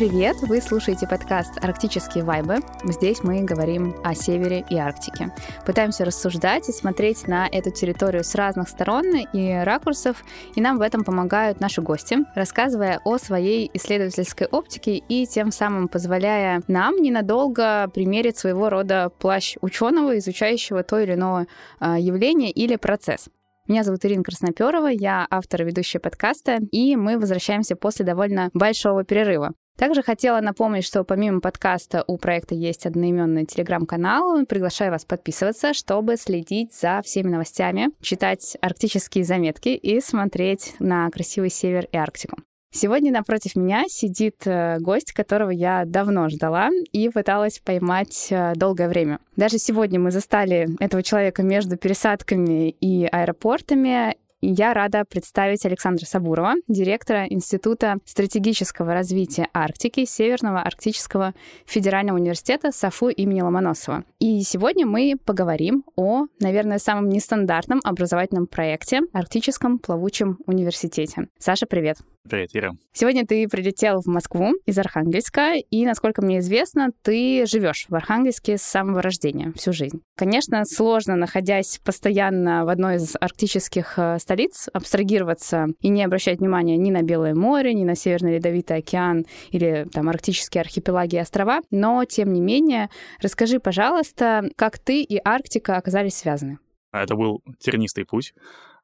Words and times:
Привет! 0.00 0.38
Вы 0.40 0.62
слушаете 0.62 1.06
подкаст 1.06 1.62
«Арктические 1.62 2.24
вайбы». 2.24 2.60
Здесь 2.84 3.22
мы 3.22 3.42
говорим 3.42 3.94
о 4.02 4.14
севере 4.14 4.64
и 4.70 4.76
Арктике. 4.78 5.30
Пытаемся 5.66 6.06
рассуждать 6.06 6.70
и 6.70 6.72
смотреть 6.72 7.28
на 7.28 7.46
эту 7.46 7.70
территорию 7.70 8.24
с 8.24 8.34
разных 8.34 8.70
сторон 8.70 9.04
и 9.14 9.52
ракурсов, 9.62 10.24
и 10.54 10.62
нам 10.62 10.78
в 10.78 10.80
этом 10.80 11.04
помогают 11.04 11.60
наши 11.60 11.82
гости, 11.82 12.16
рассказывая 12.34 13.02
о 13.04 13.18
своей 13.18 13.70
исследовательской 13.74 14.46
оптике 14.46 15.02
и 15.06 15.26
тем 15.26 15.52
самым 15.52 15.86
позволяя 15.86 16.62
нам 16.66 16.96
ненадолго 16.96 17.90
примерить 17.92 18.38
своего 18.38 18.70
рода 18.70 19.12
плащ 19.18 19.56
ученого, 19.60 20.16
изучающего 20.16 20.82
то 20.82 20.98
или 20.98 21.12
иное 21.12 21.46
а, 21.78 21.98
явление 21.98 22.50
или 22.50 22.76
процесс. 22.76 23.28
Меня 23.68 23.84
зовут 23.84 24.02
Ирина 24.06 24.24
Красноперова, 24.24 24.86
я 24.86 25.26
автор 25.30 25.60
и 25.60 25.64
ведущая 25.66 25.98
подкаста, 25.98 26.58
и 26.72 26.96
мы 26.96 27.18
возвращаемся 27.18 27.76
после 27.76 28.06
довольно 28.06 28.48
большого 28.54 29.04
перерыва. 29.04 29.52
Также 29.80 30.02
хотела 30.02 30.42
напомнить, 30.42 30.84
что 30.84 31.04
помимо 31.04 31.40
подкаста 31.40 32.04
у 32.06 32.18
проекта 32.18 32.54
есть 32.54 32.84
одноименный 32.84 33.46
телеграм-канал. 33.46 34.44
Приглашаю 34.44 34.90
вас 34.90 35.06
подписываться, 35.06 35.72
чтобы 35.72 36.18
следить 36.18 36.74
за 36.74 37.00
всеми 37.02 37.30
новостями, 37.30 37.88
читать 38.02 38.58
арктические 38.60 39.24
заметки 39.24 39.70
и 39.70 40.02
смотреть 40.02 40.74
на 40.80 41.08
красивый 41.08 41.48
север 41.48 41.86
и 41.92 41.96
Арктику. 41.96 42.36
Сегодня 42.72 43.10
напротив 43.10 43.56
меня 43.56 43.84
сидит 43.88 44.42
э, 44.44 44.76
гость, 44.80 45.12
которого 45.12 45.48
я 45.48 45.84
давно 45.86 46.28
ждала 46.28 46.68
и 46.92 47.08
пыталась 47.08 47.58
поймать 47.58 48.26
э, 48.28 48.52
долгое 48.56 48.86
время. 48.86 49.18
Даже 49.36 49.56
сегодня 49.56 49.98
мы 49.98 50.10
застали 50.10 50.68
этого 50.78 51.02
человека 51.02 51.42
между 51.42 51.78
пересадками 51.78 52.68
и 52.68 53.06
аэропортами, 53.06 54.14
я 54.42 54.72
рада 54.72 55.04
представить 55.04 55.66
Александра 55.66 56.06
Сабурова, 56.06 56.54
директора 56.66 57.26
Института 57.26 57.98
стратегического 58.04 58.94
развития 58.94 59.48
Арктики 59.52 60.04
Северного 60.06 60.62
Арктического 60.62 61.34
федерального 61.66 62.16
университета 62.16 62.72
САФУ 62.72 63.08
имени 63.08 63.42
Ломоносова. 63.42 64.04
И 64.18 64.40
сегодня 64.42 64.86
мы 64.86 65.16
поговорим 65.24 65.84
о, 65.96 66.26
наверное, 66.40 66.78
самом 66.78 67.08
нестандартном 67.10 67.80
образовательном 67.84 68.46
проекте 68.46 69.02
Арктическом 69.12 69.78
плавучем 69.78 70.38
университете. 70.46 71.28
Саша, 71.38 71.66
привет. 71.66 71.98
Привет, 72.28 72.50
Ира. 72.52 72.72
Сегодня 72.92 73.26
ты 73.26 73.48
прилетел 73.48 74.02
в 74.02 74.06
Москву 74.06 74.52
из 74.66 74.78
Архангельска, 74.78 75.54
и, 75.54 75.86
насколько 75.86 76.22
мне 76.22 76.40
известно, 76.40 76.90
ты 77.02 77.46
живешь 77.46 77.86
в 77.88 77.94
Архангельске 77.94 78.58
с 78.58 78.62
самого 78.62 79.00
рождения, 79.00 79.52
всю 79.56 79.72
жизнь. 79.72 80.02
Конечно, 80.16 80.64
сложно, 80.66 81.16
находясь 81.16 81.80
постоянно 81.82 82.66
в 82.66 82.68
одной 82.68 82.96
из 82.96 83.16
арктических 83.18 83.94
э, 83.98 84.18
столиц, 84.30 84.68
абстрагироваться 84.72 85.66
и 85.80 85.88
не 85.88 86.04
обращать 86.04 86.38
внимания 86.38 86.76
ни 86.76 86.92
на 86.92 87.02
Белое 87.02 87.34
море, 87.34 87.74
ни 87.74 87.82
на 87.82 87.96
Северный 87.96 88.36
Ледовитый 88.36 88.76
океан 88.76 89.26
или 89.50 89.88
там 89.92 90.08
арктические 90.08 90.60
архипелаги 90.60 91.16
и 91.16 91.18
острова, 91.18 91.62
но, 91.72 92.04
тем 92.04 92.32
не 92.32 92.40
менее, 92.40 92.90
расскажи, 93.20 93.58
пожалуйста, 93.58 94.48
как 94.54 94.78
ты 94.78 95.02
и 95.02 95.20
Арктика 95.24 95.76
оказались 95.76 96.14
связаны? 96.14 96.60
Это 96.92 97.16
был 97.16 97.42
тернистый 97.58 98.04
путь. 98.04 98.32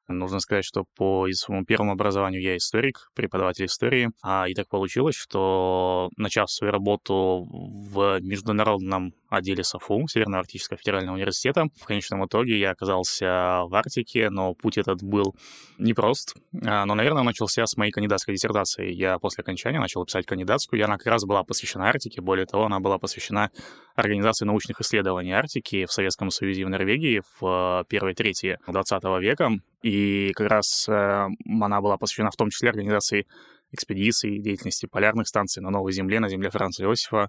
Нужно 0.08 0.38
сказать, 0.38 0.64
что 0.64 0.84
по 0.96 1.26
своему 1.32 1.64
первому 1.64 1.92
образованию 1.92 2.40
я 2.40 2.56
историк, 2.56 3.10
преподаватель 3.14 3.64
истории. 3.66 4.10
А, 4.22 4.48
и 4.48 4.54
так 4.54 4.68
получилось, 4.68 5.16
что 5.16 6.10
начав 6.16 6.50
свою 6.50 6.72
работу 6.72 7.46
в 7.50 8.20
международном 8.20 9.14
отделе 9.28 9.64
САФУ, 9.64 10.06
Северно-Арктического 10.06 10.78
федерального 10.78 11.16
университета. 11.16 11.66
В 11.80 11.84
конечном 11.84 12.24
итоге 12.24 12.58
я 12.58 12.70
оказался 12.70 13.62
в 13.64 13.74
Арктике, 13.74 14.30
но 14.30 14.54
путь 14.54 14.78
этот 14.78 15.02
был 15.02 15.34
непрост. 15.78 16.36
А, 16.64 16.86
но, 16.86 16.94
наверное, 16.94 17.24
начался 17.24 17.66
с 17.66 17.76
моей 17.76 17.90
кандидатской 17.90 18.34
диссертации. 18.34 18.92
Я 18.92 19.18
после 19.18 19.42
окончания 19.42 19.80
начал 19.80 20.04
писать 20.04 20.26
кандидатскую, 20.26 20.78
и 20.80 20.82
она 20.82 20.98
как 20.98 21.08
раз 21.08 21.24
была 21.24 21.42
посвящена 21.42 21.88
Арктике. 21.88 22.20
Более 22.20 22.46
того, 22.46 22.66
она 22.66 22.78
была 22.78 22.98
посвящена 22.98 23.50
организации 23.96 24.44
научных 24.44 24.80
исследований 24.80 25.32
Арктики 25.32 25.84
в 25.86 25.92
Советском 25.92 26.30
Союзе 26.30 26.62
и 26.62 26.64
в 26.64 26.68
Норвегии 26.68 27.22
в 27.40 27.84
первой 27.88 28.14
трети 28.14 28.58
20 28.68 29.02
века. 29.20 29.50
И 29.82 30.32
как 30.34 30.50
раз 30.50 30.88
э, 30.88 31.26
она 31.60 31.80
была 31.80 31.96
посвящена 31.96 32.30
в 32.30 32.36
том 32.36 32.50
числе 32.50 32.70
организации 32.70 33.26
экспедиций, 33.72 34.38
деятельности 34.38 34.86
полярных 34.86 35.28
станций 35.28 35.62
на 35.62 35.70
Новой 35.70 35.92
Земле, 35.92 36.20
на 36.20 36.28
земле 36.28 36.50
Франца 36.50 36.82
Иосифа. 36.82 37.28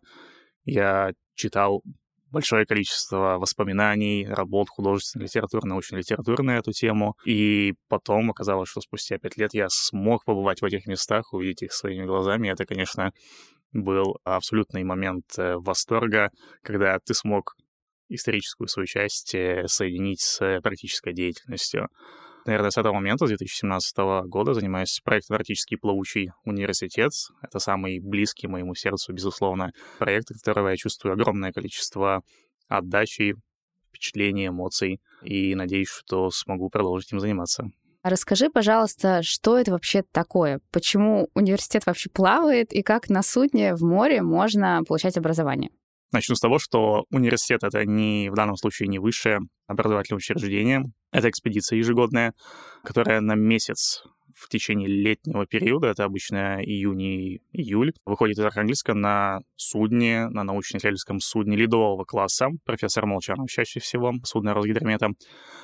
Я 0.66 1.12
читал 1.35 1.84
большое 2.31 2.66
количество 2.66 3.38
воспоминаний, 3.40 4.28
работ 4.28 4.69
художественной 4.69 5.25
литературы, 5.25 5.68
научной 5.68 6.00
литературы 6.00 6.44
на 6.44 6.58
эту 6.58 6.72
тему. 6.72 7.16
И 7.25 7.74
потом 7.88 8.31
оказалось, 8.31 8.69
что 8.69 8.81
спустя 8.81 9.18
пять 9.18 9.38
лет 9.38 9.53
я 9.53 9.68
смог 9.69 10.25
побывать 10.25 10.62
в 10.62 10.66
этих 10.66 10.85
местах, 10.88 11.34
увидеть 11.34 11.64
их 11.64 11.74
своими 11.74 12.06
глазами. 12.06 12.50
Это, 12.50 12.66
конечно, 12.66 13.12
был 13.72 14.18
абсолютный 14.24 14.84
момент 14.84 15.25
э, 15.38 15.56
восторга, 15.58 16.31
когда 16.64 17.00
ты 17.00 17.14
смог 17.14 17.56
историческую 18.09 18.68
свою 18.68 18.88
часть 18.88 19.35
э, 19.35 19.66
соединить 19.68 20.22
с 20.22 20.62
практической 20.62 21.14
деятельностью 21.14 21.90
наверное, 22.47 22.72
с 22.72 22.78
этого 22.78 22.94
момента, 22.94 23.25
с 23.25 23.30
2017 23.30 23.97
года, 24.25 24.53
занимаюсь 24.53 25.00
проектом 25.03 25.35
«Арктический 25.35 25.78
плавучий 25.78 26.31
университет». 26.46 27.12
Это 27.41 27.59
самый 27.59 28.00
близкий 28.00 28.47
моему 28.47 28.74
сердцу, 28.74 29.13
безусловно, 29.13 29.72
проект, 30.00 30.31
от 30.31 30.38
которого 30.38 30.69
я 30.69 30.78
чувствую 30.78 31.13
огромное 31.13 31.52
количество 31.52 32.24
отдачи, 32.68 33.35
впечатлений, 33.90 34.47
эмоций, 34.47 35.00
и 35.24 35.56
надеюсь, 35.56 35.90
что 35.90 36.30
смогу 36.31 36.69
продолжить 36.69 37.12
им 37.12 37.19
заниматься. 37.19 37.69
Расскажи, 38.03 38.50
пожалуйста, 38.50 39.22
что 39.22 39.58
это 39.58 39.72
вообще 39.72 40.02
такое? 40.02 40.62
Почему 40.72 41.29
университет 41.34 41.85
вообще 41.85 42.09
плавает 42.09 42.72
и 42.72 42.81
как 42.81 43.09
на 43.09 43.22
судне 43.22 43.75
в 43.75 43.81
море 43.81 44.22
можно 44.22 44.81
получать 44.88 45.18
образование? 45.18 45.72
Начну 46.13 46.35
с 46.35 46.40
того, 46.40 46.57
что 46.57 47.06
университет— 47.09 47.62
это 47.63 47.85
не 47.85 48.29
в 48.29 48.34
данном 48.34 48.56
случае 48.56 48.88
не 48.88 49.00
высшее 49.00 49.40
образовательное 49.68 50.18
учреждение, 50.18 50.84
это 51.12 51.29
экспедиция 51.29 51.78
ежегодная, 51.78 52.34
которая 52.84 53.19
на 53.19 53.35
месяц 53.35 54.03
в 54.38 54.50
течение 54.50 54.88
летнего 54.88 55.46
периода, 55.47 55.88
это 55.88 56.03
обычно 56.03 56.63
июнь 56.63 57.01
и 57.01 57.41
июль, 57.51 57.94
выходит 58.06 58.38
из 58.38 58.46
Архангельска 58.46 58.94
на 58.94 59.40
судне, 59.56 60.28
на 60.28 60.44
научно-исследовательском 60.44 61.19
судне 61.19 61.57
ледового 61.57 62.03
класса, 62.03 62.50
профессор 62.63 63.07
Молчанов 63.07 63.50
чаще 63.50 63.79
всего, 63.79 64.13
судно 64.23 64.53
Росгидромета, 64.53 65.09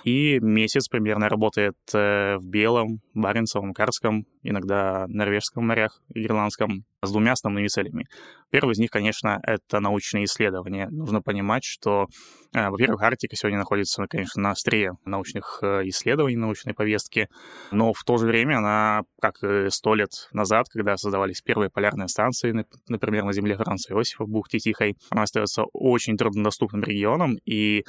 и 0.04 0.40
месяц 0.40 0.88
примерно 0.88 1.30
работает 1.30 1.78
э, 1.94 2.38
в 2.38 2.48
Белом, 2.48 3.02
Баренцевом, 3.14 3.74
Карском, 3.74 4.26
иногда 4.44 5.06
Норвежском 5.08 5.66
морях, 5.66 6.02
Ирландском, 6.14 6.86
с 7.02 7.12
двумя 7.12 7.34
основными 7.34 7.68
целями. 7.68 8.08
Первый 8.50 8.74
из 8.74 8.78
них, 8.78 8.92
конечно, 8.92 9.40
это 9.44 9.80
научные 9.80 10.26
исследования. 10.26 10.88
Нужно 10.90 11.22
понимать, 11.22 11.64
что, 11.66 12.08
э, 12.54 12.70
во-первых, 12.70 13.02
Арктика 13.02 13.36
сегодня 13.36 13.60
находится, 13.60 14.06
конечно, 14.08 14.42
на 14.42 14.52
острие 14.52 14.94
научных 15.06 15.60
э, 15.62 15.82
исследований, 15.86 16.38
научной 16.38 16.74
повестки, 16.74 17.28
но 17.72 17.94
в 17.94 18.04
то 18.06 18.18
же 18.18 18.26
время 18.28 18.60
она, 18.60 19.02
как 19.22 19.36
сто 19.70 19.96
лет 19.96 20.12
назад, 20.32 20.68
когда 20.70 20.96
создавались 20.96 21.42
первые 21.42 21.70
полярные 21.70 22.08
станции, 22.08 22.66
например, 22.88 23.26
на 23.26 23.34
земле 23.34 23.58
Франции 23.58 23.94
Иосифа 23.94 24.24
в 24.24 24.30
бухте 24.30 24.60
Тихой, 24.60 24.96
она 25.10 25.24
остается 25.24 25.64
очень 25.74 26.16
труднодоступным 26.16 26.84
регионом, 26.84 27.38
и 27.46 27.84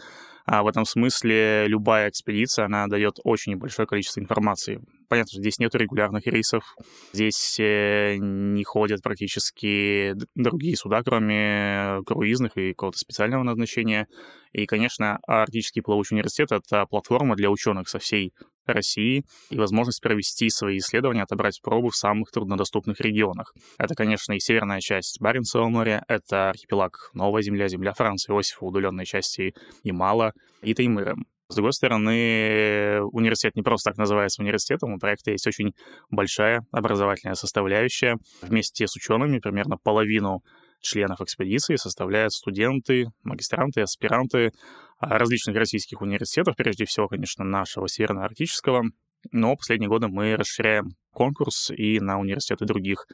а 0.46 0.62
в 0.62 0.66
этом 0.66 0.84
смысле 0.84 1.66
любая 1.68 2.10
экспедиция, 2.10 2.66
она 2.66 2.86
дает 2.86 3.16
очень 3.24 3.52
небольшое 3.52 3.88
количество 3.88 4.20
информации. 4.20 4.80
Понятно, 5.14 5.30
что 5.30 5.42
здесь 5.42 5.60
нет 5.60 5.72
регулярных 5.76 6.26
рейсов, 6.26 6.74
здесь 7.12 7.60
э, 7.60 8.16
не 8.18 8.64
ходят 8.64 9.00
практически 9.00 10.12
другие 10.34 10.76
суда, 10.76 11.04
кроме 11.04 12.00
круизных 12.04 12.56
и 12.56 12.72
какого-то 12.72 12.98
специального 12.98 13.44
назначения. 13.44 14.08
И, 14.50 14.66
конечно, 14.66 15.20
Арктический 15.24 15.82
плавучий 15.82 16.16
университет— 16.16 16.48
это 16.50 16.86
платформа 16.86 17.36
для 17.36 17.48
ученых 17.48 17.88
со 17.88 18.00
всей 18.00 18.32
России 18.66 19.24
и 19.50 19.56
возможность 19.56 20.02
провести 20.02 20.50
свои 20.50 20.78
исследования, 20.78 21.22
отобрать 21.22 21.60
пробы 21.62 21.90
в 21.90 21.96
самых 21.96 22.32
труднодоступных 22.32 23.00
регионах. 23.00 23.54
Это, 23.78 23.94
конечно, 23.94 24.32
и 24.32 24.40
северная 24.40 24.80
часть 24.80 25.20
Баренцева 25.20 25.68
моря, 25.68 26.04
это 26.08 26.50
архипелаг 26.50 27.10
Новая 27.14 27.42
Земля, 27.42 27.68
земля 27.68 27.92
Франции, 27.92 28.32
Иосифа, 28.32 28.64
удаленной 28.64 29.04
части 29.04 29.54
Ямала 29.84 30.32
и 30.62 30.74
Таймыра. 30.74 31.14
С 31.54 31.56
другой 31.56 31.72
стороны, 31.72 33.00
университет 33.12 33.54
не 33.54 33.62
просто 33.62 33.90
так 33.90 33.96
называется 33.96 34.42
университетом, 34.42 34.92
у 34.92 34.98
проекта 34.98 35.30
есть 35.30 35.46
очень 35.46 35.72
большая 36.10 36.66
образовательная 36.72 37.36
составляющая. 37.36 38.16
Вместе 38.42 38.88
с 38.88 38.96
учеными 38.96 39.38
примерно 39.38 39.76
половину 39.76 40.42
членов 40.80 41.20
экспедиции 41.20 41.76
составляют 41.76 42.32
студенты, 42.32 43.06
магистранты, 43.22 43.82
аспиранты 43.82 44.50
а, 44.98 45.16
различных 45.16 45.54
российских 45.54 46.02
университетов, 46.02 46.56
прежде 46.56 46.86
всего, 46.86 47.06
конечно, 47.06 47.44
нашего 47.44 47.86
Северно-Арктического, 47.86 48.86
но 49.30 49.54
последние 49.54 49.88
годы 49.88 50.08
мы 50.08 50.34
расширяем 50.34 50.96
конкурс 51.12 51.70
и 51.70 52.00
на 52.00 52.18
университеты 52.18 52.64
других 52.64 53.06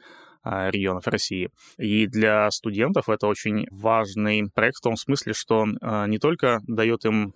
а, 0.43 0.71
регионов 0.71 1.05
России. 1.05 1.51
И 1.77 2.07
для 2.07 2.49
студентов 2.49 3.07
это 3.07 3.27
очень 3.27 3.67
важный 3.69 4.49
проект 4.51 4.77
в 4.77 4.81
том 4.81 4.95
смысле, 4.95 5.33
что 5.33 5.67
а, 5.83 6.07
не 6.07 6.17
только 6.17 6.61
дает 6.65 7.05
им 7.05 7.35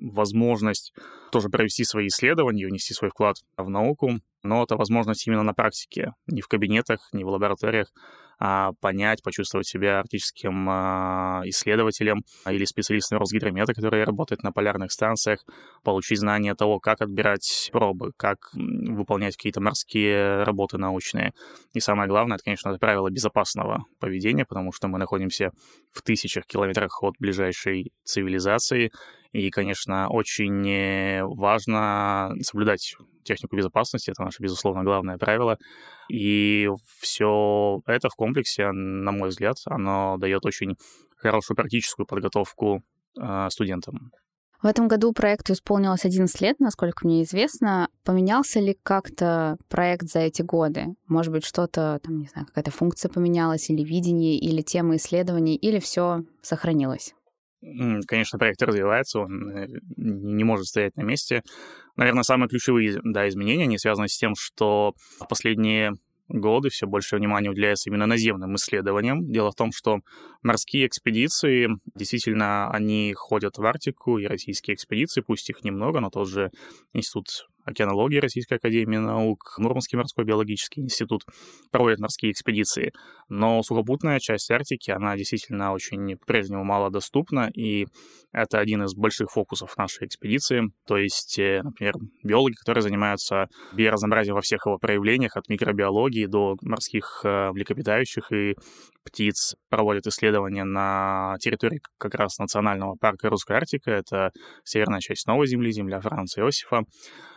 возможность 0.00 0.92
тоже 1.32 1.48
провести 1.48 1.84
свои 1.84 2.08
исследования, 2.08 2.66
внести 2.66 2.94
свой 2.94 3.10
вклад 3.10 3.36
в 3.56 3.68
науку, 3.68 4.20
но 4.42 4.62
это 4.62 4.76
возможность 4.76 5.26
именно 5.26 5.42
на 5.42 5.54
практике, 5.54 6.14
не 6.26 6.40
в 6.40 6.48
кабинетах, 6.48 7.08
не 7.12 7.24
в 7.24 7.28
лабораториях, 7.28 7.92
а, 8.38 8.72
понять, 8.80 9.22
почувствовать 9.22 9.66
себя 9.66 10.00
арктическим 10.00 10.68
а, 10.68 11.40
исследователем 11.46 12.22
или 12.46 12.66
специалистом 12.66 13.18
Росгидромета, 13.18 13.72
который 13.72 14.04
работает 14.04 14.42
на 14.42 14.52
полярных 14.52 14.92
станциях, 14.92 15.44
получить 15.82 16.18
знания 16.18 16.54
того, 16.54 16.78
как 16.78 17.00
отбирать 17.00 17.70
пробы, 17.72 18.12
как 18.18 18.50
выполнять 18.52 19.36
какие-то 19.36 19.62
морские 19.62 20.42
работы 20.42 20.76
научные. 20.76 21.32
И 21.72 21.80
самое 21.80 22.08
главное, 22.08 22.36
это, 22.36 22.44
конечно, 22.44 22.68
это 22.68 22.78
правило 22.78 23.08
безопасного 23.08 23.84
поведения, 24.00 24.44
потому 24.44 24.70
что 24.70 24.88
мы 24.88 24.98
находимся 24.98 25.52
в 25.92 26.02
тысячах 26.02 26.44
километрах 26.44 27.02
от 27.02 27.14
ближайшей 27.18 27.92
цивилизации, 28.04 28.92
и, 29.36 29.50
конечно, 29.50 30.08
очень 30.08 31.22
важно 31.36 32.32
соблюдать 32.40 32.96
технику 33.22 33.56
безопасности, 33.56 34.10
это 34.10 34.22
наше, 34.22 34.42
безусловно, 34.42 34.82
главное 34.82 35.18
правило. 35.18 35.58
И 36.08 36.68
все 37.00 37.82
это 37.86 38.08
в 38.08 38.14
комплексе, 38.14 38.70
на 38.72 39.12
мой 39.12 39.28
взгляд, 39.28 39.56
оно 39.66 40.16
дает 40.18 40.46
очень 40.46 40.76
хорошую 41.16 41.56
практическую 41.56 42.06
подготовку 42.06 42.82
э, 43.20 43.48
студентам. 43.50 44.12
В 44.62 44.66
этом 44.66 44.88
году 44.88 45.12
проекту 45.12 45.52
исполнилось 45.52 46.06
11 46.06 46.40
лет, 46.40 46.58
насколько 46.58 47.06
мне 47.06 47.22
известно. 47.22 47.88
Поменялся 48.04 48.58
ли 48.58 48.76
как-то 48.82 49.58
проект 49.68 50.08
за 50.08 50.20
эти 50.20 50.40
годы? 50.40 50.94
Может 51.08 51.32
быть, 51.32 51.44
что-то, 51.44 52.00
там, 52.02 52.20
не 52.20 52.26
знаю, 52.26 52.46
какая-то 52.46 52.70
функция 52.70 53.10
поменялась, 53.10 53.68
или 53.68 53.84
видение, 53.84 54.38
или 54.38 54.62
тема 54.62 54.96
исследований, 54.96 55.56
или 55.56 55.78
все 55.78 56.22
сохранилось? 56.40 57.14
Конечно, 58.06 58.38
проект 58.38 58.62
развивается, 58.62 59.20
он 59.20 59.50
э, 59.50 59.66
не 59.96 60.44
может 60.44 60.66
стоять 60.66 60.96
на 60.96 61.02
месте. 61.02 61.42
Наверное, 61.96 62.22
самые 62.22 62.48
ключевые 62.48 63.00
да, 63.02 63.28
изменения, 63.28 63.64
они 63.64 63.78
связаны 63.78 64.08
с 64.08 64.16
тем, 64.16 64.34
что 64.36 64.94
в 65.20 65.26
последние 65.28 65.92
годы 66.28 66.70
все 66.70 66.86
больше 66.86 67.16
внимания 67.16 67.50
уделяется 67.50 67.90
именно 67.90 68.06
наземным 68.06 68.54
исследованиям. 68.56 69.30
Дело 69.30 69.50
в 69.50 69.54
том, 69.54 69.72
что 69.72 70.00
морские 70.42 70.86
экспедиции, 70.86 71.68
действительно, 71.94 72.70
они 72.70 73.14
ходят 73.14 73.58
в 73.58 73.64
Арктику, 73.64 74.18
и 74.18 74.26
российские 74.26 74.74
экспедиции, 74.74 75.20
пусть 75.20 75.50
их 75.50 75.64
немного, 75.64 76.00
но 76.00 76.10
тот 76.10 76.28
же 76.28 76.50
Институт 76.92 77.46
океанологии 77.66 78.18
Российской 78.18 78.54
Академии 78.54 78.96
Наук, 78.96 79.56
Мурманский 79.58 79.98
морской 79.98 80.24
биологический 80.24 80.80
институт 80.80 81.24
проводят 81.70 81.98
морские 81.98 82.32
экспедиции. 82.32 82.92
Но 83.28 83.62
сухопутная 83.62 84.20
часть 84.20 84.50
Арктики, 84.50 84.90
она 84.90 85.16
действительно 85.16 85.72
очень 85.72 86.16
по-прежнему 86.16 86.64
малодоступна, 86.64 87.50
и 87.54 87.86
это 88.32 88.58
один 88.58 88.84
из 88.84 88.94
больших 88.94 89.30
фокусов 89.30 89.76
нашей 89.76 90.06
экспедиции. 90.06 90.62
То 90.86 90.96
есть, 90.96 91.38
э, 91.38 91.62
например, 91.62 91.94
биологи, 92.22 92.54
которые 92.54 92.82
занимаются 92.82 93.48
биоразнообразием 93.72 94.36
во 94.36 94.42
всех 94.42 94.66
его 94.66 94.78
проявлениях, 94.78 95.36
от 95.36 95.48
микробиологии 95.48 96.26
до 96.26 96.56
морских 96.62 97.22
э, 97.24 97.50
млекопитающих 97.52 98.30
и 98.32 98.54
птиц, 99.04 99.54
проводят 99.70 100.06
исследования 100.06 100.64
на 100.64 101.36
территории 101.40 101.80
как 101.98 102.14
раз 102.14 102.38
национального 102.38 102.96
парка 102.96 103.30
Русская 103.30 103.56
Арктика. 103.56 103.90
Это 103.90 104.30
северная 104.64 105.00
часть 105.00 105.26
Новой 105.26 105.46
Земли, 105.46 105.72
земля 105.72 106.00
Франца 106.00 106.40
Иосифа. 106.40 106.82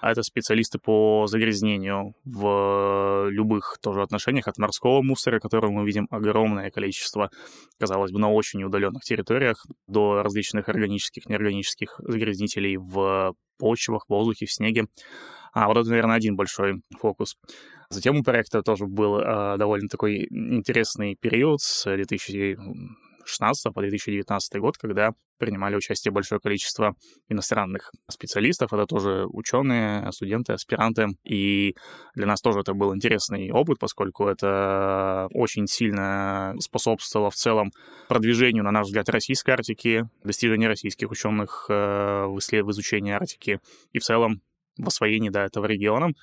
А 0.01 0.11
это 0.19 0.23
специалисты 0.23 0.79
по 0.79 1.25
загрязнению 1.27 2.13
в 2.23 3.29
любых 3.29 3.77
тоже 3.81 4.01
отношениях, 4.01 4.47
от 4.47 4.57
морского 4.57 5.01
мусора, 5.01 5.39
которого 5.39 5.71
мы 5.71 5.85
видим 5.85 6.07
огромное 6.11 6.69
количество, 6.71 7.31
казалось 7.79 8.11
бы, 8.11 8.19
на 8.19 8.31
очень 8.31 8.63
удаленных 8.63 9.03
территориях, 9.03 9.65
до 9.87 10.21
различных 10.21 10.69
органических, 10.69 11.27
неорганических 11.27 11.99
загрязнителей 11.99 12.77
в 12.77 13.33
почвах, 13.57 14.05
в 14.07 14.09
воздухе, 14.09 14.45
в 14.45 14.51
снеге. 14.51 14.85
А 15.51 15.67
вот 15.67 15.77
это, 15.77 15.89
наверное, 15.89 16.15
один 16.15 16.35
большой 16.35 16.81
фокус. 16.99 17.35
Затем 17.89 18.17
у 18.17 18.23
проекта 18.23 18.61
тоже 18.61 18.85
был 18.85 19.19
э, 19.19 19.57
довольно 19.57 19.89
такой 19.89 20.27
интересный 20.29 21.15
период 21.19 21.61
с 21.61 21.85
2000 21.85 22.57
2016 23.29 23.73
по 23.73 23.81
2019 23.81 24.59
год, 24.59 24.77
когда 24.77 25.13
принимали 25.39 25.75
участие 25.75 26.11
большое 26.11 26.39
количество 26.39 26.95
иностранных 27.27 27.91
специалистов. 28.09 28.73
Это 28.73 28.85
тоже 28.85 29.25
ученые, 29.25 30.11
студенты, 30.11 30.53
аспиранты. 30.53 31.07
И 31.23 31.75
для 32.13 32.27
нас 32.27 32.41
тоже 32.41 32.59
это 32.59 32.73
был 32.73 32.95
интересный 32.95 33.51
опыт, 33.51 33.79
поскольку 33.79 34.27
это 34.27 35.27
очень 35.33 35.67
сильно 35.67 36.53
способствовало 36.59 37.31
в 37.31 37.35
целом 37.35 37.71
продвижению, 38.07 38.63
на 38.63 38.71
наш 38.71 38.87
взгляд, 38.87 39.09
российской 39.09 39.51
Арктики, 39.51 40.07
достижению 40.23 40.69
российских 40.69 41.09
ученых 41.09 41.65
э, 41.69 42.25
в, 42.27 42.37
исслед... 42.39 42.65
изучении 42.67 43.13
Арктики 43.13 43.59
и 43.93 43.99
в 43.99 44.03
целом 44.03 44.41
в 44.77 44.87
освоении 44.87 45.29
да, 45.29 45.45
этого 45.45 45.65
региона 45.65 46.13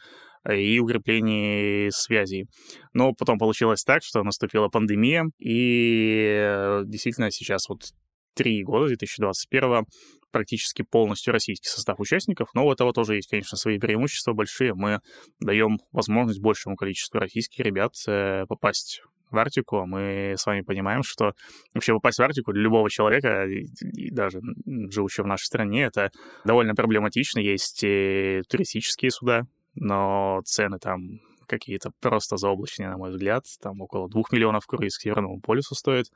и 0.49 0.79
укреплении 0.79 1.91
связей. 1.91 2.47
Но 2.93 3.13
потом 3.13 3.39
получилось 3.39 3.83
так, 3.85 4.03
что 4.03 4.23
наступила 4.23 4.69
пандемия, 4.69 5.27
и 5.39 6.37
э, 6.39 6.83
действительно 6.87 7.31
сейчас 7.31 7.69
вот 7.69 7.93
три 8.37 8.63
года, 8.63 8.89
2021 8.89 9.87
практически 10.31 10.83
полностью 10.83 11.33
российский 11.33 11.69
состав 11.69 11.99
участников, 11.99 12.51
но 12.53 12.67
у 12.67 12.73
этого 12.73 12.93
тоже 12.93 13.17
есть, 13.17 13.31
конечно, 13.31 13.57
свои 13.57 13.79
преимущества 13.79 14.35
большие. 14.35 14.75
Мы 14.75 15.01
даем 15.41 15.79
возможность 15.93 16.41
большему 16.41 16.77
количеству 16.77 17.19
российских 17.19 17.65
ребят 17.65 17.95
э, 18.07 18.45
попасть 18.47 19.03
в 19.31 19.39
Арктику. 19.39 19.79
А 19.79 19.87
мы 19.87 20.35
с 20.37 20.45
вами 20.45 20.61
понимаем, 20.61 21.03
что 21.03 21.33
вообще 21.75 21.95
попасть 21.95 22.19
в 22.19 22.23
Арктику 22.23 22.53
для 22.53 22.63
любого 22.63 22.91
человека, 22.91 23.47
и 23.47 24.11
даже 24.11 24.41
живущего 24.91 25.25
в 25.25 25.29
нашей 25.29 25.47
стране, 25.47 25.85
это 25.85 26.11
довольно 26.45 26.75
проблематично. 26.75 27.39
Есть 27.39 27.81
туристические 27.81 29.11
суда, 29.11 29.43
но 29.75 30.43
цены 30.45 30.79
там 30.79 31.21
какие-то 31.47 31.91
просто 32.01 32.37
заоблачные, 32.37 32.89
на 32.89 32.99
мой 32.99 33.11
взгляд. 33.11 33.45
Там 33.61 33.81
около 33.81 34.09
двух 34.09 34.33
миллионов 34.33 34.67
круиз 34.67 34.99
к 34.99 35.03
Северному 35.03 35.41
полюсу 35.41 35.75
стоит. 35.75 36.07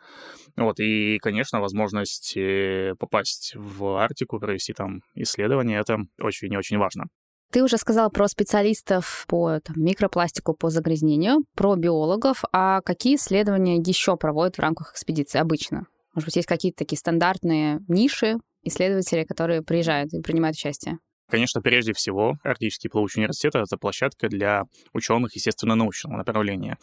Вот, 0.57 0.81
и, 0.81 1.19
конечно, 1.19 1.61
возможность 1.61 2.37
э, 2.37 2.95
попасть 2.99 3.53
в 3.55 3.97
Арктику, 3.97 4.39
провести 4.39 4.73
там 4.73 5.01
исследования, 5.15 5.79
это 5.79 5.99
очень 6.21 6.53
и 6.53 6.57
очень 6.57 6.79
важно. 6.79 7.05
Ты 7.53 7.65
уже 7.65 7.79
сказал 7.79 8.11
про 8.11 8.29
специалистов 8.29 9.25
по 9.27 9.59
там, 9.59 9.83
микропластику, 9.83 10.55
по 10.55 10.71
загрязнению, 10.71 11.45
про 11.57 11.75
биологов. 11.75 12.45
А 12.53 12.81
какие 12.83 13.17
исследования 13.17 13.77
еще 13.77 14.17
проводят 14.17 14.57
в 14.57 14.61
рамках 14.61 14.93
экспедиции 14.93 15.39
обычно? 15.39 15.87
Может 16.15 16.27
быть, 16.29 16.37
есть 16.37 16.49
какие-то 16.49 16.79
такие 16.79 16.99
стандартные 16.99 17.81
ниши 17.89 18.37
исследователей, 18.63 19.25
которые 19.25 19.63
приезжают 19.63 20.13
и 20.13 20.21
принимают 20.21 20.57
участие? 20.57 20.99
Конечно, 21.31 21.63
прежде 21.63 21.93
всего, 21.93 22.37
Арктический 22.43 22.91
плавучий 22.91 23.21
университет— 23.21 23.55
это 23.55 23.77
площадка 23.77 24.29
для 24.29 24.65
ученых 24.93 25.35
естественно-научного 25.37 26.17
направления. 26.17 26.77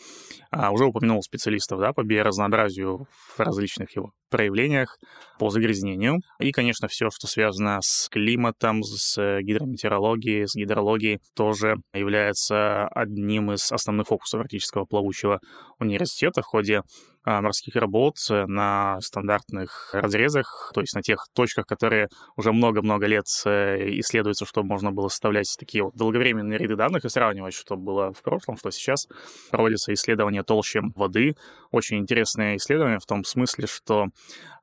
А, 0.51 0.71
уже 0.71 0.85
упомянул 0.85 1.21
специалистов 1.21 1.79
да, 1.79 1.91
по 1.91 2.03
биоразнообразию 2.03 3.07
в 3.35 3.39
различных 3.39 3.95
его 3.95 4.11
проявлениях, 4.29 4.97
по 5.37 5.49
загрязнению. 5.49 6.19
И, 6.39 6.51
конечно, 6.51 6.87
все, 6.87 7.09
что 7.09 7.27
связано 7.27 7.79
с 7.81 8.07
климатом, 8.09 8.83
с 8.83 9.17
гидрометеорологией, 9.41 10.47
с 10.47 10.55
гидрологией, 10.55 11.19
тоже 11.35 11.75
является 11.93 12.87
одним 12.87 13.51
из 13.51 13.71
основных 13.71 14.07
фокусов 14.07 14.41
Арктического 14.41 14.85
плавучего 14.85 15.39
университета 15.79 16.41
в 16.41 16.45
ходе 16.45 16.83
морских 17.27 17.75
работ 17.75 18.17
на 18.29 18.99
стандартных 19.01 19.89
разрезах, 19.93 20.71
то 20.73 20.81
есть 20.81 20.95
на 20.95 21.01
тех 21.01 21.27
точках, 21.33 21.65
которые 21.65 22.07
уже 22.37 22.53
много-много 22.53 23.05
лет 23.05 23.25
э, 23.45 23.99
исследуются, 23.99 24.45
чтобы 24.45 24.69
можно 24.69 24.91
было 24.91 25.09
составлять 25.09 25.53
такие 25.59 25.83
вот 25.83 25.95
долговременные 25.95 26.57
ряды 26.57 26.75
данных 26.75 27.05
и 27.05 27.09
сравнивать, 27.09 27.53
что 27.53 27.75
было 27.75 28.13
в 28.13 28.21
прошлом, 28.21 28.57
что 28.57 28.71
сейчас. 28.71 29.07
Проводятся 29.51 29.93
исследования 29.93 30.43
толще 30.43 30.81
воды. 30.95 31.35
Очень 31.71 31.99
интересные 31.99 32.57
исследования 32.57 32.99
в 32.99 33.05
том 33.05 33.23
смысле, 33.23 33.67
что 33.67 34.07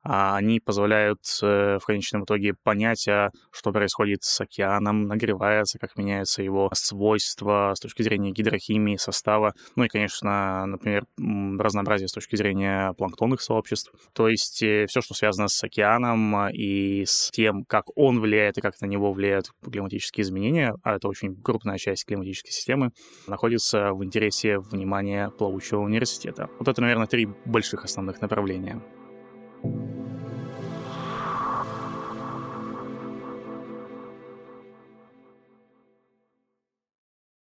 а 0.07 0.35
они 0.35 0.59
позволяют 0.59 1.21
э, 1.41 1.79
в 1.81 1.85
конечном 1.85 2.25
итоге 2.25 2.53
понять, 2.53 3.07
а 3.07 3.31
что 3.51 3.71
происходит 3.71 4.23
с 4.23 4.39
океаном, 4.39 5.07
нагревается, 5.07 5.79
как 5.79 5.97
меняются 5.97 6.43
его 6.43 6.69
свойства 6.73 7.73
с 7.75 7.79
точки 7.79 8.03
зрения 8.03 8.29
гидрохимии, 8.29 8.97
состава, 8.97 9.55
ну 9.75 9.83
и, 9.83 9.87
конечно, 9.87 10.67
например, 10.67 11.05
разнообразие 11.17 12.07
с 12.07 12.11
точки 12.11 12.35
зрения 12.35 12.93
планктонных 12.93 13.41
сообществ. 13.41 13.91
То 14.13 14.29
есть 14.29 14.61
э, 14.61 14.85
все, 14.87 15.01
что 15.01 15.15
связано 15.15 15.47
с 15.47 15.63
океаном 15.63 16.49
и 16.51 17.03
с 17.07 17.31
тем, 17.31 17.65
как 17.65 17.85
он 17.95 18.21
влияет 18.21 18.59
и 18.59 18.61
как 18.61 18.79
на 18.81 18.85
него 18.85 19.11
влияют 19.11 19.47
климатические 19.63 20.23
изменения, 20.23 20.75
а 20.83 20.97
это 20.97 21.07
очень 21.07 21.35
крупная 21.41 21.79
часть 21.79 22.05
климатической 22.05 22.51
системы, 22.51 22.91
находится 23.25 23.91
в 23.91 24.03
интересе 24.03 24.59
внимания 24.59 25.31
плавучего 25.31 25.79
университета. 25.79 26.47
Вот 26.59 26.67
это, 26.67 26.79
наверное, 26.79 26.94
три 27.05 27.27
больших 27.45 27.83
основных 27.83 28.21
направления. 28.21 28.81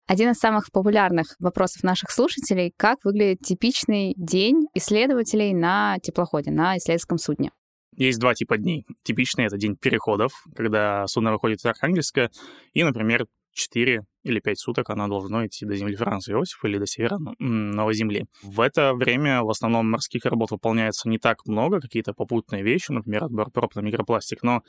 Один 0.07 0.31
из 0.31 0.37
самых 0.37 0.71
популярных 0.71 1.35
вопросов 1.39 1.83
наших 1.83 2.11
слушателей— 2.11 2.71
как 2.77 2.97
выглядит 3.03 3.41
типичный 3.41 4.13
день 4.15 4.67
исследователей 4.75 5.53
на 5.53 5.97
теплоходе, 5.99 6.51
на 6.51 6.77
исследовательском 6.77 7.17
судне? 7.17 7.51
Есть 7.97 8.19
два 8.19 8.33
типа 8.33 8.57
дней. 8.57 8.85
Типичный— 9.03 9.45
это 9.47 9.57
день 9.57 9.75
переходов, 9.75 10.31
когда 10.55 11.07
судно 11.07 11.31
выходит 11.31 11.59
из 11.59 11.65
Архангельска 11.65 12.29
и, 12.73 12.83
например, 12.83 13.25
4 13.55 14.05
или 14.23 14.39
5 14.39 14.59
суток 14.59 14.89
оно 14.89 15.07
должно 15.07 15.45
идти 15.45 15.65
до 15.65 15.75
земли 15.75 15.95
Франца 15.95 16.31
Иосифа 16.31 16.67
или 16.67 16.77
до 16.77 16.85
севера 16.85 17.17
Новой 17.39 17.93
Земли. 17.93 18.25
В 18.43 18.61
это 18.61 18.93
время 18.93 19.43
в 19.43 19.49
основном 19.49 19.89
морских 19.89 20.25
работ 20.25 20.51
выполняется 20.51 21.09
не 21.09 21.17
так 21.17 21.45
много, 21.45 21.79
какие-то 21.79 22.13
попутные 22.13 22.63
вещи, 22.63 22.91
например, 22.91 23.23
отбор 23.25 23.49
проб 23.51 23.75
на 23.75 23.79
микропластик, 23.79 24.43
но 24.43 24.61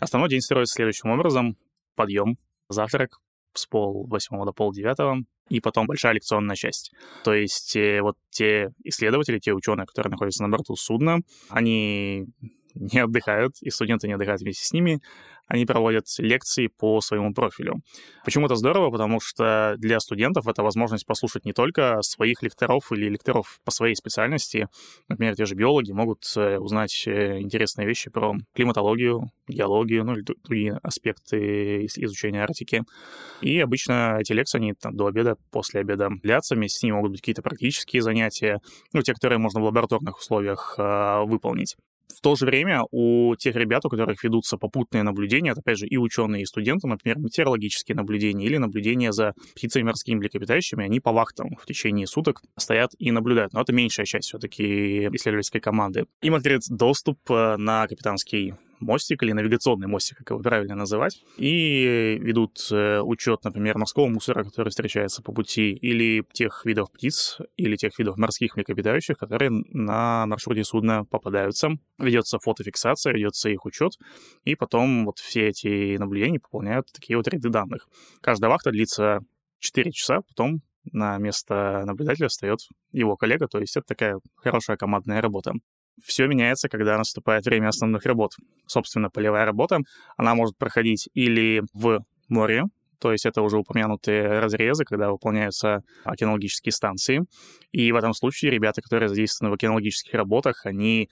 основной 0.00 0.28
день 0.28 0.40
строится 0.40 0.74
следующим 0.74 1.10
образом. 1.10 1.56
Подъем, 1.94 2.36
завтрак, 2.68 3.18
с 3.54 3.66
пол 3.66 4.06
восьмого 4.06 4.46
до 4.46 4.52
пол 4.52 4.72
девятого, 4.72 5.18
и 5.48 5.60
потом 5.60 5.86
большая 5.86 6.14
лекционная 6.14 6.56
часть. 6.56 6.92
То 7.24 7.34
есть 7.34 7.76
э, 7.76 8.00
вот 8.00 8.16
те 8.30 8.70
исследователи, 8.84 9.38
те 9.38 9.52
ученые, 9.52 9.86
которые 9.86 10.10
находятся 10.10 10.42
на 10.42 10.48
борту 10.48 10.74
судна, 10.76 11.20
они 11.50 12.24
не 12.74 13.00
отдыхают, 13.00 13.54
и 13.60 13.70
студенты 13.70 14.08
не 14.08 14.14
отдыхают 14.14 14.40
вместе 14.40 14.64
с 14.64 14.72
ними, 14.72 15.00
они 15.52 15.66
проводят 15.66 16.06
лекции 16.18 16.68
по 16.68 17.00
своему 17.00 17.34
профилю. 17.34 17.82
Почему 18.24 18.46
это 18.46 18.56
здорово? 18.56 18.90
Потому 18.90 19.20
что 19.20 19.74
для 19.76 20.00
студентов 20.00 20.46
это 20.46 20.62
возможность 20.62 21.04
послушать 21.04 21.44
не 21.44 21.52
только 21.52 22.00
своих 22.02 22.42
лекторов 22.42 22.90
или 22.92 23.08
лекторов 23.08 23.60
по 23.64 23.70
своей 23.70 23.94
специальности. 23.94 24.68
Например, 25.08 25.36
те 25.36 25.44
же 25.44 25.54
биологи 25.54 25.92
могут 25.92 26.24
э, 26.36 26.58
узнать 26.58 27.04
э, 27.06 27.40
интересные 27.40 27.86
вещи 27.86 28.08
про 28.08 28.34
климатологию, 28.54 29.30
геологию, 29.46 30.04
ну 30.04 30.14
или 30.14 30.22
другие 30.22 30.78
аспекты 30.82 31.84
изучения 31.84 32.42
Арктики. 32.42 32.82
И 33.42 33.58
обычно 33.60 34.18
эти 34.20 34.32
лекции, 34.32 34.58
они 34.58 34.74
там, 34.74 34.96
до 34.96 35.06
обеда, 35.06 35.36
после 35.50 35.80
обеда 35.80 36.08
длятся, 36.22 36.54
вместе 36.54 36.78
с 36.78 36.82
ними 36.82 36.94
могут 36.94 37.10
быть 37.10 37.20
какие-то 37.20 37.42
практические 37.42 38.00
занятия, 38.00 38.60
ну, 38.92 39.02
те, 39.02 39.12
которые 39.12 39.38
можно 39.38 39.60
в 39.60 39.64
лабораторных 39.64 40.18
условиях 40.18 40.76
э, 40.78 41.24
выполнить. 41.24 41.76
В 42.16 42.20
то 42.20 42.34
же 42.34 42.46
время 42.46 42.82
у 42.90 43.34
тех 43.36 43.56
ребят, 43.56 43.84
у 43.84 43.88
которых 43.88 44.22
ведутся 44.22 44.56
попутные 44.56 45.02
наблюдения, 45.02 45.50
это, 45.50 45.60
опять 45.60 45.78
же, 45.78 45.86
и 45.86 45.96
ученые, 45.96 46.42
и 46.42 46.46
студенты, 46.46 46.86
например, 46.86 47.18
метеорологические 47.18 47.96
наблюдения 47.96 48.46
или 48.46 48.56
наблюдения 48.58 49.12
за 49.12 49.34
птицами 49.54 49.84
морскими 49.84 50.18
млекопитающими, 50.18 50.84
они 50.84 51.00
по 51.00 51.12
вахтам 51.12 51.56
в 51.60 51.66
течение 51.66 52.06
суток 52.06 52.42
стоят 52.56 52.92
и 52.98 53.10
наблюдают. 53.10 53.52
Но 53.52 53.60
это 53.60 53.72
меньшая 53.72 54.06
часть 54.06 54.28
все-таки 54.28 55.06
исследовательской 55.08 55.60
команды. 55.60 56.06
Им 56.22 56.34
открыт 56.34 56.62
доступ 56.68 57.18
э, 57.30 57.56
на 57.56 57.86
капитанский 57.86 58.54
мостик 58.82 59.22
или 59.22 59.32
навигационный 59.32 59.86
мостик, 59.86 60.18
как 60.18 60.30
его 60.30 60.40
правильно 60.40 60.74
называть, 60.74 61.22
и 61.36 62.18
ведут 62.20 62.68
э, 62.70 63.00
учет, 63.00 63.44
например, 63.44 63.78
морского 63.78 64.08
мусора, 64.08 64.44
который 64.44 64.70
встречается 64.70 65.22
по 65.22 65.32
пути, 65.32 65.72
или 65.72 66.24
тех 66.32 66.64
видов 66.64 66.90
птиц, 66.92 67.38
или 67.56 67.76
тех 67.76 67.98
видов 67.98 68.16
морских 68.16 68.56
млекопитающих, 68.56 69.16
которые 69.16 69.50
на 69.50 70.26
маршруте 70.26 70.64
судна 70.64 71.04
попадаются. 71.04 71.70
Ведется 71.98 72.38
фотофиксация, 72.38 73.12
ведется 73.12 73.48
их 73.48 73.64
учет, 73.64 73.92
и 74.44 74.54
потом 74.54 75.06
вот 75.06 75.18
все 75.18 75.48
эти 75.48 75.96
наблюдения 75.96 76.40
пополняют 76.40 76.92
такие 76.92 77.16
вот 77.16 77.28
ряды 77.28 77.48
данных. 77.48 77.88
Каждая 78.20 78.50
вахта 78.50 78.70
длится 78.70 79.20
4 79.60 79.92
часа, 79.92 80.20
потом 80.22 80.62
на 80.90 81.16
место 81.18 81.84
наблюдателя 81.86 82.28
встает 82.28 82.60
его 82.90 83.16
коллега, 83.16 83.46
то 83.46 83.58
есть 83.58 83.76
это 83.76 83.86
такая 83.86 84.20
хорошая 84.36 84.76
командная 84.76 85.20
работа. 85.20 85.54
Все 86.02 86.26
меняется, 86.26 86.68
когда 86.68 86.96
наступает 86.96 87.44
время 87.44 87.68
основных 87.68 88.04
работ. 88.06 88.32
Собственно, 88.66 89.10
полевая 89.10 89.44
работа, 89.44 89.78
она 90.16 90.34
может 90.34 90.56
проходить 90.56 91.08
или 91.14 91.62
в 91.74 92.04
море, 92.28 92.64
то 93.02 93.10
есть 93.10 93.26
это 93.26 93.42
уже 93.42 93.58
упомянутые 93.58 94.38
разрезы, 94.38 94.84
когда 94.84 95.10
выполняются 95.10 95.82
океанологические 96.04 96.72
станции. 96.72 97.22
И 97.72 97.90
в 97.90 97.96
этом 97.96 98.14
случае 98.14 98.52
ребята, 98.52 98.80
которые 98.80 99.08
задействованы 99.08 99.50
в 99.50 99.54
океанологических 99.54 100.14
работах, 100.14 100.66
они 100.66 101.10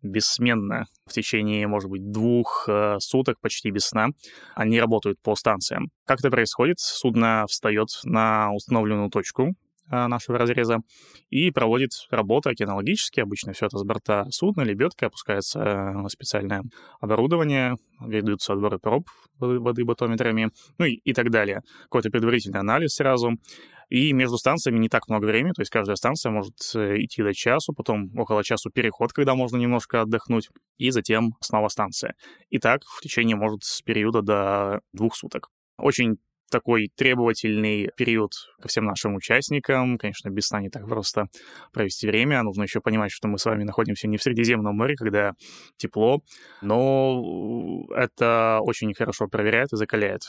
бессменно 0.00 0.84
в 1.06 1.12
течение, 1.12 1.66
может 1.66 1.90
быть, 1.90 2.08
двух 2.12 2.66
э, 2.68 2.98
суток, 3.00 3.40
почти 3.40 3.70
без 3.70 3.86
сна, 3.86 4.08
они 4.54 4.78
работают 4.78 5.20
по 5.22 5.34
станциям. 5.34 5.90
Как 6.06 6.20
это 6.20 6.30
происходит? 6.30 6.78
Судно 6.78 7.46
встает 7.48 7.88
на 8.04 8.52
установленную 8.52 9.10
точку, 9.10 9.54
нашего 9.90 10.38
разреза 10.38 10.78
и 11.30 11.50
проводит 11.50 11.90
работы 12.10 12.50
океанологические. 12.50 13.24
Обычно 13.24 13.52
все 13.52 13.66
это 13.66 13.78
с 13.78 13.84
борта 13.84 14.26
судна, 14.30 14.62
лебедка, 14.62 15.06
опускается 15.06 15.58
на 15.58 16.08
специальное 16.08 16.62
оборудование, 17.00 17.76
ведутся 18.00 18.54
отборы 18.54 18.78
проб 18.78 19.08
воды 19.38 19.84
батометрами, 19.84 20.50
ну 20.78 20.86
и, 20.86 20.94
и 20.94 21.12
так 21.12 21.30
далее. 21.30 21.62
Какой-то 21.84 22.10
предварительный 22.10 22.60
анализ 22.60 22.94
сразу. 22.94 23.32
И 23.90 24.12
между 24.12 24.38
станциями 24.38 24.78
не 24.78 24.88
так 24.88 25.08
много 25.08 25.26
времени, 25.26 25.52
то 25.52 25.60
есть 25.60 25.70
каждая 25.70 25.96
станция 25.96 26.32
может 26.32 26.54
э, 26.74 27.02
идти 27.02 27.22
до 27.22 27.34
часу, 27.34 27.74
потом 27.74 28.10
около 28.18 28.42
часу 28.42 28.70
переход, 28.70 29.12
когда 29.12 29.34
можно 29.34 29.56
немножко 29.56 30.00
отдохнуть, 30.00 30.48
и 30.78 30.90
затем 30.90 31.34
снова 31.40 31.68
станция. 31.68 32.14
И 32.48 32.58
так 32.58 32.82
в 32.84 33.00
течение, 33.02 33.36
может, 33.36 33.62
с 33.62 33.82
периода 33.82 34.22
до 34.22 34.80
двух 34.92 35.14
суток. 35.14 35.50
Очень 35.76 36.16
такой 36.54 36.88
требовательный 36.94 37.90
период 37.96 38.30
ко 38.62 38.68
всем 38.68 38.84
нашим 38.84 39.16
участникам. 39.16 39.98
Конечно, 39.98 40.30
без 40.30 40.46
сна 40.46 40.60
не 40.60 40.68
так 40.68 40.88
просто 40.88 41.26
провести 41.72 42.06
время. 42.06 42.44
Нужно 42.44 42.62
еще 42.62 42.80
понимать, 42.80 43.10
что 43.10 43.26
мы 43.26 43.38
с 43.38 43.44
вами 43.44 43.64
находимся 43.64 44.06
не 44.06 44.18
в 44.18 44.22
Средиземном 44.22 44.76
море, 44.76 44.94
когда 44.94 45.32
тепло, 45.76 46.20
но 46.62 47.86
это 47.90 48.60
очень 48.62 48.94
хорошо 48.94 49.26
проверяет 49.26 49.72
и 49.72 49.76
закаляет. 49.76 50.20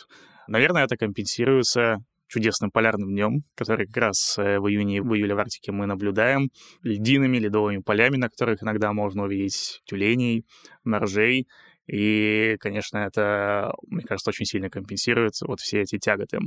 Наверное, 0.47 0.85
это 0.85 0.97
компенсируется 0.97 1.97
чудесным 2.27 2.71
полярным 2.71 3.09
днем, 3.09 3.43
который 3.53 3.85
как 3.85 3.97
раз 3.97 4.39
э, 4.39 4.57
в 4.59 4.67
июне 4.67 4.97
и 4.97 4.99
в 4.99 5.13
июле 5.13 5.35
в 5.35 5.39
Арктике 5.39 5.71
мы 5.71 5.85
наблюдаем, 5.85 6.49
льдинами, 6.81 7.37
ледовыми 7.37 7.83
полями, 7.83 8.17
на 8.17 8.29
которых 8.29 8.63
иногда 8.63 8.91
можно 8.93 9.25
увидеть 9.25 9.81
тюленей, 9.85 10.43
моржей, 10.83 11.45
и, 11.87 12.57
конечно, 12.59 12.97
это, 12.97 13.73
мне 13.87 14.03
кажется, 14.03 14.29
очень 14.29 14.45
сильно 14.45 14.69
компенсирует 14.69 15.33
вот 15.41 15.59
все 15.59 15.81
эти 15.81 15.97
тяготы. 15.97 16.39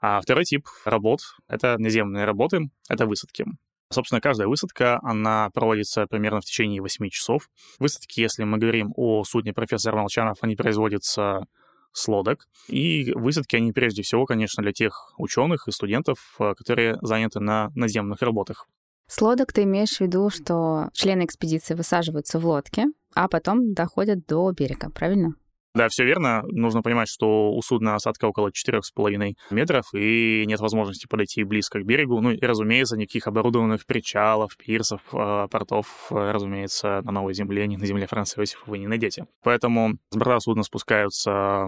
А 0.00 0.20
второй 0.20 0.44
тип 0.44 0.66
работ— 0.84 1.20
это 1.48 1.76
наземные 1.78 2.24
работы, 2.24 2.70
это 2.88 3.06
высадки. 3.06 3.44
Собственно, 3.92 4.20
каждая 4.20 4.48
высадка, 4.48 4.98
она 5.02 5.50
проводится 5.50 6.06
примерно 6.06 6.40
в 6.40 6.44
течение 6.44 6.80
8 6.80 7.08
часов. 7.08 7.48
Высадки, 7.78 8.20
если 8.20 8.42
мы 8.44 8.58
говорим 8.58 8.92
о 8.96 9.22
судне 9.24 9.52
профессор 9.52 9.94
Молчанов, 9.94 10.38
они 10.40 10.56
производятся 10.56 11.46
с 11.92 12.08
лодок. 12.08 12.48
И 12.68 13.12
высадки, 13.14 13.56
они 13.56 13.72
прежде 13.72 14.02
всего, 14.02 14.26
конечно, 14.26 14.62
для 14.62 14.72
тех 14.72 15.14
ученых 15.18 15.68
и 15.68 15.70
студентов, 15.70 16.18
э, 16.40 16.54
которые 16.54 16.98
заняты 17.00 17.40
на 17.40 17.70
наземных 17.74 18.22
работах. 18.22 18.66
С 19.08 19.20
лодок 19.20 19.52
ты 19.52 19.62
имеешь 19.62 19.96
в 19.96 20.00
виду, 20.00 20.30
что 20.30 20.90
члены 20.92 21.24
экспедиции 21.24 21.74
высаживаются 21.74 22.38
в 22.38 22.46
лодке, 22.46 22.86
а 23.14 23.28
потом 23.28 23.72
доходят 23.72 24.26
до 24.26 24.50
берега, 24.52 24.90
правильно? 24.90 25.34
Да, 25.76 25.90
все 25.90 26.06
верно. 26.06 26.42
Нужно 26.46 26.80
понимать, 26.80 27.06
что 27.06 27.52
у 27.52 27.60
судна 27.60 27.96
осадка 27.96 28.24
около 28.24 28.48
4,5 28.50 29.34
метров, 29.50 29.84
и 29.92 30.44
нет 30.46 30.58
возможности 30.58 31.06
подойти 31.06 31.44
близко 31.44 31.80
к 31.80 31.84
берегу. 31.84 32.18
Ну 32.22 32.30
и, 32.30 32.40
разумеется, 32.40 32.96
никаких 32.96 33.26
оборудованных 33.26 33.84
причалов, 33.84 34.56
пирсов, 34.56 35.02
э, 35.12 35.48
портов, 35.50 36.06
э, 36.10 36.30
разумеется, 36.32 37.02
на 37.04 37.12
Новой 37.12 37.34
Земле, 37.34 37.66
ни 37.66 37.76
на 37.76 37.84
земле 37.84 38.06
Франции 38.06 38.40
Иосифа 38.40 38.62
вы 38.66 38.78
не 38.78 38.86
найдете. 38.86 39.26
Поэтому 39.42 39.98
с 40.08 40.16
борта 40.16 40.40
судна 40.40 40.62
спускаются 40.62 41.66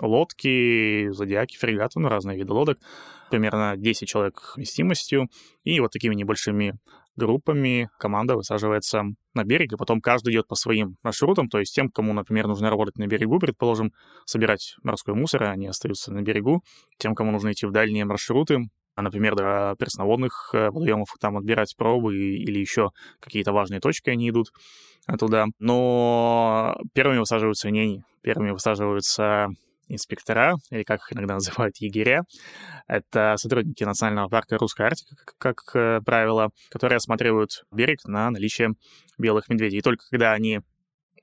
лодки, 0.00 1.08
зодиаки, 1.10 1.56
фрегаты, 1.56 1.98
ну, 1.98 2.08
разные 2.08 2.38
виды 2.38 2.52
лодок, 2.52 2.78
примерно 3.28 3.74
10 3.76 4.08
человек 4.08 4.52
вместимостью, 4.54 5.28
и 5.64 5.80
вот 5.80 5.90
такими 5.90 6.14
небольшими 6.14 6.78
группами 7.16 7.90
команда 7.98 8.36
высаживается 8.36 9.02
на 9.34 9.44
берег, 9.44 9.72
и 9.72 9.76
потом 9.76 10.00
каждый 10.00 10.32
идет 10.32 10.48
по 10.48 10.54
своим 10.54 10.96
маршрутам, 11.02 11.48
то 11.48 11.58
есть 11.58 11.74
тем, 11.74 11.88
кому, 11.88 12.12
например, 12.12 12.46
нужно 12.46 12.70
работать 12.70 12.96
на 12.96 13.06
берегу, 13.06 13.38
предположим, 13.38 13.92
собирать 14.26 14.76
морской 14.82 15.14
мусор, 15.14 15.44
они 15.44 15.66
остаются 15.66 16.12
на 16.12 16.22
берегу, 16.22 16.62
тем, 16.98 17.14
кому 17.14 17.30
нужно 17.30 17.52
идти 17.52 17.66
в 17.66 17.72
дальние 17.72 18.04
маршруты, 18.04 18.68
а, 18.94 19.02
например, 19.02 19.34
до 19.34 19.74
пресноводных 19.78 20.50
э, 20.52 20.68
водоемов 20.70 21.08
там 21.18 21.38
отбирать 21.38 21.74
пробы 21.78 22.14
или 22.14 22.58
еще 22.58 22.90
какие-то 23.20 23.52
важные 23.52 23.80
точки 23.80 24.10
они 24.10 24.28
идут 24.28 24.52
туда. 25.18 25.46
Но 25.58 26.76
первыми 26.92 27.18
высаживаются 27.18 27.70
не 27.70 27.80
они. 27.80 28.02
Первыми 28.22 28.50
высаживаются 28.50 29.48
инспектора, 29.92 30.56
или 30.70 30.82
как 30.82 31.00
их 31.00 31.12
иногда 31.12 31.34
называют 31.34 31.76
егеря. 31.78 32.22
Это 32.88 33.34
сотрудники 33.36 33.84
Национального 33.84 34.28
парка 34.28 34.58
Русская 34.58 34.84
Арктика, 34.84 35.14
как, 35.16 35.36
как 35.38 35.76
э, 35.76 36.00
правило, 36.04 36.50
которые 36.70 36.96
осматривают 36.96 37.64
берег 37.70 38.04
на 38.04 38.30
наличие 38.30 38.70
белых 39.18 39.48
медведей. 39.48 39.78
И 39.78 39.82
только 39.82 40.04
когда 40.10 40.32
они 40.32 40.60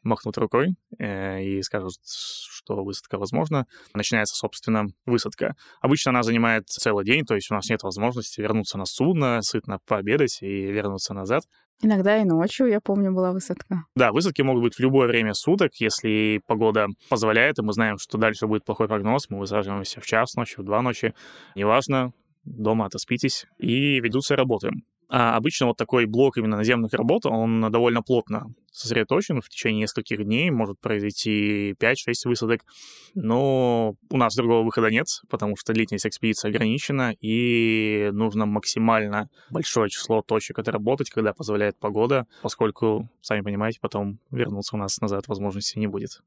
махнут 0.03 0.37
рукой 0.37 0.75
э, 0.97 1.43
и 1.43 1.61
скажут, 1.61 1.93
что 2.05 2.83
высадка 2.83 3.17
возможна, 3.17 3.65
начинается, 3.93 4.35
собственно, 4.35 4.85
высадка. 5.05 5.55
Обычно 5.81 6.11
она 6.11 6.23
занимает 6.23 6.67
целый 6.67 7.05
день, 7.05 7.25
то 7.25 7.35
есть 7.35 7.51
у 7.51 7.53
нас 7.53 7.69
нет 7.69 7.83
возможности 7.83 8.41
вернуться 8.41 8.77
на 8.77 8.85
судно, 8.85 9.41
сытно 9.41 9.79
пообедать 9.85 10.39
и 10.41 10.47
вернуться 10.47 11.13
назад. 11.13 11.43
Иногда 11.81 12.17
и 12.17 12.25
ночью, 12.25 12.67
я 12.67 12.81
помню, 12.81 13.13
была 13.13 13.31
высадка. 13.31 13.85
Да, 13.95 14.11
высадки 14.11 14.41
могут 14.41 14.63
быть 14.63 14.75
в 14.75 14.79
любое 14.79 15.07
время 15.07 15.33
суток, 15.33 15.75
если 15.75 16.41
погода 16.45 16.87
позволяет, 17.07 17.59
и 17.59 17.61
мы 17.61 17.71
знаем, 17.71 17.97
что 17.97 18.17
дальше 18.17 18.47
будет 18.47 18.65
плохой 18.65 18.87
прогноз, 18.87 19.29
мы 19.29 19.39
высаживаемся 19.39 20.01
в 20.01 20.05
час 20.05 20.35
ночи, 20.35 20.59
в 20.59 20.63
два 20.63 20.81
ночи, 20.81 21.13
неважно, 21.55 22.11
дома 22.43 22.87
отоспитесь, 22.87 23.45
и 23.57 24.01
ведутся 24.01 24.35
работы. 24.35 24.71
А 25.09 25.35
обычно 25.35 25.65
вот 25.67 25.77
такой 25.77 26.05
блок 26.05 26.37
именно 26.37 26.57
наземных 26.57 26.93
работ, 26.93 27.25
он 27.25 27.71
довольно 27.71 28.03
плотно 28.03 28.53
сосредоточен 28.71 29.41
в 29.41 29.49
течение 29.49 29.81
нескольких 29.81 30.23
дней, 30.23 30.51
может 30.51 30.79
произойти 30.79 31.73
5-6 31.79 31.95
высадок, 32.25 32.61
но 33.15 33.95
у 34.09 34.17
нас 34.17 34.35
другого 34.35 34.63
выхода 34.63 34.89
нет, 34.89 35.07
потому 35.27 35.55
что 35.57 35.73
длительность 35.73 36.05
экспедиции 36.05 36.49
ограничена, 36.49 37.15
и 37.19 38.09
нужно 38.13 38.45
максимально 38.45 39.29
большое 39.49 39.89
число 39.89 40.21
точек 40.21 40.59
отработать, 40.59 41.09
когда 41.09 41.33
позволяет 41.33 41.79
погода, 41.79 42.27
поскольку, 42.43 43.09
сами 43.21 43.41
понимаете, 43.41 43.79
потом 43.81 44.19
вернуться 44.31 44.75
у 44.75 44.79
нас 44.79 45.01
назад 45.01 45.27
возможности 45.27 45.79
не 45.79 45.87
будет. 45.87 46.21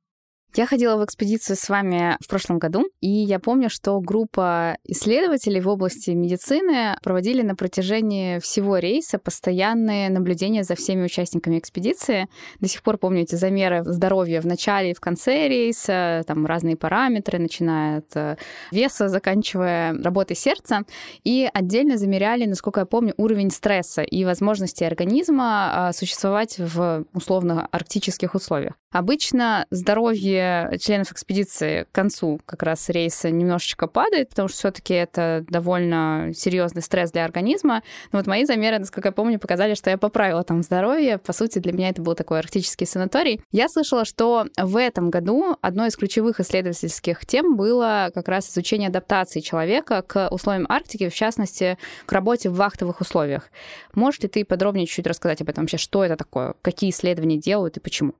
Я 0.54 0.66
ходила 0.66 0.96
в 0.96 1.04
экспедицию 1.04 1.56
с 1.56 1.70
вами 1.70 2.18
в 2.20 2.28
прошлом 2.28 2.58
году, 2.58 2.84
и 3.00 3.08
я 3.08 3.38
помню, 3.38 3.70
что 3.70 3.98
группа 4.00 4.76
исследователей 4.84 5.62
в 5.62 5.68
области 5.68 6.10
медицины 6.10 6.94
проводили 7.02 7.40
на 7.40 7.56
протяжении 7.56 8.38
всего 8.38 8.76
рейса 8.76 9.18
постоянные 9.18 10.10
наблюдения 10.10 10.62
за 10.62 10.74
всеми 10.74 11.04
участниками 11.04 11.58
экспедиции. 11.58 12.28
До 12.60 12.68
сих 12.68 12.82
пор 12.82 12.98
помню 12.98 13.22
эти 13.22 13.34
замеры 13.34 13.82
здоровья 13.84 14.42
в 14.42 14.46
начале 14.46 14.90
и 14.90 14.94
в 14.94 15.00
конце 15.00 15.48
рейса, 15.48 16.22
там 16.26 16.44
разные 16.44 16.76
параметры, 16.76 17.38
начиная 17.38 18.00
от 18.00 18.14
э, 18.14 18.36
веса, 18.70 19.08
заканчивая 19.08 19.94
работой 20.02 20.36
сердца. 20.36 20.82
И 21.24 21.48
отдельно 21.50 21.96
замеряли, 21.96 22.44
насколько 22.44 22.80
я 22.80 22.86
помню, 22.86 23.14
уровень 23.16 23.50
стресса 23.50 24.02
и 24.02 24.22
возможности 24.26 24.84
организма 24.84 25.88
а, 25.88 25.92
существовать 25.94 26.56
в 26.58 27.06
условно 27.14 27.66
арктических 27.72 28.34
условиях. 28.34 28.81
Обычно 28.92 29.66
здоровье 29.70 30.76
членов 30.78 31.12
экспедиции 31.12 31.84
к 31.84 31.92
концу 31.92 32.40
как 32.44 32.62
раз 32.62 32.90
рейса 32.90 33.30
немножечко 33.30 33.86
падает, 33.86 34.28
потому 34.28 34.48
что 34.48 34.58
все-таки 34.58 34.92
это 34.92 35.44
довольно 35.48 36.32
серьезный 36.34 36.82
стресс 36.82 37.10
для 37.10 37.24
организма. 37.24 37.82
Но 38.12 38.18
вот 38.18 38.26
мои 38.26 38.44
замеры, 38.44 38.78
насколько 38.78 39.08
я 39.08 39.12
помню, 39.12 39.38
показали, 39.38 39.74
что 39.74 39.88
я 39.88 39.96
поправила 39.96 40.44
там 40.44 40.62
здоровье. 40.62 41.16
По 41.16 41.32
сути, 41.32 41.58
для 41.58 41.72
меня 41.72 41.88
это 41.88 42.02
был 42.02 42.14
такой 42.14 42.38
арктический 42.40 42.86
санаторий. 42.86 43.40
Я 43.50 43.68
слышала, 43.68 44.04
что 44.04 44.46
в 44.58 44.76
этом 44.76 45.08
году 45.08 45.56
одной 45.62 45.88
из 45.88 45.96
ключевых 45.96 46.40
исследовательских 46.40 47.24
тем 47.24 47.56
было 47.56 48.10
как 48.14 48.28
раз 48.28 48.50
изучение 48.50 48.88
адаптации 48.88 49.40
человека 49.40 50.02
к 50.02 50.28
условиям 50.30 50.66
Арктики, 50.68 51.08
в 51.08 51.14
частности, 51.14 51.78
к 52.04 52.12
работе 52.12 52.50
в 52.50 52.56
вахтовых 52.56 53.00
условиях. 53.00 53.50
Можешь 53.94 54.20
ли 54.20 54.28
ты 54.28 54.44
подробнее 54.44 54.86
чуть-чуть 54.86 55.06
рассказать 55.06 55.40
об 55.40 55.48
этом 55.48 55.64
вообще, 55.64 55.78
что 55.78 56.04
это 56.04 56.16
такое, 56.16 56.54
какие 56.60 56.90
исследования 56.90 57.38
делают 57.38 57.78
и 57.78 57.80
почему? 57.80 58.14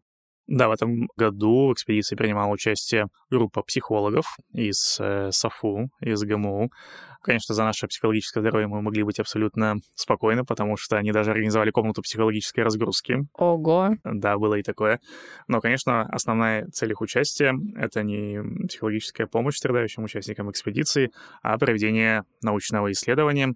Да, 0.52 0.68
в 0.68 0.72
этом 0.72 1.08
году 1.16 1.68
в 1.68 1.72
экспедиции 1.72 2.14
принимала 2.14 2.52
участие 2.52 3.06
группа 3.30 3.62
психологов 3.62 4.36
из 4.52 4.98
э, 5.00 5.30
САФУ, 5.32 5.88
из 6.00 6.22
ГМУ. 6.24 6.70
Конечно, 7.22 7.54
за 7.54 7.62
наше 7.64 7.86
психологическое 7.86 8.40
здоровье 8.40 8.66
мы 8.66 8.82
могли 8.82 9.04
быть 9.04 9.20
абсолютно 9.20 9.76
спокойны, 9.94 10.44
потому 10.44 10.76
что 10.76 10.96
они 10.96 11.12
даже 11.12 11.30
организовали 11.30 11.70
комнату 11.70 12.02
психологической 12.02 12.64
разгрузки. 12.64 13.26
Ого! 13.34 13.96
Да, 14.04 14.38
было 14.38 14.56
и 14.56 14.62
такое. 14.62 15.00
Но, 15.46 15.60
конечно, 15.60 16.02
основная 16.02 16.66
цель 16.68 16.90
их 16.90 17.00
участия— 17.00 17.54
это 17.76 18.02
не 18.02 18.66
психологическая 18.66 19.28
помощь 19.28 19.56
страдающим 19.56 20.02
участникам 20.02 20.50
экспедиции, 20.50 21.12
а 21.42 21.56
проведение 21.58 22.24
научного 22.42 22.90
исследования. 22.90 23.54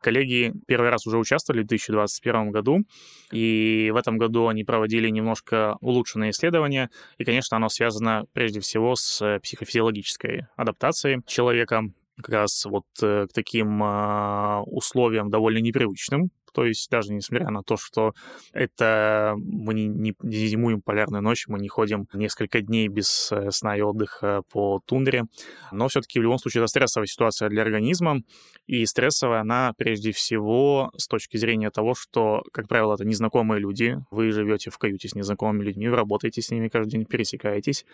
Коллеги 0.00 0.54
первый 0.68 0.90
раз 0.90 1.06
уже 1.06 1.18
участвовали 1.18 1.62
в 1.62 1.66
2021 1.66 2.50
году, 2.52 2.84
и 3.32 3.90
в 3.92 3.96
этом 3.96 4.18
году 4.18 4.46
они 4.46 4.62
проводили 4.62 5.08
немножко 5.08 5.76
улучшенное 5.80 6.30
исследование, 6.30 6.88
и, 7.18 7.24
конечно, 7.24 7.56
оно 7.56 7.68
связано 7.68 8.26
прежде 8.32 8.60
всего 8.60 8.94
с 8.94 9.40
психофизиологической 9.42 10.46
адаптацией 10.56 11.22
человека 11.26 11.82
как 12.22 12.34
раз 12.34 12.64
вот 12.64 12.84
э, 13.02 13.26
к 13.26 13.32
таким 13.32 13.82
э, 13.82 14.60
условиям 14.66 15.30
довольно 15.30 15.58
непривычным, 15.58 16.30
то 16.52 16.64
есть 16.64 16.90
даже 16.90 17.12
несмотря 17.12 17.50
на 17.50 17.62
то, 17.62 17.76
что 17.76 18.14
это 18.52 19.34
мы 19.36 19.74
не, 19.74 19.86
не, 19.86 20.14
зимуем 20.48 20.82
полярную 20.82 21.22
ночь, 21.22 21.46
мы 21.46 21.58
не 21.58 21.68
ходим 21.68 22.08
несколько 22.12 22.60
дней 22.60 22.88
без 22.88 23.30
э, 23.30 23.50
сна 23.50 23.76
и 23.76 23.80
отдыха 23.80 24.42
по 24.50 24.80
тундре, 24.84 25.24
но 25.72 25.88
все-таки 25.88 26.18
в 26.18 26.22
любом 26.22 26.38
случае 26.38 26.62
это 26.62 26.68
стрессовая 26.68 27.06
ситуация 27.06 27.48
для 27.48 27.62
организма, 27.62 28.22
и 28.66 28.84
стрессовая 28.86 29.40
она 29.40 29.72
прежде 29.76 30.12
всего 30.12 30.90
с 30.96 31.06
точки 31.06 31.36
зрения 31.36 31.70
того, 31.70 31.94
что, 31.94 32.42
как 32.52 32.68
правило, 32.68 32.94
это 32.94 33.04
незнакомые 33.04 33.60
люди, 33.60 33.98
вы 34.10 34.32
живете 34.32 34.70
в 34.70 34.78
каюте 34.78 35.08
с 35.08 35.14
незнакомыми 35.14 35.64
людьми, 35.64 35.88
вы 35.88 35.96
работаете 35.96 36.42
с 36.42 36.50
ними 36.50 36.68
каждый 36.68 36.90
день, 36.90 37.04
пересекаетесь, 37.04 37.84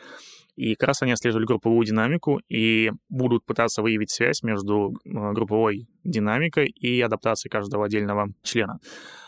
и 0.56 0.74
как 0.74 0.88
раз 0.88 1.02
они 1.02 1.12
отслеживали 1.12 1.46
групповую 1.46 1.84
динамику 1.86 2.40
и 2.48 2.92
будут 3.08 3.44
пытаться 3.44 3.82
выявить 3.82 4.10
связь 4.10 4.42
между 4.42 4.92
э, 5.04 5.32
групповой 5.32 5.88
динамикой 6.04 6.68
и 6.68 7.00
адаптацией 7.00 7.50
каждого 7.50 7.86
отдельного 7.86 8.28
члена. 8.42 8.78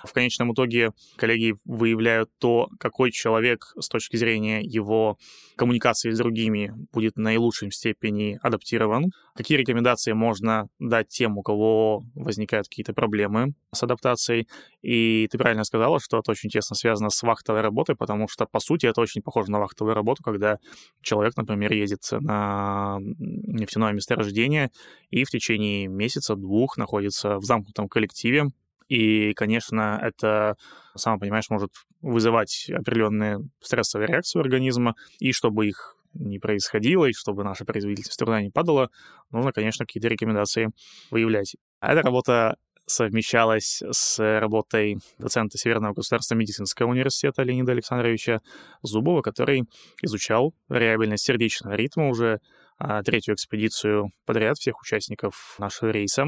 В 0.04 0.12
конечном 0.12 0.52
итоге 0.52 0.92
коллеги 1.16 1.54
выявляют 1.64 2.30
то, 2.38 2.68
какой 2.78 3.10
человек 3.10 3.72
с 3.78 3.88
точки 3.88 4.16
зрения 4.16 4.60
его 4.62 5.16
коммуникации 5.56 6.10
с 6.10 6.18
другими 6.18 6.72
будет 6.92 7.16
в 7.16 7.74
степени 7.74 8.38
адаптирован, 8.42 9.06
какие 9.34 9.58
рекомендации 9.58 10.12
можно 10.12 10.68
дать 10.78 11.08
тем, 11.08 11.38
у 11.38 11.42
кого 11.42 12.04
возникают 12.14 12.68
какие-то 12.68 12.92
проблемы 12.92 13.54
с 13.72 13.82
адаптацией. 13.82 14.48
И 14.82 15.28
ты 15.30 15.38
правильно 15.38 15.64
сказала, 15.64 15.98
что 15.98 16.18
это 16.18 16.30
очень 16.30 16.50
тесно 16.50 16.76
связано 16.76 17.10
с 17.10 17.22
вахтовой 17.22 17.62
работой, 17.62 17.96
потому 17.96 18.28
что, 18.28 18.46
по 18.46 18.60
сути, 18.60 18.86
это 18.86 19.00
очень 19.00 19.22
похоже 19.22 19.50
на 19.50 19.58
вахтовую 19.58 19.94
работу, 19.94 20.22
когда 20.22 20.58
человек, 21.02 21.15
например, 21.37 21.72
едет 21.72 22.02
на 22.12 22.98
нефтяное 23.00 23.92
месторождение 23.92 24.70
и 25.11 25.24
в 25.24 25.31
течение 25.31 25.87
месяца-двух 25.88 26.76
находится 26.76 27.37
в 27.38 27.44
замкнутом 27.44 27.88
коллективе, 27.88 28.50
и, 28.88 29.33
конечно, 29.35 29.98
это, 30.00 30.57
сам 30.94 31.18
понимаешь, 31.18 31.50
может 31.50 31.72
вызывать 32.00 32.70
определенные 32.72 33.40
стрессовые 33.61 34.07
реакции 34.07 34.38
организма. 34.38 34.94
И 35.18 35.33
чтобы 35.33 35.66
их 35.66 35.96
не 36.14 36.38
происходило, 36.38 37.07
и 37.07 37.12
чтобы 37.12 37.44
наша 37.44 37.64
производительность 37.64 38.18
труда 38.18 38.40
не 38.40 38.50
падала, 38.50 38.90
нужно, 39.31 39.52
конечно, 39.52 39.85
какие-то 39.85 40.09
рекомендации 40.09 40.70
выявлять. 41.11 41.57
А 41.81 41.92
эта 41.92 42.02
работа 42.02 42.57
совмещалась 42.87 43.83
с 43.90 44.18
работой 44.40 44.99
доцента 45.18 45.59
Северного 45.59 45.94
государственного 45.94 46.40
медицинского 46.40 46.88
университета 46.88 47.42
Леонида 47.42 47.72
Александровича 47.72 48.40
Зубова, 48.83 49.22
который 49.22 49.64
изучал 50.03 50.55
реабельность 50.68 51.25
сердечного 51.25 51.75
ритма 51.75 52.09
уже 52.09 52.40
а, 52.79 53.03
третью 53.03 53.35
экспедицию 53.35 54.11
подряд 54.25 54.59
всех 54.59 54.81
участников 54.81 55.57
нашего 55.59 55.90
рейса. 55.90 56.27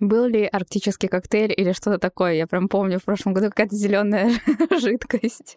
Был 0.00 0.26
ли 0.26 0.44
арктический 0.44 1.08
коктейль 1.08 1.54
или 1.56 1.72
что-то 1.72 1.98
такое? 1.98 2.34
Я 2.34 2.48
прям 2.48 2.68
помню, 2.68 2.98
в 2.98 3.04
прошлом 3.04 3.32
году 3.32 3.48
какая-то 3.48 3.76
зеленая 3.76 4.32
жидкость. 4.80 5.56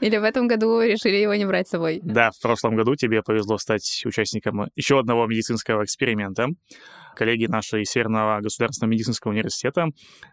Или 0.00 0.18
в 0.18 0.22
этом 0.22 0.48
году 0.48 0.82
решили 0.82 1.16
его 1.16 1.34
не 1.34 1.46
брать 1.46 1.66
с 1.66 1.70
собой? 1.70 1.98
Да, 2.02 2.30
в 2.30 2.40
прошлом 2.42 2.76
году 2.76 2.94
тебе 2.94 3.22
повезло 3.22 3.56
стать 3.56 4.02
участником 4.04 4.68
еще 4.76 4.98
одного 4.98 5.26
медицинского 5.26 5.84
эксперимента. 5.84 6.48
Коллеги 7.20 7.44
наши 7.44 7.82
из 7.82 7.90
Северного 7.90 8.40
государственного 8.40 8.92
медицинского 8.92 9.32
университета 9.32 9.88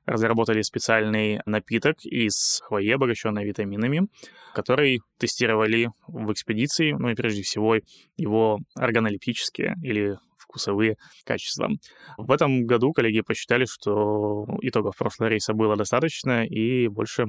разработали 0.06 0.62
специальный 0.62 1.41
напиток 1.45 1.97
из 2.06 2.62
хвои, 2.63 2.91
обогащенный 2.91 3.43
витаминами, 3.43 4.08
который 4.56 5.02
тестировали 5.17 5.89
в 6.08 6.32
экспедиции, 6.32 6.93
ну 6.93 7.10
и 7.10 7.15
прежде 7.15 7.41
всего 7.41 7.76
его 8.15 8.60
органолептические 8.73 9.76
или 9.84 10.15
вкусовые 10.38 10.95
качества. 11.26 11.71
В 12.15 12.32
этом 12.32 12.65
году 12.65 12.93
коллеги 12.93 13.19
посчитали, 13.19 13.65
что 13.65 14.45
итогов 14.62 14.95
прошлого 14.95 15.28
рейса 15.28 15.52
было 15.52 15.76
достаточно, 15.76 16.45
и 16.45 16.88
больше 16.88 17.26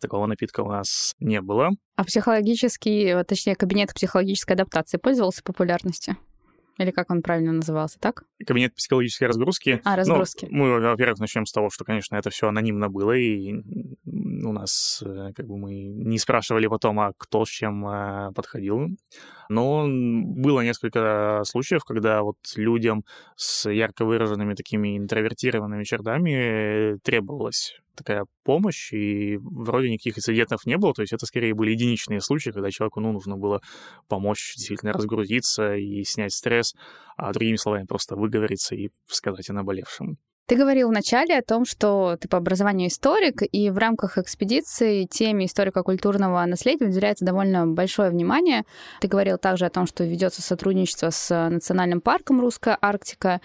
такого 0.00 0.26
напитка 0.26 0.60
у 0.60 0.68
нас 0.68 1.16
не 1.18 1.40
было. 1.40 1.70
А 1.96 2.04
психологический, 2.04 3.24
точнее, 3.24 3.56
кабинет 3.56 3.92
психологической 3.92 4.54
адаптации 4.54 4.98
пользовался 4.98 5.42
популярностью? 5.42 6.16
Или 6.78 6.92
как 6.92 7.10
он 7.10 7.22
правильно 7.22 7.50
назывался, 7.50 7.98
так? 7.98 8.22
Кабинет 8.46 8.74
психологической 8.74 9.28
разгрузки. 9.28 9.80
А, 9.84 9.96
разгрузки. 9.96 10.46
Ну, 10.50 10.64
мы, 10.64 10.80
во-первых, 10.80 11.18
начнем 11.18 11.46
с 11.46 11.52
того, 11.52 11.70
что, 11.70 11.84
конечно, 11.84 12.16
это 12.16 12.30
все 12.30 12.48
анонимно 12.48 12.88
было, 12.88 13.12
и 13.12 13.52
у 14.04 14.52
нас, 14.52 15.02
э, 15.04 15.32
как 15.34 15.46
бы, 15.46 15.56
мы 15.58 15.74
не 15.84 16.18
спрашивали 16.18 16.66
потом, 16.66 17.00
а 17.00 17.12
кто 17.16 17.44
с 17.44 17.48
чем 17.48 17.86
э, 17.86 18.32
подходил. 18.34 18.88
Но 19.48 19.86
было 19.86 20.60
несколько 20.60 21.42
случаев, 21.44 21.84
когда 21.84 22.22
вот 22.22 22.36
людям 22.56 23.04
с 23.36 23.68
ярко 23.68 24.04
выраженными 24.04 24.54
такими 24.54 24.96
интровертированными 24.96 25.84
чертами 25.84 26.98
требовалось 27.02 27.80
такая 27.96 28.24
помощь, 28.44 28.92
и 28.92 29.36
вроде 29.38 29.90
никаких 29.90 30.18
инцидентов 30.18 30.64
не 30.64 30.76
было, 30.76 30.94
то 30.94 31.02
есть 31.02 31.12
это 31.12 31.26
скорее 31.26 31.54
были 31.54 31.72
единичные 31.72 32.20
случаи, 32.20 32.50
когда 32.50 32.70
человеку 32.70 33.00
ну, 33.00 33.12
нужно 33.12 33.36
было 33.36 33.60
помочь 34.08 34.54
действительно 34.56 34.92
разгрузиться 34.92 35.74
и 35.76 36.02
снять 36.04 36.32
стресс, 36.32 36.74
а 37.20 37.32
другими 37.32 37.56
словами 37.56 37.84
просто 37.84 38.16
выговориться 38.16 38.74
и 38.74 38.90
сказать 39.06 39.50
о 39.50 39.52
наболевшем. 39.52 40.18
Ты 40.50 40.56
говорил 40.56 40.88
вначале 40.88 41.38
о 41.38 41.42
том, 41.42 41.64
что 41.64 42.16
ты 42.20 42.26
по 42.26 42.36
образованию 42.36 42.88
историк, 42.88 43.40
и 43.52 43.70
в 43.70 43.78
рамках 43.78 44.18
экспедиции 44.18 45.04
теме 45.04 45.46
историко-культурного 45.46 46.44
наследия 46.44 46.86
уделяется 46.86 47.24
довольно 47.24 47.68
большое 47.68 48.10
внимание. 48.10 48.64
Ты 49.00 49.06
говорил 49.06 49.38
также 49.38 49.66
о 49.66 49.70
том, 49.70 49.86
что 49.86 50.02
ведется 50.02 50.42
сотрудничество 50.42 51.10
с 51.10 51.48
Национальным 51.48 52.00
парком 52.00 52.40
«Русская 52.40 52.76
Арктика». 52.80 53.40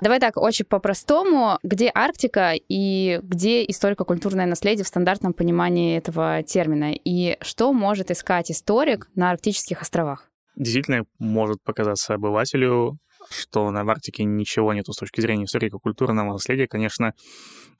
Давай 0.00 0.18
так, 0.18 0.38
очень 0.38 0.64
по-простому. 0.64 1.58
Где 1.62 1.90
Арктика 1.94 2.54
и 2.54 3.20
где 3.22 3.62
историко-культурное 3.66 4.46
наследие 4.46 4.84
в 4.86 4.88
стандартном 4.88 5.34
понимании 5.34 5.98
этого 5.98 6.42
термина? 6.42 6.94
И 6.94 7.36
что 7.42 7.70
может 7.74 8.10
искать 8.10 8.50
историк 8.50 9.10
на 9.14 9.30
арктических 9.30 9.82
островах? 9.82 10.30
Действительно, 10.54 11.04
может 11.18 11.62
показаться 11.62 12.14
обывателю 12.14 12.98
что 13.30 13.70
на 13.70 13.80
Арктике 13.80 14.24
ничего 14.24 14.72
нету 14.72 14.92
с 14.92 14.96
точки 14.96 15.20
зрения 15.20 15.44
историко-культурного 15.44 16.32
наследия. 16.32 16.66
Конечно, 16.66 17.12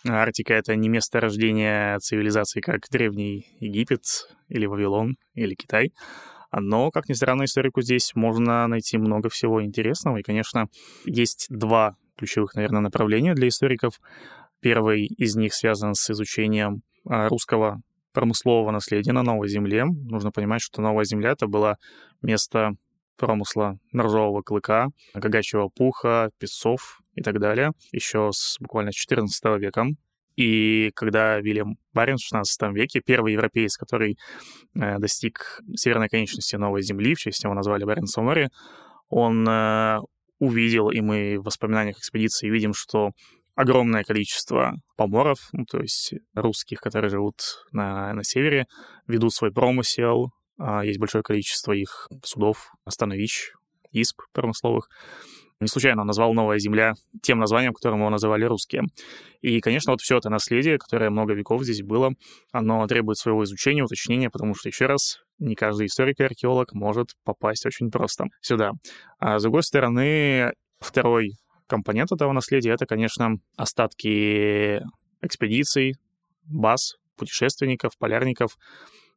Арктика— 0.06 0.54
это 0.54 0.76
не 0.76 0.88
место 0.88 1.20
рождения 1.20 1.98
цивилизации, 1.98 2.61
как 2.61 2.88
Древний 2.90 3.46
Египет 3.61 4.02
или 4.48 4.66
Вавилон 4.66 5.16
или 5.35 5.54
Китай. 5.54 5.92
Но, 6.52 6.90
как 6.90 7.09
ни 7.09 7.14
странно, 7.14 7.44
историку 7.44 7.82
здесь 7.82 8.12
можно 8.14 8.66
найти 8.66 8.98
много 8.98 9.28
всего 9.28 9.62
интересного. 9.62 10.18
И, 10.18 10.22
конечно, 10.22 10.68
есть 11.04 11.46
два 11.50 11.96
ключевых, 12.16 12.54
наверное, 12.54 12.80
направления 12.80 13.35
для 13.35 13.48
историков. 13.48 14.00
Первый 14.61 15.06
из 15.06 15.37
них 15.37 15.54
связан 15.54 15.94
с 15.94 16.09
изучением 16.11 16.82
а, 17.09 17.28
русского 17.28 17.82
промыслового 18.12 18.70
наследия 18.70 19.12
на 19.12 19.22
Новой 19.22 19.48
Земле. 19.48 19.85
Нужно 19.85 20.30
понимать, 20.30 20.62
что 20.62 20.80
Новая 20.80 21.04
Земля— 21.04 21.30
это 21.32 21.46
было 21.46 21.76
место 22.22 22.72
промысла 23.16 23.79
норжового 23.92 24.42
клыка, 24.42 24.88
гагачьего 25.14 25.68
пуха, 25.68 26.31
песцов 26.38 27.00
и 27.14 27.22
так 27.22 27.38
далее, 27.40 27.72
еще 27.92 28.31
с 28.33 28.57
буквально 28.61 28.92
14 28.92 29.44
века. 29.59 29.87
И 30.37 30.90
когда 30.94 31.40
Вильям 31.40 31.79
Барин 31.94 32.16
в 32.16 32.20
16 32.20 32.74
веке, 32.74 33.00
первый 33.00 33.33
европеец, 33.33 33.76
который 33.76 34.18
э, 34.74 34.98
достиг 34.98 35.61
северной 35.74 36.09
конечности 36.09 36.57
Новой 36.57 36.83
Земли, 36.83 37.14
в 37.14 37.18
честь 37.18 37.42
него 37.42 37.55
назвали 37.55 37.85
Баренцево 37.85 38.24
море, 38.24 38.50
он 39.09 39.48
э, 39.48 39.98
увидел, 40.38 40.90
и 40.90 41.00
мы 41.00 41.38
в 41.38 41.44
воспоминаниях 41.44 41.98
экспедиции 41.98 42.50
видим, 42.50 42.74
что 42.74 43.12
огромное 43.55 44.05
количество 44.05 44.74
поморов, 44.96 45.48
ну, 45.52 45.64
то 45.64 45.81
есть 45.81 46.12
русских, 46.35 46.81
которые 46.81 47.11
живут 47.11 47.40
на, 47.72 48.12
на 48.12 48.22
севере, 48.22 48.66
ведут 49.07 49.33
свой 49.33 49.50
промысел, 49.50 50.33
есть 50.83 50.99
большое 50.99 51.23
количество 51.23 51.73
их 51.73 52.09
судов, 52.23 52.73
становищ, 52.88 53.53
исп 53.92 54.23
промысловых. 54.33 54.88
Не 55.59 55.69
случайно 55.69 56.03
он 56.03 56.07
назвал 56.07 56.35
«Новая 56.35 56.59
земля» 56.59 56.92
тем 57.23 57.38
названием, 57.38 57.73
которым 57.73 58.01
его 58.01 58.11
называли 58.11 58.45
русские. 58.45 58.83
И, 59.40 59.61
конечно, 59.61 59.92
вот 59.92 60.03
все 60.03 60.19
это 60.19 60.29
наследие, 60.29 60.77
которое 60.77 61.09
много 61.09 61.33
веков 61.33 61.62
здесь 61.62 61.83
было, 61.83 62.12
оно 62.53 62.87
требует 62.87 63.16
своего 63.16 63.42
изучения, 63.45 63.83
уточнения, 63.83 64.29
потому 64.29 64.55
что, 64.55 64.69
еще 64.69 64.85
раз, 64.85 65.21
не 65.38 65.55
каждый 65.55 65.87
историк 65.87 66.21
и 66.21 66.25
археолог 66.25 66.75
может 66.75 67.12
попасть 67.25 67.64
очень 67.64 67.90
просто 67.90 68.27
сюда. 68.42 68.73
А 69.19 69.38
с 69.38 69.42
другой 69.42 69.62
стороны, 69.62 70.53
второй 70.79 71.33
компонент 71.66 72.12
этого 72.12 72.33
наследия— 72.33 72.73
это, 72.75 72.85
конечно, 72.85 73.37
остатки 73.57 74.83
экспедиций, 75.23 75.95
баз, 76.45 76.97
путешественников, 77.16 77.97
полярников, 77.99 78.57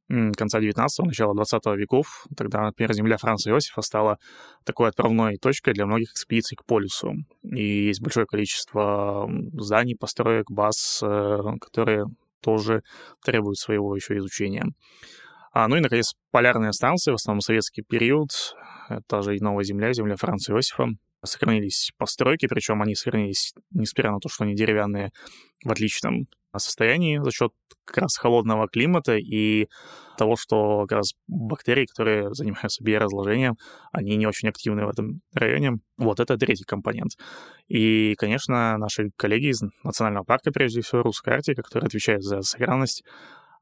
конца 0.09 0.59
19-го, 0.59 1.05
начала 1.05 1.33
20 1.33 1.65
веков. 1.77 2.25
Тогда, 2.35 2.61
например, 2.61 2.93
земля 2.93 3.17
Франца 3.17 3.51
Иосифа 3.51 3.81
стала 3.81 4.17
такой 4.65 4.89
отправной 4.89 5.37
точкой 5.37 5.73
для 5.73 5.85
многих 5.85 6.11
экспедиций 6.11 6.55
к 6.55 6.65
полюсу. 6.65 7.13
И 7.43 7.87
есть 7.87 8.01
большое 8.01 8.25
количество 8.25 9.29
зданий, 9.53 9.95
построек, 9.95 10.49
баз, 10.49 11.01
э, 11.03 11.39
которые 11.61 12.05
тоже 12.41 12.81
требуют 13.23 13.57
своего 13.57 13.95
еще 13.95 14.17
изучения. 14.17 14.65
А, 15.51 15.67
ну 15.67 15.75
и, 15.75 15.81
наконец, 15.81 16.13
полярные 16.31 16.73
станции, 16.73 17.11
в 17.11 17.15
основном 17.15 17.41
советский 17.41 17.81
период, 17.81 18.29
это 18.87 19.21
же 19.21 19.35
и 19.35 19.39
Новая 19.39 19.63
Земля, 19.63 19.93
земля 19.93 20.15
Франца 20.15 20.53
Иосифа, 20.53 20.89
сохранились 21.23 21.91
постройки, 21.97 22.47
причем 22.47 22.81
они 22.81 22.95
сохранились, 22.95 23.53
несмотря 23.71 24.11
на 24.11 24.19
то, 24.19 24.29
что 24.29 24.43
они 24.43 24.55
деревянные, 24.55 25.11
в 25.63 25.71
отличном 25.71 26.27
состоянии 26.57 27.19
за 27.21 27.31
счет 27.31 27.51
как 27.85 27.97
раз 27.97 28.17
холодного 28.17 28.67
климата 28.67 29.17
и 29.17 29.67
того, 30.17 30.35
что 30.35 30.81
как 30.87 30.99
раз 30.99 31.13
бактерии, 31.27 31.85
которые 31.85 32.33
занимаются 32.33 32.83
биоразложением, 32.83 33.57
они 33.91 34.15
не 34.15 34.27
очень 34.27 34.49
активны 34.49 34.85
в 34.85 34.89
этом 34.89 35.21
районе. 35.33 35.79
Вот 35.97 36.19
это 36.19 36.37
третий 36.37 36.65
компонент. 36.65 37.11
И, 37.67 38.15
конечно, 38.17 38.77
наши 38.77 39.11
коллеги 39.15 39.51
из 39.51 39.61
Национального 39.83 40.23
парка, 40.23 40.51
прежде 40.51 40.81
всего, 40.81 41.03
Русская 41.03 41.35
Арктика, 41.35 41.61
которые 41.61 41.87
отвечают 41.87 42.23
за 42.23 42.41
сохранность 42.41 43.03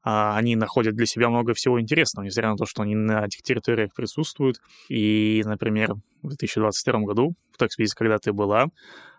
они 0.02 0.56
находят 0.56 0.94
для 0.94 1.06
себя 1.06 1.28
много 1.28 1.54
всего 1.54 1.80
интересного, 1.80 2.24
несмотря 2.24 2.50
на 2.50 2.56
то, 2.56 2.66
что 2.66 2.82
они 2.82 2.94
на 2.94 3.26
этих 3.26 3.42
территориях 3.42 3.94
присутствуют. 3.94 4.58
И, 4.88 5.42
например, 5.44 5.94
в 6.22 6.28
2022 6.28 7.00
году, 7.00 7.34
в 7.58 7.62
экспедиции, 7.62 7.96
когда 7.96 8.18
ты 8.18 8.32
была, 8.32 8.66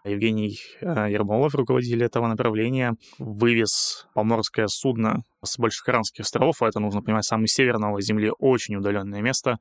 Евгений 0.05 0.59
а, 0.81 1.07
Ермолов, 1.09 1.55
руководитель 1.55 2.03
этого 2.03 2.27
направления, 2.27 2.95
вывез 3.17 4.07
поморское 4.13 4.67
судно 4.67 5.23
с 5.43 5.57
Большехоранских 5.57 6.23
островов, 6.23 6.61
а 6.61 6.67
это, 6.67 6.79
нужно 6.79 7.01
понимать, 7.01 7.25
самый 7.25 7.47
север 7.47 7.79
Новой 7.79 8.01
Земли, 8.01 8.31
очень 8.39 8.75
удаленное 8.75 9.21
место. 9.21 9.57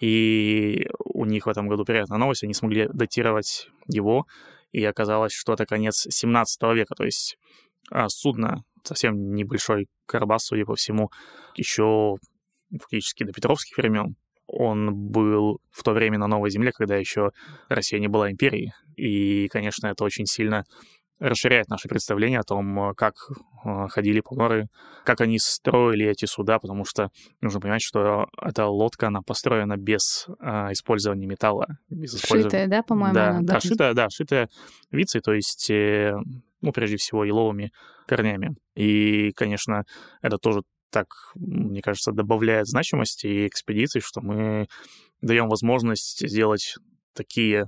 И 0.00 0.86
у 0.98 1.24
них 1.24 1.46
в 1.46 1.48
этом 1.48 1.68
году 1.68 1.84
приятная 1.84 2.18
новость, 2.18 2.44
они 2.44 2.54
смогли 2.54 2.88
датировать 2.92 3.68
его, 3.86 4.26
и 4.72 4.84
оказалось, 4.84 5.32
что 5.32 5.54
это 5.54 5.66
конец 5.66 6.06
17 6.08 6.62
века, 6.74 6.94
то 6.94 7.04
есть 7.04 7.36
а, 7.90 8.08
судно 8.08 8.62
совсем 8.84 9.34
небольшой 9.34 9.88
Карабас, 10.10 10.44
судя 10.44 10.64
по 10.64 10.74
всему, 10.74 11.10
еще 11.54 12.16
фактически 12.78 13.24
до 13.24 13.32
Петровских 13.32 13.76
времен. 13.76 14.16
Он 14.46 14.94
был 14.94 15.60
в 15.70 15.82
то 15.82 15.92
время 15.92 16.18
на 16.18 16.26
Новой 16.26 16.50
Земле, 16.50 16.72
когда 16.72 16.96
еще 16.96 17.30
Россия 17.68 18.00
не 18.00 18.08
была 18.08 18.30
империей. 18.30 18.72
И, 18.96 19.48
конечно, 19.48 19.86
это 19.86 20.04
очень 20.04 20.26
сильно 20.26 20.64
расширяет 21.20 21.68
наше 21.68 21.88
представление 21.88 22.40
о 22.40 22.44
том, 22.44 22.94
как 22.96 23.14
э, 23.64 23.88
ходили 23.88 24.20
поморы, 24.20 24.68
как 25.04 25.20
они 25.20 25.38
строили 25.38 26.06
эти 26.06 26.24
суда, 26.24 26.58
потому 26.58 26.84
что 26.84 27.10
нужно 27.42 27.60
понимать, 27.60 27.82
что 27.82 28.26
эта 28.40 28.66
лодка, 28.66 29.08
она 29.08 29.20
построена 29.20 29.76
без 29.76 30.26
а, 30.40 30.72
использования 30.72 31.26
металла. 31.26 31.66
Без 31.90 32.18
шитая, 32.18 32.66
да, 32.66 32.82
по-моему? 32.82 33.14
Да, 33.14 33.38
да, 33.42 33.60
шитая, 33.60 33.92
да, 33.92 34.08
шитая 34.08 34.48
вицей, 34.90 35.20
то 35.20 35.34
есть 35.34 35.70
э, 35.70 36.14
ну, 36.60 36.72
прежде 36.72 36.96
всего, 36.96 37.24
еловыми 37.24 37.72
корнями. 38.06 38.56
И, 38.74 39.32
конечно, 39.32 39.84
это 40.22 40.38
тоже 40.38 40.62
так, 40.90 41.06
мне 41.34 41.82
кажется, 41.82 42.12
добавляет 42.12 42.66
значимости 42.66 43.46
экспедиций, 43.46 44.00
что 44.00 44.20
мы 44.20 44.66
даем 45.20 45.48
возможность 45.48 46.26
сделать 46.28 46.76
такие, 47.14 47.66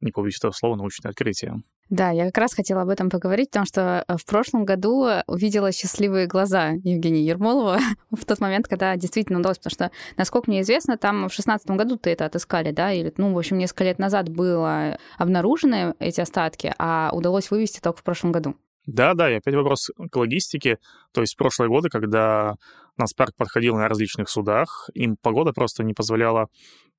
не 0.00 0.10
побоюсь 0.10 0.38
этого 0.38 0.52
слова, 0.52 0.76
научные 0.76 1.10
открытия. 1.10 1.54
Да, 1.90 2.10
я 2.10 2.26
как 2.26 2.38
раз 2.38 2.54
хотела 2.54 2.82
об 2.82 2.88
этом 2.88 3.10
поговорить, 3.10 3.50
потому 3.50 3.66
что 3.66 4.04
э, 4.08 4.16
в 4.16 4.24
прошлом 4.24 4.64
году 4.64 5.06
увидела 5.26 5.70
счастливые 5.70 6.26
глаза 6.26 6.70
Евгения 6.70 7.24
Ермолова 7.24 7.78
в 8.10 8.24
тот 8.24 8.40
момент, 8.40 8.68
когда 8.68 8.96
действительно 8.96 9.40
удалось, 9.40 9.58
потому 9.58 9.72
что, 9.72 9.90
насколько 10.16 10.50
мне 10.50 10.62
известно, 10.62 10.96
там 10.96 11.28
в 11.28 11.32
шестнадцатом 11.32 11.76
году 11.76 11.98
ты 11.98 12.10
это 12.10 12.24
отыскали, 12.24 12.70
да, 12.70 12.92
или, 12.92 13.12
ну, 13.16 13.32
в 13.34 13.38
общем, 13.38 13.58
несколько 13.58 13.84
лет 13.84 13.98
назад 13.98 14.28
было 14.28 14.98
обнаружены 15.18 15.94
эти 15.98 16.20
остатки, 16.20 16.74
а 16.78 17.10
удалось 17.12 17.50
вывести 17.50 17.80
только 17.80 18.00
в 18.00 18.02
прошлом 18.02 18.32
году. 18.32 18.56
Да, 18.86 19.14
да, 19.14 19.30
и 19.30 19.36
опять 19.36 19.54
вопрос 19.54 19.90
к 20.10 20.16
логистике. 20.16 20.78
То 21.12 21.22
есть 21.22 21.34
в 21.34 21.38
прошлые 21.38 21.68
годы, 21.68 21.88
когда 21.88 22.56
нас 22.96 23.12
парк 23.14 23.34
подходил 23.36 23.76
на 23.76 23.88
различных 23.88 24.28
судах, 24.28 24.90
им 24.94 25.16
погода 25.16 25.52
просто 25.52 25.84
не 25.84 25.94
позволяла 25.94 26.48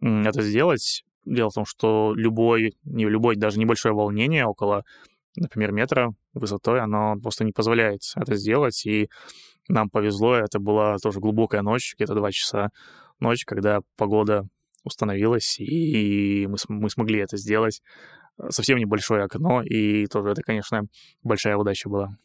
это 0.02 0.42
сделать. 0.42 1.04
Дело 1.26 1.50
в 1.50 1.54
том, 1.54 1.66
что 1.66 2.14
любой, 2.16 2.76
не 2.84 3.06
любой, 3.06 3.36
даже 3.36 3.60
небольшое 3.60 3.94
волнение 3.94 4.46
около, 4.46 4.84
например, 5.36 5.72
метра 5.72 6.14
высотой, 6.34 6.80
оно 6.80 7.16
просто 7.22 7.44
не 7.44 7.52
позволяет 7.52 8.02
это 8.16 8.36
сделать. 8.36 8.86
И 8.86 9.10
нам 9.68 9.90
повезло, 9.90 10.36
это 10.36 10.60
была 10.60 10.98
тоже 10.98 11.20
глубокая 11.20 11.62
ночь, 11.62 11.96
где-то 11.96 12.14
два 12.14 12.32
часа 12.32 12.70
ночь, 13.20 13.46
когда 13.46 13.80
погода 13.98 14.48
установилась, 14.84 15.60
и 15.60 16.48
мы, 16.48 16.58
мы 16.70 16.90
смогли 16.90 17.20
это 17.20 17.38
сделать. 17.38 17.82
Совсем 18.50 18.78
небольшое 18.78 19.24
окно, 19.24 19.64
и 19.64 20.06
тоже 20.08 20.30
это, 20.30 20.42
конечно, 20.42 20.84
большая 21.24 21.58
удача 21.58 21.90
была. 21.90 22.18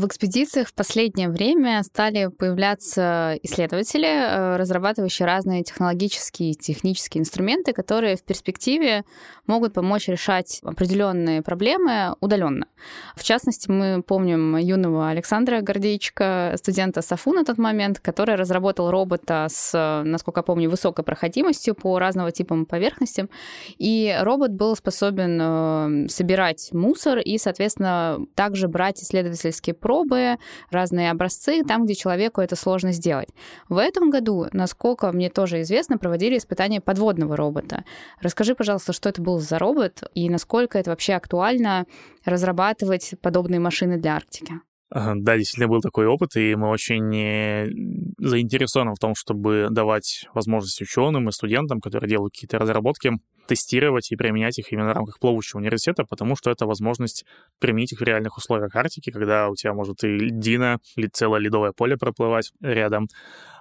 В 0.00 0.06
экспедициях 0.06 0.68
в 0.68 0.72
последнее 0.72 1.28
время 1.28 1.82
стали 1.82 2.28
появляться 2.28 3.38
исследователи, 3.42 4.06
э, 4.06 4.56
разрабатывающие 4.56 5.26
разные 5.26 5.62
технологические 5.62 6.52
и 6.52 6.54
технические 6.54 7.20
инструменты, 7.20 7.74
которые 7.74 8.16
в 8.16 8.22
перспективе 8.22 9.04
могут 9.46 9.74
помочь 9.74 10.08
решать 10.08 10.60
определенные 10.62 11.42
проблемы 11.42 12.16
удаленно. 12.20 12.64
В 13.14 13.22
частности, 13.22 13.70
мы 13.70 14.02
помним 14.02 14.56
юного 14.56 15.10
Александра 15.10 15.60
Гордейчика, 15.60 16.54
студента 16.56 17.02
САФУ 17.02 17.34
на 17.34 17.44
тот 17.44 17.58
момент, 17.58 18.00
который 18.00 18.36
разработал 18.36 18.90
робота 18.90 19.48
с, 19.50 20.02
насколько 20.06 20.38
я 20.38 20.44
помню, 20.44 20.70
высокой 20.70 21.04
проходимостью 21.04 21.74
по 21.74 21.98
разного 21.98 22.32
типам 22.32 22.64
поверхностям. 22.64 23.28
И 23.76 24.16
робот 24.22 24.52
был 24.52 24.74
способен 24.76 25.38
э, 25.42 26.08
собирать 26.08 26.70
мусор 26.72 27.18
и, 27.18 27.36
соответственно, 27.36 28.18
также 28.34 28.66
брать 28.66 29.02
исследовательские 29.02 29.74
пробы, 29.90 30.38
разные 30.70 31.10
образцы 31.10 31.64
там, 31.64 31.84
где 31.84 31.96
человеку 31.96 32.40
это 32.40 32.54
сложно 32.54 32.92
сделать. 32.92 33.28
В 33.68 33.76
этом 33.76 34.10
году, 34.10 34.46
насколько 34.52 35.10
мне 35.10 35.30
тоже 35.30 35.62
известно, 35.62 35.98
проводили 35.98 36.38
испытания 36.38 36.80
подводного 36.80 37.36
робота. 37.36 37.84
Расскажи, 38.20 38.54
пожалуйста, 38.54 38.92
что 38.92 39.08
это 39.08 39.20
был 39.20 39.40
за 39.40 39.58
робот 39.58 40.04
и 40.14 40.30
насколько 40.30 40.78
это 40.78 40.90
вообще 40.90 41.14
актуально 41.14 41.86
разрабатывать 42.24 43.14
подобные 43.20 43.58
машины 43.58 43.98
для 43.98 44.14
Арктики? 44.14 44.60
Да, 44.92 45.36
действительно 45.36 45.68
был 45.68 45.80
такой 45.80 46.06
опыт, 46.06 46.34
и 46.34 46.56
мы 46.56 46.68
очень 46.68 47.14
э, 47.14 47.68
заинтересованы 48.18 48.92
в 48.94 48.98
том, 48.98 49.14
чтобы 49.14 49.68
давать 49.70 50.26
возможность 50.34 50.82
ученым 50.82 51.28
и 51.28 51.32
студентам, 51.32 51.80
которые 51.80 52.10
делают 52.10 52.34
какие-то 52.34 52.58
разработки, 52.58 53.12
тестировать 53.46 54.10
и 54.10 54.16
применять 54.16 54.58
их 54.58 54.72
именно 54.72 54.90
в 54.90 54.94
рамках 54.94 55.20
плавучего 55.20 55.60
университета, 55.60 56.04
потому 56.04 56.34
что 56.34 56.50
это 56.50 56.66
возможность 56.66 57.24
применить 57.60 57.92
их 57.92 58.00
в 58.00 58.02
реальных 58.02 58.36
условиях 58.36 58.74
Арктики, 58.74 59.10
когда 59.10 59.48
у 59.48 59.54
тебя 59.54 59.74
может 59.74 60.02
и 60.02 60.08
льдина, 60.08 60.80
или 60.96 61.06
целое 61.06 61.38
ледовое 61.38 61.70
поле 61.70 61.96
проплывать 61.96 62.50
рядом. 62.60 63.06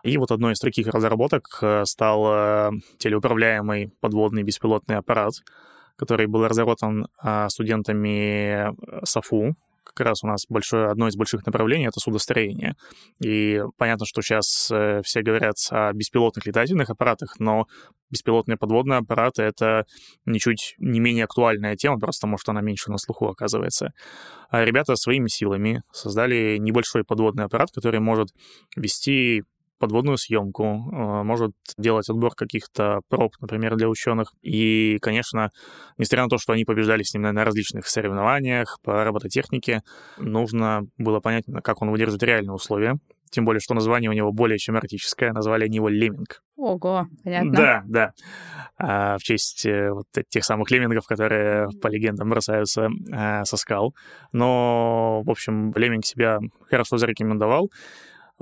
И 0.04 0.18
вот 0.18 0.32
одной 0.32 0.54
из 0.54 0.60
таких 0.60 0.88
разработок 0.88 1.44
э, 1.62 1.86
стал 1.86 2.26
э, 2.26 2.72
телеуправляемый 2.98 3.94
подводный 4.00 4.42
беспилотный 4.42 4.98
аппарат, 4.98 5.34
который 5.96 6.26
был 6.26 6.48
разработан 6.48 7.08
студентами 7.50 8.74
САФУ 9.04 9.56
как 9.94 10.08
раз 10.08 10.24
у 10.24 10.28
нас 10.28 10.46
большое, 10.50 10.88
одно 10.88 11.08
из 11.08 11.16
больших 11.16 11.46
направлений— 11.46 11.88
это 11.88 12.00
судостроение. 12.00 12.76
И 13.24 13.62
понятно, 13.78 14.06
что 14.06 14.22
сейчас 14.22 14.70
э, 14.72 15.02
все 15.04 15.22
говорят 15.22 15.56
о 15.72 15.94
беспилотных 15.94 16.46
летательных 16.46 16.90
аппаратах, 16.90 17.40
но 17.40 17.66
беспилотные 18.10 18.58
подводные 18.58 19.00
аппараты— 19.00 19.42
это 19.44 19.86
ничуть 20.26 20.76
не 20.78 21.00
менее 21.00 21.26
актуальная 21.26 21.76
тема, 21.76 22.00
просто 22.00 22.22
потому 22.22 22.38
что 22.38 22.52
она 22.52 22.62
меньше 22.62 22.92
на 22.92 22.98
слуху 22.98 23.28
оказывается. 23.28 23.94
А 24.50 24.64
ребята 24.64 24.96
своими 24.96 25.28
силами 25.28 25.84
создали 25.92 26.58
небольшой 26.58 27.04
подводный 27.04 27.46
аппарат, 27.46 27.70
который 27.74 28.00
может 28.00 28.30
вести 28.76 29.44
подводную 29.80 30.18
съемку, 30.18 30.64
э, 30.64 31.24
может 31.24 31.52
делать 31.78 32.10
отбор 32.10 32.36
каких-то 32.36 33.02
проб, 33.10 33.34
например, 33.40 33.76
для 33.76 33.90
ученых. 33.90 34.34
И, 34.42 34.98
конечно, 35.02 35.50
несмотря 35.98 36.24
на 36.24 36.30
то, 36.30 36.38
что 36.38 36.54
они 36.54 36.66
побеждали 36.66 37.04
с 37.04 37.14
ним 37.14 37.24
на 37.24 37.46
различных 37.46 37.88
соревнованиях 37.88 38.80
по 38.84 39.04
робототехнике, 39.04 39.82
нужно 40.18 40.84
было 40.98 41.20
понять, 41.20 41.46
как 41.64 41.82
он 41.82 41.92
выдержит 41.92 42.22
реальные 42.22 42.54
условия. 42.54 43.00
Тем 43.32 43.46
более, 43.46 43.60
что 43.60 43.76
название 43.76 44.10
у 44.10 44.14
него 44.14 44.32
более 44.32 44.58
чем 44.58 44.78
эротическое. 44.78 45.32
Назвали 45.34 45.66
они 45.66 45.76
его 45.76 45.88
Леминг. 45.88 46.42
Ого, 46.56 47.08
понятно. 47.24 47.52
Да, 47.52 47.84
да. 47.86 48.12
А, 48.78 49.18
в 49.18 49.22
честь 49.22 49.66
э, 49.66 49.92
вот 49.92 50.06
тех 50.30 50.44
самых 50.44 50.72
леммингов, 50.72 51.06
которые 51.06 51.70
по 51.82 51.88
легендам 51.88 52.30
бросаются 52.30 52.90
а, 53.12 53.46
со 53.46 53.58
скал. 53.58 53.94
Но, 54.32 55.22
в 55.24 55.30
общем, 55.30 55.72
Леминг 55.76 56.06
себя 56.06 56.40
хорошо 56.70 56.98
зарекомендовал 56.98 57.70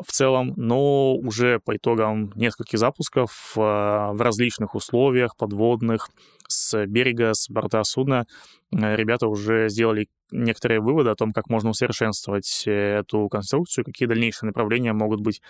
в 0.06 0.12
целом, 0.12 0.54
но 0.56 1.16
уже 1.16 1.60
по 1.60 1.76
итогам 1.76 2.32
нескольких 2.36 2.80
запусков 2.80 3.54
э, 3.56 3.60
в 3.60 4.22
различных 4.22 4.76
условиях 4.76 5.36
подводных 5.36 6.10
с 6.48 6.86
берега, 6.86 7.34
с 7.34 7.50
борта 7.50 7.84
судна, 7.84 8.26
э, 8.72 8.96
ребята 8.96 9.28
уже 9.28 9.70
сделали 9.70 10.08
некоторые 10.32 10.82
выводы 10.82 11.10
о 11.10 11.16
том, 11.16 11.32
как 11.32 11.50
можно 11.50 11.70
усовершенствовать 11.70 12.64
э, 12.66 13.00
эту 13.00 13.28
конструкцию, 13.30 13.86
какие 13.86 14.08
дальнейшие 14.08 14.48
направления 14.48 14.94
могут 14.94 15.22
быть 15.22 15.42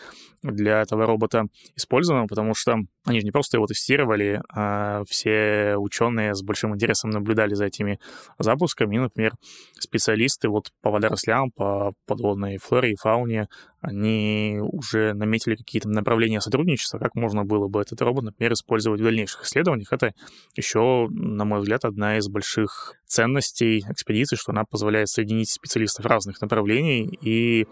для 0.43 0.81
этого 0.81 1.05
робота 1.05 1.45
использованы, 1.75 2.27
потому 2.27 2.53
что 2.53 2.77
они 3.05 3.19
же 3.19 3.25
не 3.25 3.31
просто 3.31 3.57
его 3.57 3.65
тестировали, 3.65 4.41
а 4.53 5.03
все 5.07 5.75
ученые 5.77 6.35
с 6.35 6.43
большим 6.43 6.75
интересом 6.75 7.09
наблюдали 7.09 7.53
за 7.53 7.65
этими 7.65 7.99
запусками. 8.37 8.95
И, 8.95 8.99
например, 8.99 9.33
специалисты 9.79 10.49
вот 10.49 10.71
по 10.81 10.91
водорослям, 10.91 11.51
по 11.51 11.93
подводной 12.05 12.57
флоре 12.57 12.91
и 12.91 12.95
фауне, 12.95 13.47
они 13.81 14.59
уже 14.59 15.13
наметили 15.13 15.55
какие-то 15.55 15.89
направления 15.89 16.41
сотрудничества, 16.41 16.99
как 16.99 17.15
можно 17.15 17.45
было 17.45 17.67
бы 17.67 17.81
этот 17.81 18.01
робот, 18.01 18.25
например, 18.25 18.53
использовать 18.53 18.99
в 18.99 19.03
дальнейших 19.03 19.43
исследованиях. 19.43 19.93
Это 19.93 20.13
еще, 20.55 20.79
на 21.09 21.45
мой 21.45 21.59
взгляд, 21.59 21.85
одна 21.85 22.17
из 22.17 22.27
больших 22.27 22.95
ценностей 23.05 23.83
экспедиции, 23.89 24.35
что 24.35 24.51
она 24.51 24.63
позволяет 24.63 25.09
соединить 25.09 25.49
специалистов 25.49 26.05
разных 26.05 26.41
направлений 26.41 27.17
и 27.21 27.67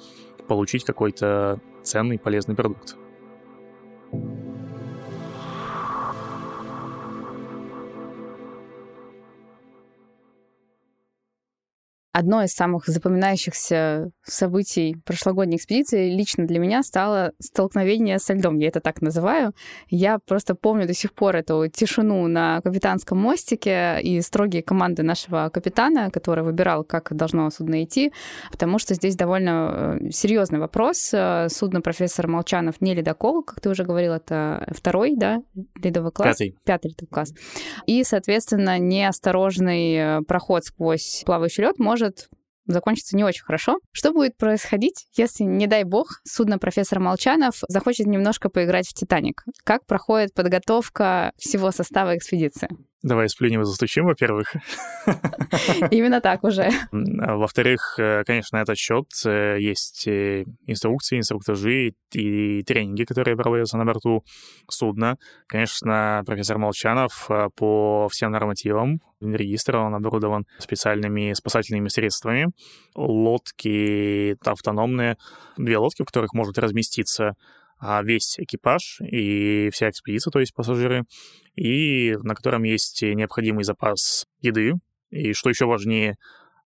получить 0.48 0.84
какой-то 0.84 1.60
ценный, 1.84 2.20
полезный 2.20 2.56
продукт. 2.56 2.96
Одно 12.18 12.42
из 12.44 12.54
самых 12.54 12.88
запоминающихся 12.88 14.10
событий 14.24 14.96
прошлогодней 15.04 15.58
экспедиции 15.58 16.10
лично 16.10 16.48
для 16.48 16.60
меня 16.60 16.82
стало 16.82 17.34
столкновение 17.42 18.20
со 18.20 18.34
льдом. 18.34 18.58
Я 18.58 18.70
это 18.70 18.80
так 18.80 19.02
называю. 19.02 19.52
Я 19.90 20.20
просто 20.26 20.56
помню 20.56 20.88
до 20.88 20.94
сих 20.94 21.14
пор 21.14 21.36
эту 21.36 21.68
тишину 21.68 22.26
на 22.28 22.62
капитанском 22.62 23.18
мостике 23.18 24.00
и 24.02 24.22
строгие 24.22 24.64
команды 24.64 25.04
нашего 25.04 25.50
капитана, 25.50 26.10
который 26.10 26.46
выбирал, 26.46 26.86
как 26.86 27.14
должно 27.14 27.50
судно 27.50 27.84
идти, 27.84 28.14
потому 28.50 28.80
что 28.80 28.94
здесь 28.94 29.18
довольно 29.18 29.98
э, 30.00 30.10
серьезный 30.12 30.60
вопрос. 30.60 31.14
Судно 31.50 31.82
профессора 31.82 32.30
Молчанов 32.30 32.80
не 32.80 32.96
ледокол, 32.96 33.44
как 33.44 33.60
ты 33.60 33.70
уже 33.70 33.84
говорил, 33.84 34.14
это 34.14 34.66
второй, 34.74 35.18
да, 35.18 35.40
ледовый 35.84 36.14
класс? 36.14 36.38
Пятый. 36.38 36.56
Пятый 36.64 36.88
ледовый 36.92 37.10
класс. 37.10 37.34
И, 37.88 38.06
соответственно, 38.06 38.80
неосторожный 38.80 39.96
э, 39.96 40.22
проход 40.22 40.64
сквозь 40.64 41.22
плавающий 41.26 41.64
лед 41.64 41.78
может 41.78 42.05
может 42.06 42.30
закончиться 42.68 43.16
не 43.16 43.24
очень 43.24 43.44
хорошо. 43.44 43.80
Что 43.92 44.12
будет 44.12 44.38
происходить, 44.38 45.06
если, 45.16 45.44
не 45.44 45.68
дай 45.68 45.84
бог, 45.84 46.20
судно 46.24 46.58
профессора 46.58 47.00
Молчанов 47.00 47.62
захочет 47.68 48.08
немножко 48.08 48.50
поиграть 48.50 48.88
в 48.88 48.94
«Титаник»? 48.94 49.44
Как 49.64 49.86
проходит 49.86 50.34
подготовка 50.34 51.32
всего 51.38 51.72
состава 51.72 52.18
экспедиции? 52.18 52.70
Давай 53.06 53.30
сплюнем 53.30 53.62
и 53.62 53.66
застучим, 53.66 54.06
во-первых. 54.06 54.56
Именно 55.92 56.22
так 56.22 56.44
уже. 56.44 56.72
А 56.92 57.36
во-вторых, 57.36 58.00
э, 58.00 58.24
конечно, 58.26 58.58
на 58.58 58.64
этот 58.64 58.80
счет 58.80 59.06
э, 59.28 59.58
есть 59.60 60.08
э, 60.08 60.44
инструкции, 60.66 61.20
инструктажи 61.20 61.94
и 62.12 62.64
тренинги, 62.64 63.04
которые 63.04 63.38
проводятся 63.38 63.78
на 63.78 63.86
борту 63.86 64.24
судна. 64.68 65.20
Конечно, 65.46 66.24
профессор 66.26 66.58
Молчанов 66.58 67.30
по 67.56 68.10
всем 68.10 68.32
нормативам 68.32 69.00
регистра, 69.22 69.78
он 69.78 69.94
оборудован 69.94 70.48
специальными 70.58 71.34
спасательными 71.34 71.90
средствами. 71.90 72.48
Лодки 72.96 74.36
автономные, 74.44 75.18
две 75.58 75.78
лодки, 75.78 76.02
в 76.02 76.06
которых 76.06 76.34
может 76.34 76.58
разместиться 76.58 77.36
весь 78.04 78.40
экипаж 78.40 79.00
и 79.02 79.70
вся 79.72 79.90
экспедиция, 79.90 80.32
то 80.32 80.40
есть 80.40 80.54
пассажиры, 80.54 81.04
и 81.56 82.16
на 82.24 82.36
котором 82.36 82.64
есть 82.64 83.02
необходимый 83.02 83.64
запас 83.64 84.26
еды, 84.42 84.74
и, 85.10 85.34
что 85.34 85.50
еще 85.50 85.66
важнее, 85.66 86.18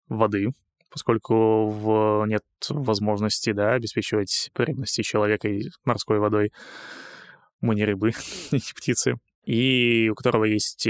воды, 0.07 0.51
поскольку 0.89 1.67
в, 1.67 2.25
нет 2.25 2.43
возможности 2.69 3.51
да, 3.51 3.73
обеспечивать 3.73 4.49
потребности 4.53 5.01
человека 5.01 5.49
морской 5.85 6.19
водой. 6.19 6.51
Мы 7.61 7.75
не 7.75 7.85
рыбы, 7.85 8.11
не 8.51 8.59
птицы. 8.75 9.15
И 9.43 10.09
у 10.11 10.15
которого 10.15 10.45
есть 10.45 10.87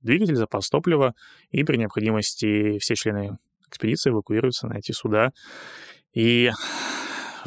двигатель, 0.00 0.36
запас 0.36 0.68
топлива, 0.68 1.14
и 1.50 1.64
при 1.64 1.76
необходимости 1.76 2.78
все 2.78 2.94
члены 2.94 3.38
экспедиции 3.68 4.10
эвакуируются 4.10 4.66
на 4.66 4.78
эти 4.78 4.92
суда. 4.92 5.30
И 6.12 6.50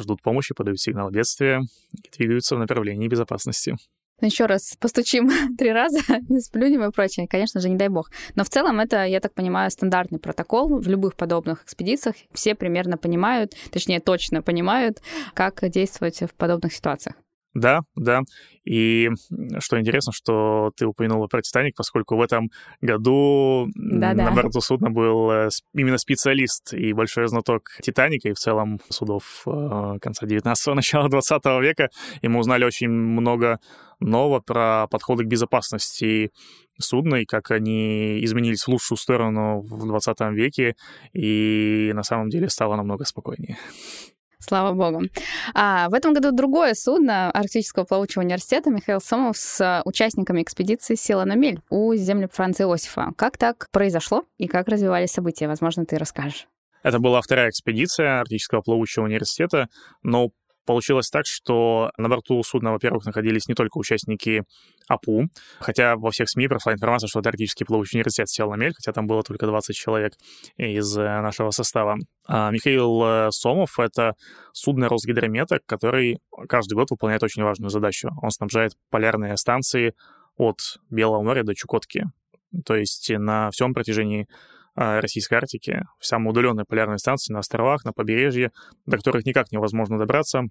ждут 0.00 0.22
помощи, 0.22 0.54
подают 0.54 0.80
сигнал 0.80 1.10
бедствия 1.10 1.62
и 1.92 2.16
двигаются 2.16 2.56
в 2.56 2.58
направлении 2.58 3.08
безопасности. 3.08 3.76
Ну, 4.20 4.26
еще 4.26 4.46
раз 4.46 4.76
постучим 4.78 5.30
три 5.56 5.72
раза, 5.72 6.00
сплюнем 6.40 6.84
и 6.84 6.90
прочее. 6.90 7.26
Конечно 7.28 7.60
же, 7.60 7.68
не 7.68 7.76
дай 7.76 7.88
бог. 7.88 8.10
Но 8.34 8.44
в 8.44 8.48
целом 8.48 8.80
это, 8.80 9.04
я 9.04 9.20
так 9.20 9.34
понимаю, 9.34 9.70
стандартный 9.70 10.18
протокол 10.18 10.78
в 10.78 10.88
любых 10.88 11.16
подобных 11.16 11.64
экспедициях. 11.64 12.16
Все 12.32 12.54
примерно 12.54 12.98
понимают, 12.98 13.54
точнее, 13.70 14.00
точно 14.00 14.42
понимают, 14.42 14.98
как 15.34 15.68
действовать 15.70 16.20
в 16.20 16.34
подобных 16.34 16.74
ситуациях. 16.74 17.16
Да, 17.54 17.80
да. 17.96 18.22
И 18.64 19.08
что 19.58 19.80
интересно, 19.80 20.12
что 20.12 20.70
ты 20.76 20.86
упомянула 20.86 21.26
про 21.26 21.42
«Титаник», 21.42 21.74
поскольку 21.76 22.16
в 22.16 22.22
этом 22.22 22.50
году 22.80 23.66
Да-да. 23.74 24.30
на 24.30 24.32
борту 24.32 24.60
судна 24.60 24.90
был 24.90 25.30
э, 25.30 25.48
именно 25.74 25.98
специалист 25.98 26.72
и 26.72 26.92
большой 26.92 27.26
знаток 27.28 27.70
«Титаника» 27.82 28.28
и 28.28 28.34
в 28.34 28.38
целом 28.38 28.78
судов 28.88 29.42
э, 29.46 29.98
конца 30.00 30.26
19-го, 30.26 30.74
начала 30.74 31.08
20 31.08 31.44
века. 31.60 31.88
И 32.22 32.28
мы 32.28 32.38
узнали 32.38 32.64
очень 32.64 32.88
много 32.88 33.58
нового 33.98 34.40
про 34.40 34.86
подходы 34.88 35.24
к 35.24 35.28
безопасности 35.28 36.30
судна 36.78 37.16
и 37.16 37.26
как 37.26 37.50
они 37.50 38.24
изменились 38.24 38.62
в 38.62 38.68
лучшую 38.68 38.96
сторону 38.96 39.60
в 39.60 39.86
20 39.86 40.20
веке, 40.32 40.76
и 41.12 41.90
на 41.94 42.02
самом 42.02 42.30
деле 42.30 42.48
стало 42.48 42.76
намного 42.76 43.04
спокойнее. 43.04 43.58
Слава 44.40 44.72
богу. 44.72 45.04
А, 45.54 45.88
в 45.90 45.94
этом 45.94 46.14
году 46.14 46.32
другое 46.32 46.74
судно 46.74 47.30
Арктического 47.30 47.84
плавучего 47.84 48.22
университета 48.22 48.70
Михаил 48.70 49.00
Сомов 49.00 49.36
с 49.36 49.82
участниками 49.84 50.42
экспедиции 50.42 50.94
села 50.94 51.24
на 51.24 51.34
мель 51.34 51.60
у 51.68 51.94
земли 51.94 52.28
Франца 52.32 52.64
Иосифа. 52.64 53.12
Как 53.16 53.36
так 53.36 53.68
произошло 53.70 54.24
и 54.38 54.48
как 54.48 54.68
развивались 54.68 55.10
события? 55.12 55.46
Возможно, 55.46 55.84
ты 55.84 55.98
расскажешь. 55.98 56.46
Это 56.82 56.98
была 56.98 57.20
вторая 57.20 57.50
экспедиция 57.50 58.20
Арктического 58.20 58.62
плавучего 58.62 59.04
университета, 59.04 59.68
но 60.02 60.30
Получилось 60.66 61.10
так, 61.10 61.26
что 61.26 61.90
на 61.96 62.08
борту 62.08 62.42
судна, 62.42 62.72
во-первых, 62.72 63.04
находились 63.04 63.48
не 63.48 63.54
только 63.54 63.78
участники 63.78 64.44
АПУ, 64.88 65.28
хотя 65.58 65.96
во 65.96 66.10
всех 66.10 66.28
СМИ 66.28 66.48
прошла 66.48 66.72
информация, 66.72 67.08
что 67.08 67.20
Арктический 67.20 67.66
плавучий 67.66 67.98
университет 67.98 68.28
сел 68.28 68.50
на 68.50 68.56
мель, 68.56 68.74
хотя 68.74 68.92
там 68.92 69.06
было 69.06 69.22
только 69.22 69.46
20 69.46 69.74
человек 69.74 70.14
из 70.56 70.96
э, 70.96 71.02
нашего 71.02 71.50
состава. 71.50 71.96
А 72.26 72.50
Михаил 72.50 73.02
э, 73.04 73.30
Сомов— 73.30 73.78
это 73.78 74.14
судно 74.52 74.88
Росгидромета, 74.88 75.60
который 75.66 76.18
каждый 76.48 76.74
год 76.74 76.90
выполняет 76.90 77.22
очень 77.22 77.42
важную 77.42 77.70
задачу. 77.70 78.10
Он 78.22 78.30
снабжает 78.30 78.72
полярные 78.90 79.36
станции 79.36 79.94
от 80.36 80.58
Белого 80.90 81.22
моря 81.22 81.42
до 81.42 81.54
Чукотки. 81.54 82.04
То 82.64 82.74
есть 82.74 83.10
на 83.10 83.50
всем 83.50 83.74
протяжении 83.74 84.26
российской 84.74 85.34
Арктики, 85.34 85.82
в 85.98 86.06
самые 86.06 86.30
удаленные 86.30 86.64
полярные 86.64 86.98
станции 86.98 87.32
на 87.32 87.40
островах, 87.40 87.84
на 87.84 87.92
побережье, 87.92 88.52
до 88.86 88.96
которых 88.96 89.24
никак 89.26 89.52
невозможно 89.52 89.98
добраться. 89.98 90.44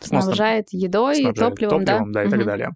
Снабжает 0.00 0.68
едой, 0.72 1.16
снабжает 1.16 1.54
топливом, 1.54 1.84
топливом, 1.84 2.12
да, 2.12 2.20
да 2.20 2.24
и 2.24 2.26
угу. 2.26 2.36
так 2.36 2.44
далее. 2.46 2.70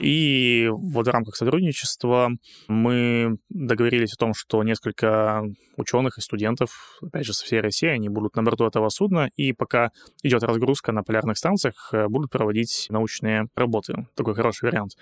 И 0.00 0.68
вот 0.72 1.06
в 1.06 1.10
рамках 1.10 1.36
сотрудничества 1.36 2.30
мы 2.68 3.36
договорились 3.48 4.12
о 4.14 4.16
том, 4.16 4.34
что 4.34 4.62
несколько 4.62 5.44
ученых 5.76 6.18
и 6.18 6.20
студентов, 6.20 6.98
опять 7.02 7.24
же, 7.24 7.32
со 7.32 7.44
всей 7.44 7.60
России, 7.60 7.88
они 7.88 8.08
будут 8.08 8.34
на 8.36 8.42
борту 8.42 8.66
этого 8.66 8.88
судна, 8.88 9.28
и 9.36 9.52
пока 9.52 9.90
идет 10.22 10.42
разгрузка 10.42 10.92
на 10.92 11.02
полярных 11.02 11.38
станциях, 11.38 11.90
э, 11.92 12.08
будут 12.08 12.30
проводить 12.30 12.86
научные 12.90 13.46
работы. 13.54 14.06
Такой 14.16 14.34
хороший 14.34 14.68
вариант. 14.68 14.92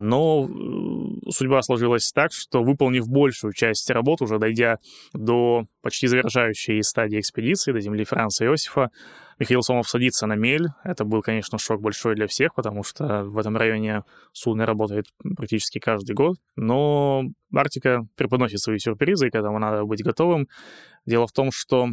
Но 0.00 0.48
э, 0.48 1.30
судьба 1.30 1.62
сложилась 1.62 2.10
так, 2.12 2.32
что 2.32 2.64
выполнив 2.64 3.06
большую 3.06 3.52
часть 3.52 3.88
работ, 3.90 4.22
уже 4.22 4.38
дойдя 4.38 4.78
до 5.12 5.66
почти 5.82 6.06
завершающей 6.06 6.82
стадии 6.82 7.20
экспедиции, 7.20 7.72
до 7.72 7.80
земли 7.80 8.04
Франца 8.04 8.46
Иосифа, 8.46 8.90
Михаил 9.38 9.62
Сомов 9.62 9.88
садится 9.88 10.26
на 10.26 10.34
мель. 10.34 10.68
Это 10.84 11.04
был, 11.04 11.22
конечно, 11.22 11.58
шок 11.58 11.80
большой 11.80 12.14
для 12.14 12.26
всех, 12.26 12.54
потому 12.54 12.82
что 12.82 13.24
в 13.24 13.38
этом 13.38 13.56
районе 13.56 14.04
судно 14.32 14.66
работает 14.66 15.06
практически 15.36 15.78
каждый 15.78 16.14
год. 16.14 16.36
Но 16.56 17.24
Арктика 17.54 18.06
преподносит 18.16 18.60
свои 18.60 18.78
сюрпризы, 18.78 19.28
и 19.28 19.30
к 19.30 19.34
этому 19.34 19.58
надо 19.58 19.84
быть 19.84 20.02
готовым. 20.02 20.46
Дело 21.06 21.26
в 21.26 21.32
том, 21.32 21.50
что 21.52 21.88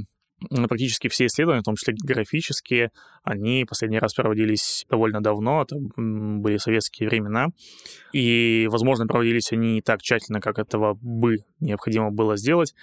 практически 0.67 1.07
все 1.07 1.25
исследования, 1.25 1.61
в 1.61 1.65
том 1.65 1.75
числе 1.75 1.93
географические, 1.93 2.91
они 3.23 3.65
последний 3.65 3.99
раз 3.99 4.13
проводились 4.13 4.85
довольно 4.89 5.21
давно, 5.21 5.63
это 5.63 5.75
были 5.77 6.57
советские 6.57 7.09
времена, 7.09 7.47
и, 8.13 8.67
возможно, 8.69 9.07
проводились 9.07 9.51
они 9.51 9.75
не 9.75 9.81
так 9.81 10.01
тщательно, 10.01 10.39
как 10.39 10.59
этого 10.59 10.97
бы 11.01 11.37
необходимо 11.59 12.11
было 12.11 12.37
сделать. 12.37 12.73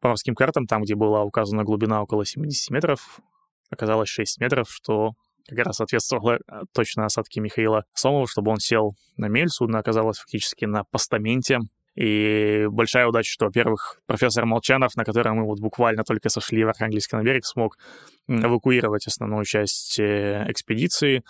По 0.00 0.08
морским 0.08 0.34
картам, 0.34 0.66
там, 0.66 0.82
где 0.82 0.94
была 0.94 1.22
указана 1.22 1.64
глубина 1.64 2.02
около 2.02 2.26
70 2.26 2.70
метров, 2.70 3.20
оказалось 3.70 4.08
6 4.08 4.40
метров, 4.40 4.66
что 4.68 5.12
как 5.48 5.58
раз 5.58 5.76
соответствовало 5.76 6.38
э, 6.38 6.62
точно 6.72 7.04
осадке 7.04 7.40
Михаила 7.40 7.84
Сомова, 7.92 8.26
чтобы 8.26 8.50
он 8.50 8.58
сел 8.58 8.94
на 9.16 9.28
мель. 9.28 9.48
Судно 9.48 9.78
оказалось 9.78 10.18
фактически 10.18 10.64
на 10.64 10.84
постаменте 10.84 11.58
и 11.94 12.66
большая 12.70 13.06
удача, 13.06 13.30
что, 13.30 13.46
во-первых, 13.46 14.00
профессор 14.06 14.46
Молчанов, 14.46 14.96
на 14.96 15.04
котором 15.04 15.36
мы 15.36 15.44
вот 15.44 15.60
буквально 15.60 16.04
только 16.04 16.28
сошли 16.28 16.64
в 16.64 16.68
Архангельск 16.68 17.12
на 17.12 17.22
берег, 17.22 17.44
смог 17.44 17.78
эвакуировать 18.26 19.06
основную 19.06 19.44
часть 19.44 19.98
э, 20.00 20.44
экспедиции, 20.48 21.22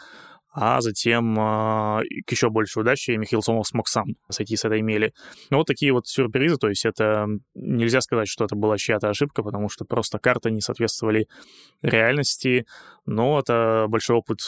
а 0.55 0.81
затем 0.81 1.35
э, 1.39 2.03
к 2.27 2.31
еще 2.31 2.49
большей 2.49 2.81
удаче 2.81 3.17
Михаил 3.17 3.43
Сомов 3.43 3.67
смог 3.67 3.89
сам 3.89 4.05
сойти 4.31 4.57
с 4.57 4.65
этой 4.65 4.83
мели. 4.83 5.13
Ну, 5.51 5.59
вот 5.59 5.67
такие 5.67 5.93
вот 5.93 6.07
сюрпризы, 6.07 6.57
то 6.57 6.69
есть 6.69 6.87
это 6.87 7.27
нельзя 7.55 8.01
сказать, 8.01 8.29
что 8.29 8.45
это 8.45 8.55
была 8.55 8.79
чья-то 8.79 9.09
ошибка, 9.09 9.43
потому 9.43 9.69
что 9.69 9.85
просто 9.85 10.19
карты 10.19 10.53
не 10.53 10.61
соответствовали 10.61 11.27
реальности, 11.83 12.67
но 13.05 13.41
это 13.41 13.87
большой 13.89 14.17
опыт 14.17 14.39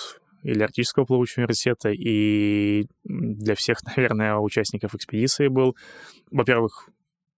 или 0.47 0.63
Арктического 0.63 1.05
плавучего 1.05 1.43
университета, 1.43 1.91
и 1.91 2.87
для 3.05 3.55
всех, 3.55 3.79
наверное, 3.97 4.37
участников 4.37 4.95
экспедиции 4.95 5.49
был. 5.49 5.77
Во-первых, 6.31 6.89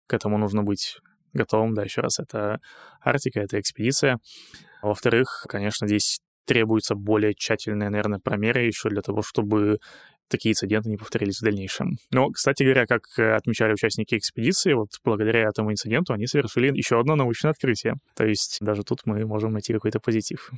к 0.07 0.15
этому 0.15 0.39
нужно 0.39 0.63
быть 0.63 0.99
готовым, 1.33 1.75
да, 1.75 1.83
еще 1.83 2.03
раз, 2.03 2.19
это 2.19 2.61
Арктика, 3.03 3.41
это 3.41 3.59
экспедиция. 3.61 4.19
Во-вторых, 4.83 5.47
конечно, 5.49 5.87
здесь 5.87 6.21
требуется 6.45 6.95
более 6.95 7.35
тщательные, 7.35 7.91
наверное, 7.91 8.21
промеры 8.21 8.65
еще 8.65 8.89
для 8.89 9.03
того, 9.03 9.23
чтобы 9.23 9.79
такие 10.29 10.53
инциденты 10.53 10.91
не 10.91 10.97
повторились 10.97 11.39
в 11.41 11.45
дальнейшем. 11.45 11.97
Но, 12.11 12.31
кстати 12.31 12.63
говоря, 12.63 12.87
как 12.87 13.03
отмечали 13.19 13.73
участники 13.73 14.17
экспедиции, 14.17 14.75
вот 14.75 14.89
благодаря 15.03 15.49
этому 15.49 15.73
инциденту 15.73 16.13
они 16.13 16.27
совершили 16.27 16.77
еще 16.77 17.01
одно 17.01 17.17
научное 17.17 17.53
открытие. 17.53 17.95
То 18.15 18.27
есть 18.27 18.59
даже 18.61 18.83
тут 18.83 19.01
мы 19.07 19.25
можем 19.27 19.53
найти 19.53 19.73
какой-то 19.73 20.01
позитив. 20.01 20.51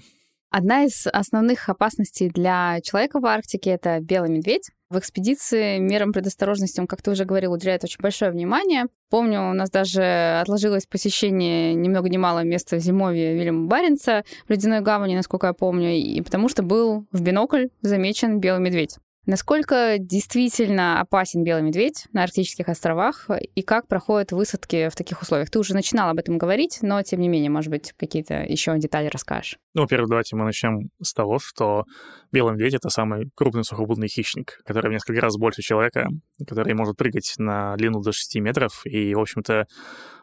Одна 0.52 0.82
из 0.82 1.06
основных 1.06 1.68
опасностей 1.68 2.28
для 2.28 2.80
человека 2.82 3.20
в 3.20 3.26
Арктике— 3.26 3.70
это 3.72 4.00
белый 4.00 4.30
медведь. 4.30 4.70
В 4.90 4.98
экспедиции 4.98 5.78
мерам 5.78 6.12
предосторожности, 6.12 6.80
он, 6.80 6.88
как 6.88 7.02
ты 7.02 7.12
уже 7.12 7.24
говорил, 7.24 7.52
уделяет 7.52 7.84
очень 7.84 8.00
большое 8.00 8.32
внимание. 8.32 8.86
Помню, 9.10 9.48
у 9.48 9.52
нас 9.52 9.70
даже 9.70 10.40
отложилось 10.40 10.86
посещение 10.86 11.74
ни 11.74 11.88
много 11.88 12.08
ни 12.08 12.16
мало 12.16 12.42
места 12.42 12.78
зимовье 12.78 13.34
Вильяма 13.34 13.68
Баренца 13.68 14.24
в 14.48 14.50
Ледяной 14.50 14.80
гавани, 14.80 15.14
насколько 15.14 15.46
я 15.46 15.52
помню, 15.52 15.92
и 15.92 16.20
потому 16.20 16.48
что 16.48 16.64
был 16.64 17.06
в 17.12 17.22
бинокль 17.22 17.68
замечен 17.82 18.40
белый 18.40 18.60
медведь. 18.60 18.98
Насколько 19.30 19.98
действительно 20.00 21.00
опасен 21.00 21.44
белый 21.44 21.62
медведь 21.62 22.08
на 22.12 22.24
арктических 22.24 22.68
островах 22.68 23.30
и 23.54 23.62
как 23.62 23.86
проходят 23.86 24.32
высадки 24.32 24.88
в 24.88 24.96
таких 24.96 25.22
условиях? 25.22 25.50
Ты 25.50 25.60
уже 25.60 25.72
начинал 25.72 26.10
об 26.10 26.18
этом 26.18 26.36
говорить, 26.36 26.80
но 26.82 27.00
тем 27.04 27.20
не 27.20 27.28
менее, 27.28 27.48
может 27.48 27.70
быть, 27.70 27.92
какие-то 27.96 28.42
еще 28.42 28.76
детали 28.76 29.06
расскажешь. 29.06 29.56
Ну, 29.74 29.82
во-первых, 29.82 30.10
давайте 30.10 30.34
мы 30.34 30.44
начнем 30.44 30.90
с 31.00 31.14
того, 31.14 31.38
что 31.38 31.84
белый 32.32 32.54
медведь— 32.54 32.74
это 32.74 32.88
самый 32.88 33.30
крупный 33.36 33.62
сухопутный 33.62 34.08
хищник, 34.08 34.58
который 34.64 34.88
в 34.88 34.92
несколько 34.92 35.20
раз 35.20 35.36
больше 35.36 35.62
человека, 35.62 36.08
который 36.44 36.74
может 36.74 36.96
прыгать 36.96 37.34
на 37.38 37.76
длину 37.76 38.00
до 38.00 38.10
6 38.10 38.40
метров, 38.40 38.84
и, 38.84 39.14
в 39.14 39.20
общем-то, 39.20 39.66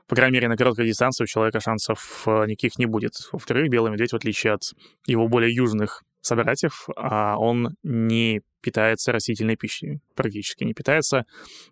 по 0.10 0.16
крайней 0.18 0.34
мере, 0.34 0.50
на 0.50 0.58
короткой 0.58 0.86
дистанции 0.86 1.24
у 1.24 1.28
человека 1.28 1.62
шансов 1.62 2.24
э, 2.26 2.46
никаких 2.46 2.78
не 2.78 2.88
будет. 2.88 3.14
Во-вторых, 3.32 3.70
белый 3.70 3.90
медведь, 3.90 4.12
в 4.12 4.18
отличие 4.18 4.52
от 4.52 4.64
его 5.06 5.30
более 5.30 5.56
южных 5.56 6.04
собратьев, 6.22 6.88
а 6.96 7.38
он 7.38 7.76
не 7.84 8.42
питается 8.68 9.14
растительной 9.14 9.56
пищей, 9.56 10.02
практически 10.14 10.66
не 10.66 10.74
питается. 10.74 11.26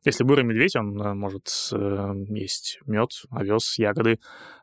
Если 0.05 0.23
бурый 0.23 0.45
медведь, 0.45 0.77
он 0.77 0.97
э, 1.01 1.13
может 1.13 1.49
э, 1.73 2.13
есть 2.29 2.79
мед, 2.86 3.10
овес, 3.29 3.77
ягоды, 3.77 4.19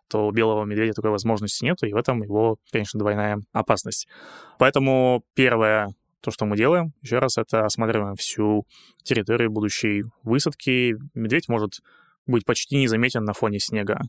то 0.09 0.27
у 0.27 0.31
белого 0.31 0.65
медведя 0.65 0.95
такой 0.95 1.11
возможности 1.11 1.63
нет, 1.63 1.77
и 1.83 1.93
в 1.93 1.97
этом 1.97 2.23
его, 2.23 2.57
конечно, 2.71 2.99
двойная 2.99 3.39
опасность. 3.53 4.09
Поэтому 4.59 5.23
первое, 5.35 5.95
то, 6.23 6.31
что 6.31 6.47
мы 6.47 6.57
делаем, 6.57 6.95
еще 7.03 7.19
раз, 7.19 7.37
это 7.37 7.67
осматриваем 7.67 8.15
всю 8.15 8.67
территорию 9.05 9.51
будущей 9.51 10.05
высадки. 10.23 10.95
Медведь 11.13 11.51
может 11.51 11.81
быть 12.27 12.47
почти 12.47 12.77
незаметен 12.79 13.25
на 13.25 13.35
фоне 13.35 13.59
снега 13.59 14.01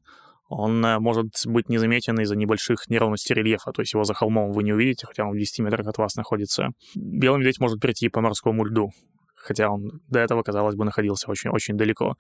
он 0.54 0.86
э, 0.86 1.00
может 1.00 1.28
быть 1.46 1.70
незаметен 1.70 2.20
из-за 2.22 2.36
небольших 2.36 2.90
неровностей 2.90 3.36
рельефа, 3.36 3.72
то 3.72 3.82
есть 3.82 3.94
его 3.94 4.04
за 4.04 4.14
холмом 4.14 4.52
вы 4.52 4.64
не 4.64 4.74
увидите, 4.74 5.06
хотя 5.06 5.26
он 5.26 5.34
в 5.34 5.38
10 5.38 5.60
метрах 5.60 5.88
от 5.88 5.98
вас 5.98 6.16
находится. 6.16 6.70
Белый 6.96 7.40
медведь 7.40 7.60
может 7.60 7.80
прийти 7.80 8.10
по 8.10 8.22
морскому 8.22 8.66
льду, 8.66 8.92
хотя 9.36 9.70
он 9.70 10.02
до 10.10 10.20
этого, 10.20 10.44
казалось 10.44 10.76
бы, 10.76 10.86
находился 10.86 11.30
очень-очень 11.30 11.76
далеко. 11.76 12.16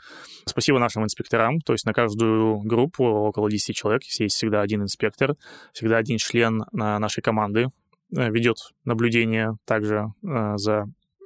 Спасибо 0.45 0.79
нашим 0.79 1.03
инспекторам, 1.03 1.59
то 1.59 1.73
есть 1.73 1.85
на 1.85 1.93
каждую 1.93 2.59
группу 2.59 3.03
около 3.03 3.49
10 3.49 3.75
человек 3.75 4.03
есть 4.03 4.35
всегда 4.35 4.61
один 4.61 4.83
инспектор, 4.83 5.35
всегда 5.73 5.97
один 5.97 6.17
член 6.17 6.61
э, 6.61 6.65
нашей 6.73 7.21
команды 7.21 7.69
э, 8.15 8.29
ведет 8.29 8.57
наблюдение 8.85 9.51
также 9.65 10.07
за 10.21 10.85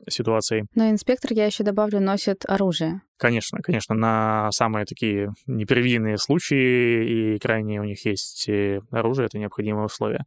ситуацией. 0.10 0.66
Но 0.76 0.90
инспектор, 0.90 1.34
я 1.34 1.46
еще 1.46 1.64
добавлю, 1.64 2.00
носит 2.00 2.44
оружие. 2.48 3.02
Конечно, 3.18 3.60
конечно, 3.64 3.96
на 3.96 4.52
самые 4.52 4.86
такие 4.86 5.30
непредвиденные 5.48 6.20
случаи 6.20 7.34
и 7.36 7.40
крайне 7.40 7.82
у 7.82 7.84
них 7.84 8.06
есть 8.06 8.48
э, 8.48 8.82
оружие, 8.92 9.26
это 9.26 9.40
необходимое 9.40 9.86
условие. 9.86 10.26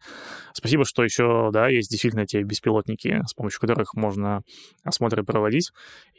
Спасибо, 0.54 0.84
что 0.84 1.04
еще, 1.04 1.50
да, 1.52 1.68
есть 1.68 1.88
действительно 1.88 2.26
те 2.26 2.42
беспилотники, 2.42 3.22
с 3.26 3.32
помощью 3.32 3.60
которых 3.60 3.94
можно 3.94 4.42
осмотры 4.82 5.22
проводить, 5.22 5.70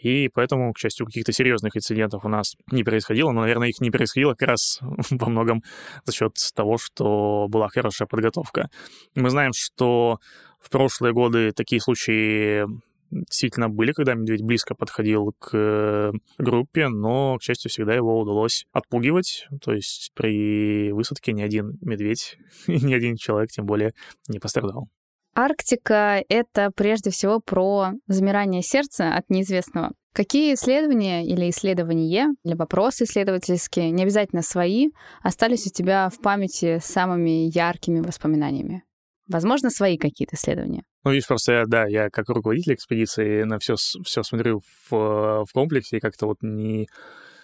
и 0.02 0.30
поэтому, 0.30 0.72
к 0.72 0.80
счастью, 0.80 1.06
каких-то 1.06 1.34
серьезных 1.34 1.76
инцидентов 1.76 2.24
у 2.24 2.30
нас 2.30 2.56
не 2.72 2.86
происходило, 2.86 3.32
но, 3.32 3.42
наверное, 3.42 3.68
их 3.68 3.82
не 3.82 3.92
происходило 3.92 4.34
как 4.34 4.48
раз 4.48 4.80
во 5.10 5.30
многом 5.30 5.64
за 6.06 6.14
счет 6.14 6.36
того, 6.56 6.78
что 6.78 7.48
была 7.50 7.68
хорошая 7.68 8.08
подготовка. 8.08 8.70
Мы 9.14 9.30
знаем, 9.30 9.52
что 9.54 10.20
в 10.62 10.70
прошлые 10.70 11.14
годы 11.14 11.52
такие 11.52 11.82
случаи 11.82 12.66
действительно 13.12 13.70
были, 13.70 13.92
когда 13.92 14.14
медведь 14.14 14.42
близко 14.42 14.74
подходил 14.74 15.34
к 15.38 15.50
э, 15.54 16.12
группе, 16.38 16.88
но, 16.88 17.38
к 17.38 17.44
счастью, 17.44 17.70
всегда 17.70 17.94
его 17.94 18.20
удалось 18.20 18.66
отпугивать. 18.72 19.48
То 19.62 19.74
есть 19.74 20.12
при 20.16 20.92
высадке 20.92 21.34
ни 21.34 21.42
один 21.42 21.78
медведь, 21.82 22.38
ни 22.68 22.94
один 22.94 23.18
человек, 23.18 23.52
тем 23.52 23.66
более, 23.66 23.94
не 24.28 24.40
пострадал. 24.40 24.90
Арктика— 25.34 26.24
это 26.30 26.72
прежде 26.76 27.10
всего 27.10 27.40
про 27.40 27.92
замирание 28.08 28.62
сердца 28.62 29.16
от 29.16 29.30
неизвестного. 29.30 29.94
Какие 30.14 30.56
исследования 30.56 31.26
или 31.26 31.50
исследования, 31.50 32.28
или 32.44 32.54
вопросы 32.54 33.06
исследовательские, 33.06 33.92
не 33.92 34.04
обязательно 34.04 34.42
свои, 34.42 34.90
остались 35.24 35.66
у 35.68 35.70
тебя 35.70 36.10
в 36.10 36.20
памяти 36.20 36.80
самыми 36.84 37.50
яркими 37.50 38.02
воспоминаниями? 38.02 38.84
Возможно, 39.30 39.70
свои 39.70 39.98
какие-то 39.98 40.36
исследования. 40.36 40.84
Ну, 41.04 41.12
видишь, 41.12 41.28
просто, 41.28 41.54
я, 41.54 41.66
да, 41.66 41.86
я 41.88 42.10
как 42.10 42.30
руководитель 42.30 42.76
экспедиции 42.76 43.44
на 43.44 43.58
все, 43.60 43.76
все 43.76 44.24
смотрю 44.24 44.62
в, 44.90 45.46
в 45.46 45.54
комплексе 45.54 45.98
и 45.98 46.00
как-то 46.00 46.28
вот 46.28 46.38
не 46.42 46.88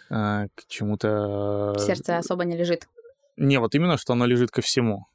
а, 0.10 0.46
к 0.56 0.68
чему-то... 0.68 1.76
Сердце 1.80 2.18
особо 2.18 2.46
не 2.46 2.56
лежит. 2.56 2.88
Не, 3.36 3.60
вот 3.60 3.74
именно, 3.76 3.98
что 3.98 4.14
оно 4.14 4.26
лежит 4.26 4.52
ко 4.52 4.62
всему. 4.62 5.06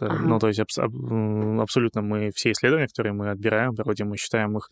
Ага. 0.00 0.22
Ну, 0.22 0.38
то 0.38 0.48
есть 0.48 0.60
аб- 0.60 0.68
аб- 0.78 1.60
абсолютно 1.60 2.02
мы 2.02 2.30
все 2.34 2.52
исследования, 2.52 2.88
которые 2.88 3.12
мы 3.12 3.30
отбираем, 3.30 3.72
вроде 3.72 4.04
мы 4.04 4.16
считаем 4.16 4.56
их 4.56 4.70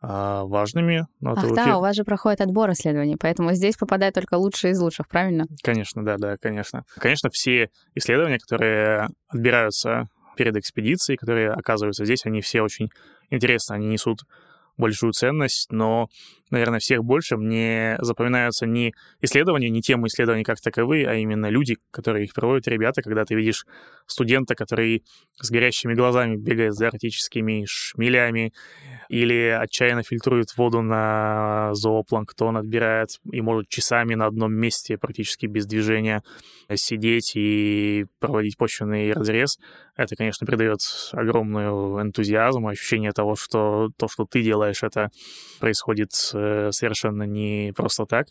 а, 0.00 0.44
важными. 0.44 1.06
Но 1.20 1.34
Ах, 1.36 1.54
да, 1.54 1.78
у 1.78 1.80
вас 1.80 1.96
же 1.96 2.04
проходит 2.04 2.40
отбор 2.40 2.70
исследований, 2.72 3.16
поэтому 3.18 3.52
здесь 3.52 3.76
попадают 3.76 4.14
только 4.14 4.34
лучшие 4.34 4.72
из 4.72 4.80
лучших, 4.80 5.08
правильно? 5.08 5.46
Конечно, 5.62 6.04
да, 6.04 6.16
да, 6.18 6.36
конечно. 6.36 6.84
Конечно, 6.96 7.30
все 7.30 7.70
исследования, 7.94 8.38
которые 8.38 9.08
отбираются 9.28 10.08
перед 10.36 10.56
экспедицией, 10.56 11.16
которые 11.16 11.50
оказываются 11.50 12.04
здесь, 12.04 12.26
они 12.26 12.40
все 12.40 12.62
очень 12.62 12.90
интересны, 13.30 13.74
они 13.74 13.86
несут 13.86 14.20
большую 14.76 15.12
ценность, 15.12 15.70
но, 15.70 16.08
наверное, 16.54 16.78
всех 16.78 17.04
больше. 17.04 17.36
Мне 17.36 17.96
запоминаются 18.00 18.66
не 18.66 18.94
исследования, 19.20 19.68
не 19.68 19.82
темы 19.82 20.06
исследований 20.06 20.44
как 20.44 20.60
таковые, 20.60 21.06
а 21.08 21.14
именно 21.14 21.50
люди, 21.50 21.76
которые 21.90 22.24
их 22.24 22.32
проводят, 22.32 22.66
ребята, 22.68 23.02
когда 23.02 23.24
ты 23.24 23.34
видишь 23.34 23.66
студента, 24.06 24.54
который 24.54 25.04
с 25.40 25.50
горящими 25.50 25.94
глазами 25.94 26.36
бегает 26.36 26.74
за 26.74 26.88
арктическими 26.88 27.64
шмелями 27.66 28.52
или 29.08 29.48
отчаянно 29.48 30.02
фильтрует 30.02 30.56
воду 30.56 30.80
на 30.82 31.70
зоопланктон, 31.74 32.56
отбирает 32.56 33.08
и 33.30 33.40
может 33.40 33.68
часами 33.68 34.14
на 34.14 34.26
одном 34.26 34.54
месте 34.54 34.96
практически 34.96 35.46
без 35.46 35.66
движения 35.66 36.22
сидеть 36.74 37.32
и 37.34 38.06
проводить 38.20 38.56
почвенный 38.56 39.12
разрез, 39.12 39.58
это, 39.96 40.16
конечно, 40.16 40.46
придает 40.46 40.80
огромную 41.12 42.02
энтузиазм, 42.02 42.66
ощущение 42.66 43.12
того, 43.12 43.36
что 43.36 43.90
то, 43.96 44.08
что 44.08 44.24
ты 44.24 44.42
делаешь, 44.42 44.82
это 44.82 45.10
происходит 45.60 46.10
э, 46.32 46.43
совершенно 46.72 47.24
не 47.24 47.72
просто 47.74 48.06
так. 48.06 48.28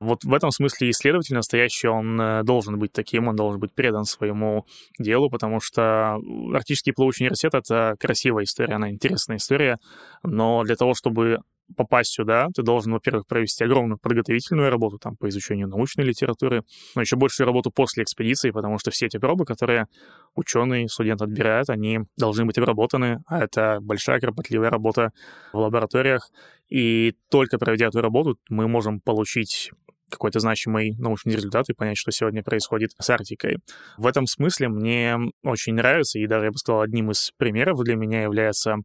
Вот 0.00 0.24
в 0.24 0.34
этом 0.34 0.50
смысле 0.50 0.90
исследователь 0.90 1.34
настоящий, 1.34 1.88
он 1.88 2.20
э, 2.20 2.42
должен 2.42 2.78
быть 2.78 2.92
таким, 2.92 3.28
он 3.28 3.36
должен 3.36 3.60
быть 3.60 3.72
предан 3.74 4.04
своему 4.04 4.66
делу, 4.98 5.30
потому 5.30 5.60
что 5.60 6.18
Арктический 6.52 6.92
плавучий 6.92 7.24
университет— 7.24 7.54
это 7.54 7.94
красивая 7.98 8.44
история, 8.44 8.74
она 8.74 8.90
интересная 8.90 9.36
история, 9.36 9.78
но 10.22 10.62
для 10.64 10.76
того, 10.76 10.94
чтобы 10.94 11.38
попасть 11.76 12.12
сюда, 12.12 12.48
ты 12.54 12.62
должен, 12.62 12.92
во-первых, 12.92 13.26
провести 13.26 13.64
огромную 13.64 13.98
подготовительную 13.98 14.70
работу 14.70 14.98
там 14.98 15.16
по 15.16 15.28
изучению 15.28 15.68
научной 15.68 16.04
литературы, 16.04 16.62
но 16.94 17.00
еще 17.00 17.16
большую 17.16 17.46
работу 17.46 17.70
после 17.70 18.02
экспедиции, 18.02 18.50
потому 18.50 18.78
что 18.78 18.90
все 18.90 19.06
эти 19.06 19.18
пробы, 19.18 19.44
которые 19.44 19.86
ученый, 20.34 20.88
студент 20.88 21.22
отбирает, 21.22 21.70
они 21.70 22.00
должны 22.16 22.44
быть 22.44 22.58
обработаны, 22.58 23.22
а 23.26 23.42
это 23.42 23.78
большая 23.80 24.20
кропотливая 24.20 24.70
работа 24.70 25.12
в 25.52 25.58
лабораториях, 25.58 26.30
и 26.68 27.14
только 27.30 27.58
проведя 27.58 27.86
эту 27.86 28.00
работу, 28.00 28.38
мы 28.48 28.68
можем 28.68 29.00
получить 29.00 29.70
какой-то 30.10 30.40
значимый 30.40 30.94
научный 30.98 31.34
результат 31.34 31.68
и 31.68 31.74
понять, 31.74 31.96
что 31.96 32.10
сегодня 32.10 32.42
происходит 32.42 32.90
с 32.98 33.10
Арктикой. 33.10 33.58
В 33.96 34.06
этом 34.06 34.26
смысле 34.26 34.68
мне 34.68 35.16
очень 35.42 35.74
нравится, 35.74 36.18
и 36.18 36.26
даже, 36.26 36.46
я 36.46 36.50
бы 36.50 36.58
сказал, 36.58 36.82
одним 36.82 37.10
из 37.10 37.30
примеров 37.36 37.82
для 37.82 37.96
меня 37.96 38.22
является 38.22 38.76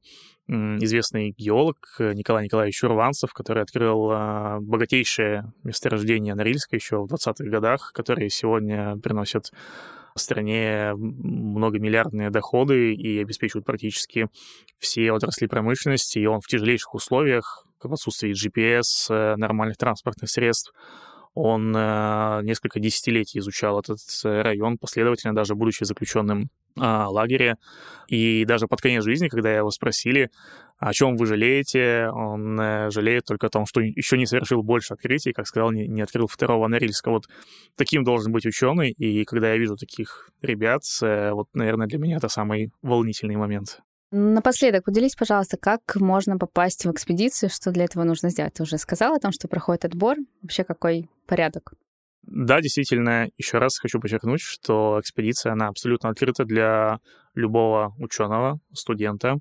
известный 0.47 1.35
геолог 1.37 1.77
Николай 1.99 2.45
Николаевич 2.45 2.83
Урванцев, 2.83 3.33
который 3.33 3.61
открыл 3.61 4.09
а, 4.11 4.57
богатейшее 4.59 5.53
месторождение 5.63 6.33
Норильска 6.33 6.75
еще 6.75 6.97
в 6.97 7.05
20-х 7.05 7.45
годах, 7.45 7.91
которые 7.93 8.31
сегодня 8.31 8.97
приносят 8.97 9.51
стране 10.19 10.93
многомиллиардные 10.95 12.29
доходы 12.29 12.93
и 12.93 13.19
обеспечивают 13.19 13.65
практически 13.65 14.27
все 14.77 15.11
отрасли 15.11 15.47
промышленности, 15.47 16.19
и 16.19 16.25
он 16.25 16.41
в 16.41 16.47
тяжелейших 16.47 16.93
условиях, 16.93 17.65
в 17.81 17.93
отсутствии 17.93 18.31
GPS, 18.31 19.09
э, 19.09 19.35
нормальных 19.37 19.77
транспортных 19.77 20.29
средств, 20.29 20.73
он 21.41 21.73
э, 21.73 22.41
несколько 22.43 22.81
десятилетий 22.81 23.39
изучал 23.39 23.79
этот 23.79 23.99
э, 24.25 24.41
район, 24.41 24.77
последовательно 24.77 25.33
даже 25.33 25.55
будучи 25.55 25.85
заключенным 25.85 26.49
э, 26.75 26.81
лагере. 26.81 27.55
И 28.09 28.43
даже 28.43 28.67
под 28.67 28.81
конец 28.81 29.05
жизни, 29.05 29.29
когда 29.29 29.55
его 29.55 29.71
спросили, 29.71 30.31
о 30.79 30.91
чем 30.91 31.15
вы 31.15 31.25
жалеете, 31.25 32.09
он 32.11 32.59
э, 32.59 32.91
жалеет 32.91 33.23
только 33.25 33.47
о 33.47 33.49
том, 33.49 33.65
что 33.65 33.79
еще 33.79 34.17
не 34.17 34.25
совершил 34.25 34.63
больше 34.63 34.93
открытий, 34.93 35.31
как 35.31 35.47
сказал, 35.47 35.71
не, 35.71 36.01
открыл 36.01 36.27
второго 36.27 36.67
Норильска. 36.67 37.09
Вот 37.09 37.29
таким 37.77 38.03
должен 38.03 38.33
быть 38.33 38.45
ученый, 38.45 38.91
и 38.91 39.23
когда 39.23 39.51
я 39.51 39.57
вижу 39.57 39.77
таких 39.77 40.29
ребят, 40.41 40.81
вот, 41.01 41.47
наверное, 41.53 41.87
для 41.87 41.99
меня 41.99 42.17
это 42.17 42.27
самый 42.27 42.71
волнительный 42.81 43.37
момент. 43.37 43.79
Напоследок, 44.11 44.85
поделись, 44.85 45.15
пожалуйста, 45.15 45.57
как 45.57 45.81
можно 45.95 46.37
попасть 46.37 46.85
в 46.85 46.91
экспедицию, 46.91 47.51
что 47.51 47.71
для 47.71 47.83
этого 47.83 48.03
нужно 48.03 48.31
сделать? 48.31 48.53
Ты 48.55 48.63
уже 48.63 48.79
сказала 48.79 49.17
о 49.17 49.19
том, 49.19 49.31
что 49.31 49.47
проходит 49.47 49.85
отбор. 49.85 50.17
Вообще 50.41 50.63
какой 50.63 51.07
порядок? 51.27 51.73
Да, 52.23 52.59
действительно, 52.59 53.29
еще 53.37 53.59
раз 53.59 53.77
хочу 53.77 53.99
подчеркнуть, 53.99 54.41
что 54.41 54.99
экспедиция, 54.99 55.53
она 55.53 55.67
абсолютно 55.67 56.09
открыта 56.09 56.43
для 56.43 56.99
любого 57.35 57.93
ученого, 57.99 58.59
студента, 58.73 59.37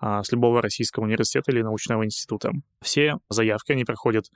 а, 0.00 0.22
с 0.22 0.32
любого 0.32 0.62
российского 0.62 1.04
университета 1.04 1.52
или 1.52 1.62
научного 1.62 2.04
института. 2.04 2.52
Все 2.82 3.18
заявки, 3.28 3.72
они 3.72 3.84
проходят 3.84 4.26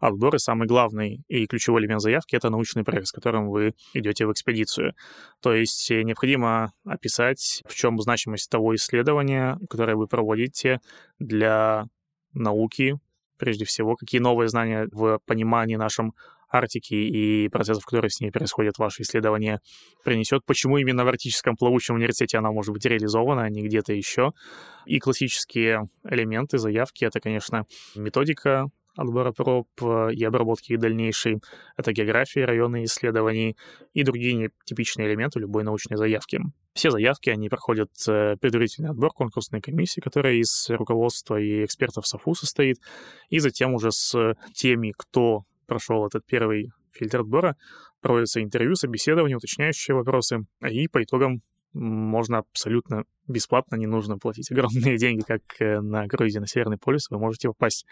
и 0.00 0.38
самый 0.38 0.66
главный 0.66 1.22
и 1.28 1.46
ключевой 1.46 1.80
элемент 1.80 2.00
заявки— 2.00 2.36
это 2.36 2.50
научный 2.50 2.84
проект, 2.84 3.08
с 3.08 3.12
которым 3.12 3.48
вы 3.48 3.74
идете 3.94 4.26
в 4.26 4.32
экспедицию. 4.32 4.94
То 5.40 5.54
есть 5.54 5.90
э, 5.90 6.02
необходимо 6.02 6.72
описать, 6.84 7.62
в 7.66 7.74
чем 7.74 7.98
значимость 8.00 8.50
того 8.50 8.74
исследования, 8.74 9.58
которое 9.68 9.96
вы 9.96 10.06
проводите 10.06 10.80
для 11.18 11.86
науки, 12.32 12.98
прежде 13.38 13.64
всего, 13.64 13.96
какие 13.96 14.20
новые 14.20 14.48
знания 14.48 14.88
в 14.92 15.18
понимании 15.26 15.76
нашем 15.76 16.12
Арктики 16.48 16.94
и 16.94 17.48
процессов, 17.48 17.84
которые 17.84 18.10
с 18.10 18.20
ней 18.20 18.30
происходят, 18.30 18.78
ваше 18.78 19.02
исследование 19.02 19.58
принесет, 20.04 20.44
почему 20.46 20.78
именно 20.78 21.04
в 21.04 21.08
Арктическом 21.08 21.56
плавучем 21.56 21.96
университете 21.96 22.38
она 22.38 22.52
может 22.52 22.72
быть 22.72 22.84
реализована, 22.84 23.42
а 23.42 23.50
не 23.50 23.62
где-то 23.62 23.92
еще. 23.92 24.32
И 24.84 25.00
классические 25.00 25.88
элементы 26.08 26.58
заявки— 26.58 27.04
это, 27.06 27.18
конечно, 27.20 27.66
методика 27.96 28.66
отбора 28.96 29.32
проб 29.32 29.68
и 29.80 30.24
обработки 30.24 30.72
их 30.72 30.80
дальнейшей, 30.80 31.40
это 31.76 31.92
география, 31.92 32.44
районы 32.44 32.84
исследований 32.84 33.56
и 33.92 34.02
другие 34.02 34.50
типичные 34.64 35.08
элементы 35.08 35.38
любой 35.38 35.64
научной 35.64 35.96
заявки. 35.96 36.40
Все 36.74 36.90
заявки, 36.90 37.30
они 37.30 37.48
проходят 37.48 37.90
э, 38.06 38.36
предварительный 38.38 38.90
отбор 38.90 39.10
конкурсной 39.12 39.62
комиссии, 39.62 40.00
которая 40.00 40.34
из 40.34 40.68
руководства 40.68 41.40
и 41.40 41.64
экспертов 41.64 42.06
САФУ 42.06 42.34
состоит, 42.34 42.78
и 43.30 43.38
затем 43.38 43.72
уже 43.72 43.92
с 43.92 44.34
теми, 44.52 44.92
кто 44.96 45.44
прошел 45.66 46.06
этот 46.06 46.26
первый 46.26 46.70
фильтр 46.92 47.20
отбора, 47.20 47.56
проводятся 48.00 48.42
интервью, 48.42 48.74
собеседование, 48.74 49.36
уточняющие 49.36 49.94
вопросы, 49.94 50.46
и 50.68 50.86
по 50.88 51.02
итогам 51.02 51.42
можно 51.76 52.38
абсолютно 52.38 53.04
бесплатно, 53.28 53.76
не 53.76 53.86
нужно 53.86 54.18
платить 54.18 54.50
огромные 54.52 54.96
деньги, 54.96 55.22
как 55.22 55.42
э, 55.60 55.80
на 55.80 56.06
круизе 56.08 56.40
на 56.40 56.46
Северный 56.46 56.78
полюс, 56.78 57.10
вы 57.10 57.18
можете 57.18 57.48
попасть 57.48 57.86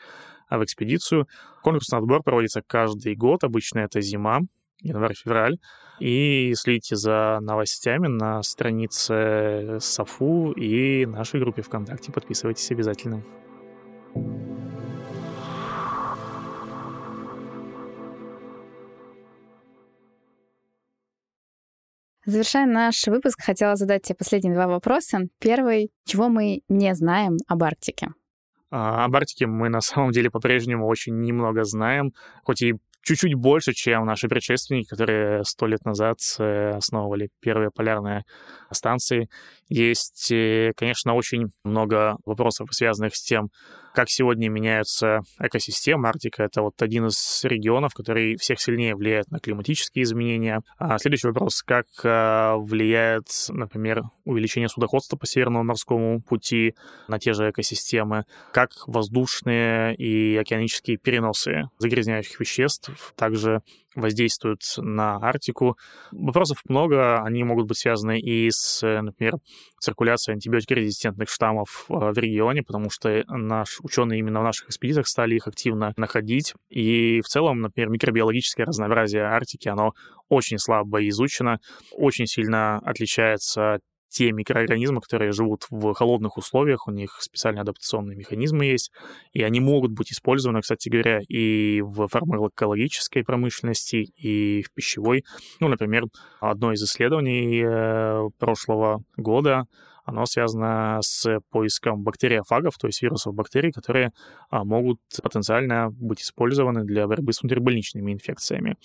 в 0.51 0.63
экспедицию. 0.63 1.27
Конкурсный 1.63 1.99
отбор 1.99 2.23
проводится 2.23 2.63
каждый 2.67 3.15
год, 3.15 3.45
обычно 3.45 3.81
это 3.81 4.01
зима, 4.01 4.41
январь-февраль, 4.81 5.59
и 6.01 6.53
следите 6.57 6.97
за 6.97 7.39
новостями 7.41 8.09
на 8.09 8.43
странице 8.43 9.79
САФУ 9.81 10.53
и 10.53 11.07
нашей 11.07 11.41
группе 11.41 11.63
ВКонтакте, 11.63 12.13
подписывайтесь 12.13 12.71
обязательно. 12.71 13.23
thank 14.15 14.27
you 14.27 14.44
Завершая 22.27 22.67
наш 22.67 23.07
выпуск, 23.07 23.39
хотела 23.43 23.77
задать 23.77 24.03
тебе 24.03 24.17
последние 24.17 24.55
два 24.55 24.67
вопроса. 24.67 25.29
Первый, 25.39 25.91
чего 26.07 26.29
мы 26.29 26.63
не 26.69 26.95
знаем 26.95 27.37
об 27.47 27.63
Арктике? 27.63 28.09
А, 28.71 29.05
об 29.05 29.15
Арктике 29.15 29.47
мы 29.47 29.69
на 29.69 29.81
самом 29.81 30.11
деле 30.11 30.31
по-прежнему 30.31 30.87
очень 30.87 31.19
немного 31.19 31.65
знаем, 31.65 32.13
хоть 32.43 32.63
и 32.63 32.75
чуть-чуть 33.03 33.35
больше, 33.35 33.73
чем 33.73 34.07
наши 34.07 34.29
предшественники, 34.29 34.89
которые 34.89 35.45
сто 35.45 35.67
лет 35.67 35.85
назад 35.85 36.17
э, 36.39 36.71
основывали 36.71 37.29
первые 37.41 37.71
полярные 37.71 38.25
станции. 38.75 39.29
Есть, 39.69 40.31
э, 40.31 40.73
конечно, 40.77 41.15
очень 41.15 41.49
много 41.65 42.17
вопросов, 42.25 42.69
связанных 42.73 43.17
с 43.17 43.23
тем, 43.23 43.49
как 43.95 44.11
сегодня 44.11 44.49
меняются 44.49 45.21
экосистемы. 45.39 46.09
Арктика— 46.09 46.43
это 46.45 46.63
вот 46.63 46.83
один 46.83 47.07
из 47.07 47.45
регионов, 47.45 47.95
который 47.95 48.37
всех 48.37 48.61
сильнее 48.61 48.97
влияет 48.97 49.31
на 49.31 49.39
климатические 49.39 50.03
изменения. 50.03 50.63
А 50.79 50.99
следующий 50.99 51.29
вопрос— 51.29 51.63
как 51.67 51.87
э, 52.03 52.55
влияет, 52.57 53.29
например, 53.49 54.03
увеличение 54.25 54.69
судоходства 54.69 55.17
по 55.17 55.27
Северному 55.27 55.65
морскому 55.65 56.21
пути 56.21 56.75
на 57.09 57.19
те 57.21 57.33
же 57.35 57.51
экосистемы, 57.51 58.25
как 58.53 58.71
воздушные 58.87 59.95
и 59.95 60.37
океанические 60.37 60.97
переносы 60.97 61.69
загрязняющих 61.79 62.41
веществ 62.41 63.15
также 63.17 63.63
воздействуют 63.95 64.63
на 64.77 65.17
Арктику. 65.17 65.77
Вопросов 66.13 66.59
много, 66.69 67.23
они 67.23 67.45
могут 67.45 67.67
быть 67.67 67.79
связаны 67.79 68.19
и 68.19 68.51
с, 68.51 68.83
например, 68.83 69.35
циркуляцией 69.81 70.35
антибиотикорезистентных 70.35 71.29
штаммов 71.29 71.87
э, 71.89 71.95
в 71.95 72.19
регионе, 72.19 72.63
потому 72.63 72.91
что 72.91 73.23
наш 73.29 73.79
ученые 73.83 74.21
именно 74.21 74.41
в 74.41 74.45
наших 74.45 74.69
экспедициях 74.69 75.07
стали 75.07 75.37
их 75.37 75.47
активно 75.47 75.93
находить. 75.97 76.55
И 76.71 77.21
в 77.21 77.29
целом, 77.29 77.61
например, 77.61 77.91
микробиологическое 77.91 78.67
разнообразие 78.67 79.23
Арктики, 79.23 79.69
оно 79.69 79.93
очень 80.29 80.59
слабо 80.59 81.07
изучено, 81.09 81.61
очень 81.93 82.27
сильно 82.27 82.79
отличается 82.79 83.79
те 84.15 84.31
микроорганизмы, 84.31 85.01
которые 85.01 85.33
живут 85.33 85.67
в 85.71 85.93
холодных 85.95 86.37
условиях, 86.37 86.87
у 86.87 86.93
них 86.93 87.19
специальные 87.21 87.63
адаптационные 87.63 88.17
механизмы 88.17 88.67
есть, 88.67 88.93
и 89.33 89.43
они 89.43 89.59
могут 89.59 89.91
быть 89.91 90.13
использованы, 90.13 90.61
кстати 90.61 90.89
говоря, 90.89 91.19
и 91.29 91.81
в 91.83 92.07
фармакологической 92.07 93.25
промышленности, 93.25 93.97
и 93.97 94.63
в 94.63 94.73
пищевой. 94.73 95.25
Ну, 95.59 95.67
например, 95.67 96.05
одно 96.41 96.73
из 96.73 96.83
исследований 96.85 97.61
э, 97.65 98.29
прошлого 98.39 99.03
года 99.17 99.65
оно 100.05 100.27
связано 100.27 100.99
с 101.01 101.41
поиском 101.51 102.03
бактериофагов, 102.03 102.77
то 102.79 102.87
есть 102.87 103.03
вирусов 103.03 103.35
бактерий, 103.35 103.73
которые 103.73 104.13
а, 104.51 104.63
могут 104.65 104.99
потенциально 105.23 105.89
быть 105.91 106.21
использованы 106.21 106.85
для 106.85 107.07
борьбы 107.07 107.33
с 107.33 107.41
внутрибольничными 107.41 108.13
инфекциями. 108.13 108.77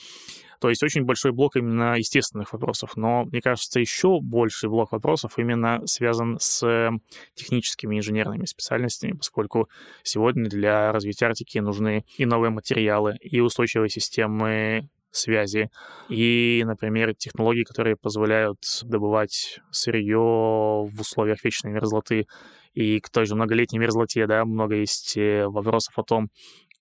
То 0.60 0.70
есть 0.70 0.84
очень 0.84 1.04
большой 1.04 1.32
блок 1.32 1.56
именно 1.56 1.98
естественных 1.98 2.54
вопросов. 2.54 2.96
Но, 2.96 3.26
мне 3.26 3.42
кажется, 3.42 3.80
еще 3.80 4.20
больший 4.22 4.70
блок 4.70 4.92
вопросов 4.92 5.34
именно 5.38 5.86
связан 5.86 6.38
с 6.40 6.92
техническими 7.34 7.98
инженерными 7.98 8.46
специальностями, 8.46 9.14
поскольку 9.14 9.70
сегодня 10.04 10.50
для 10.50 10.92
развития 10.92 11.28
Арктики 11.28 11.58
нужны 11.60 12.06
и 12.18 12.26
новые 12.26 12.52
материалы, 12.52 13.16
и 13.22 13.40
устойчивые 13.40 13.90
системы 13.90 14.90
связи 15.12 15.70
и, 16.10 16.64
например, 16.66 17.16
технологии, 17.16 17.64
которые 17.64 17.96
позволяют 17.96 18.60
добывать 18.84 19.60
сырье 19.72 20.18
в 20.18 21.00
условиях 21.00 21.44
вечной 21.44 21.72
мерзлоты 21.72 22.28
и 22.74 23.00
к 23.00 23.10
той 23.10 23.26
же 23.26 23.36
многолетней 23.36 23.80
мерзлоте, 23.80 24.28
да, 24.28 24.46
много 24.46 24.76
есть 24.76 25.18
э, 25.18 25.48
вопросов 25.48 25.98
о 25.98 26.04
том, 26.04 26.30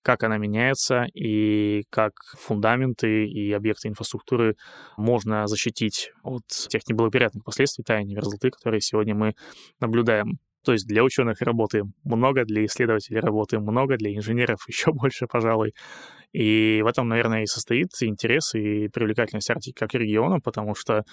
как 0.09 0.23
она 0.23 0.39
меняется 0.39 1.05
и 1.13 1.83
как 1.91 2.13
фундаменты 2.35 3.27
и 3.27 3.51
объекты 3.51 3.89
инфраструктуры 3.89 4.55
можно 4.97 5.45
защитить 5.45 6.11
от 6.23 6.47
тех 6.47 6.81
неблагоприятных 6.89 7.43
последствий 7.43 7.83
таяния 7.83 8.15
мерзлоты, 8.15 8.49
которые 8.49 8.81
сегодня 8.81 9.13
мы 9.13 9.35
наблюдаем. 9.79 10.39
То 10.65 10.71
есть 10.71 10.87
для 10.87 11.03
ученых 11.03 11.41
работы 11.41 11.83
много, 12.03 12.43
для 12.43 12.65
исследователей 12.65 13.19
работы 13.19 13.59
много, 13.59 13.97
для 13.97 14.15
инженеров 14.15 14.61
еще 14.67 14.91
больше, 14.91 15.27
пожалуй. 15.27 15.75
И 16.33 16.81
в 16.83 16.87
этом, 16.87 17.07
наверное, 17.07 17.43
и 17.43 17.45
состоит 17.45 17.89
интерес 18.01 18.55
и 18.55 18.87
привлекательность 18.87 19.51
Арктики 19.51 19.77
как 19.77 19.93
региона, 19.93 20.39
потому 20.39 20.73
что 20.73 21.03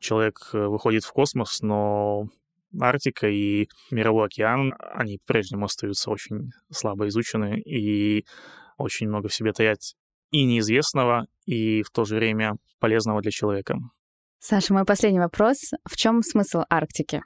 человек 0.00 0.38
э, 0.54 0.66
выходит 0.66 1.04
в 1.04 1.12
космос, 1.12 1.60
но 1.60 2.24
Арктика 2.78 3.28
и 3.28 3.68
Мировой 3.90 4.26
океан, 4.26 4.74
они 4.78 5.18
по-прежнему 5.18 5.64
остаются 5.66 6.10
очень 6.10 6.50
слабо 6.70 7.08
изучены 7.08 7.60
и 7.60 8.24
очень 8.78 9.08
много 9.08 9.28
в 9.28 9.34
себе 9.34 9.52
таят 9.52 9.78
и 10.30 10.44
неизвестного, 10.44 11.26
и 11.46 11.82
в 11.82 11.90
то 11.90 12.04
же 12.04 12.16
время 12.16 12.56
полезного 12.78 13.22
для 13.22 13.30
человека. 13.30 13.78
Саша, 14.38 14.74
мой 14.74 14.84
последний 14.84 15.20
вопрос. 15.20 15.56
В 15.88 15.96
чем 15.96 16.22
смысл 16.22 16.62
Арктики? 16.68 17.22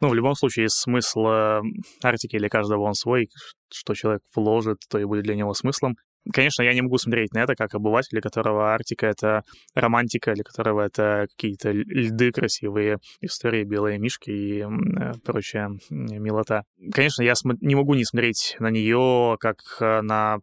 Ну, 0.00 0.08
в 0.08 0.14
любом 0.14 0.34
случае, 0.34 0.68
смысл 0.68 1.26
э, 1.26 1.60
Арктики 2.02 2.38
для 2.38 2.48
каждого 2.48 2.82
он 2.82 2.94
свой. 2.94 3.28
Что 3.72 3.94
человек 3.94 4.22
вложит, 4.34 4.78
то 4.88 4.98
и 4.98 5.04
будет 5.04 5.24
для 5.24 5.36
него 5.36 5.54
смыслом. 5.54 5.94
Конечно, 6.32 6.62
я 6.62 6.72
не 6.72 6.80
могу 6.82 6.96
смотреть 6.98 7.32
на 7.32 7.38
это 7.42 7.54
как 7.54 7.74
обыватель, 7.74 8.10
для 8.12 8.20
которого 8.20 8.72
Арктика— 8.72 9.06
это 9.08 9.42
романтика, 9.74 10.32
для 10.34 10.42
которого 10.44 10.80
это 10.82 11.26
какие-то 11.30 11.70
льды 11.70 12.32
красивые, 12.32 12.98
истории, 13.20 13.64
белые 13.64 13.98
мишки 13.98 14.30
и 14.30 14.60
э, 14.62 15.12
прочая 15.24 15.70
милота. 15.90 16.64
Конечно, 16.92 17.22
я 17.22 17.34
не 17.60 17.74
могу 17.74 17.94
не 17.94 18.04
смотреть 18.04 18.56
на 18.58 18.70
нее 18.70 19.36
как 19.38 19.58
э, 19.80 20.00
на, 20.00 20.38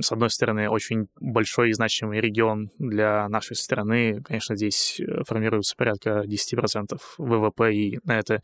с 0.00 0.10
одной 0.12 0.30
стороны, 0.30 0.70
очень 0.70 1.08
большой 1.20 1.70
и 1.70 1.74
значимый 1.74 2.20
регион 2.20 2.70
для 2.78 3.28
нашей 3.28 3.56
страны. 3.56 4.22
Конечно, 4.24 4.56
здесь 4.56 4.98
э, 5.00 5.24
формируется 5.24 5.76
порядка 5.76 6.24
10% 6.26 6.98
ВВП, 7.18 7.74
и 7.74 7.98
на 8.04 8.18
это 8.18 8.40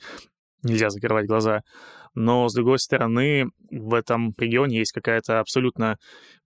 нельзя 0.62 0.91
закрывать 0.91 1.26
глаза. 1.26 1.62
Но, 2.14 2.48
с 2.48 2.54
другой 2.54 2.78
стороны, 2.78 3.46
в 3.70 3.94
этом 3.94 4.32
регионе 4.38 4.78
есть 4.78 4.92
какая-то 4.92 5.40
абсолютно 5.40 5.98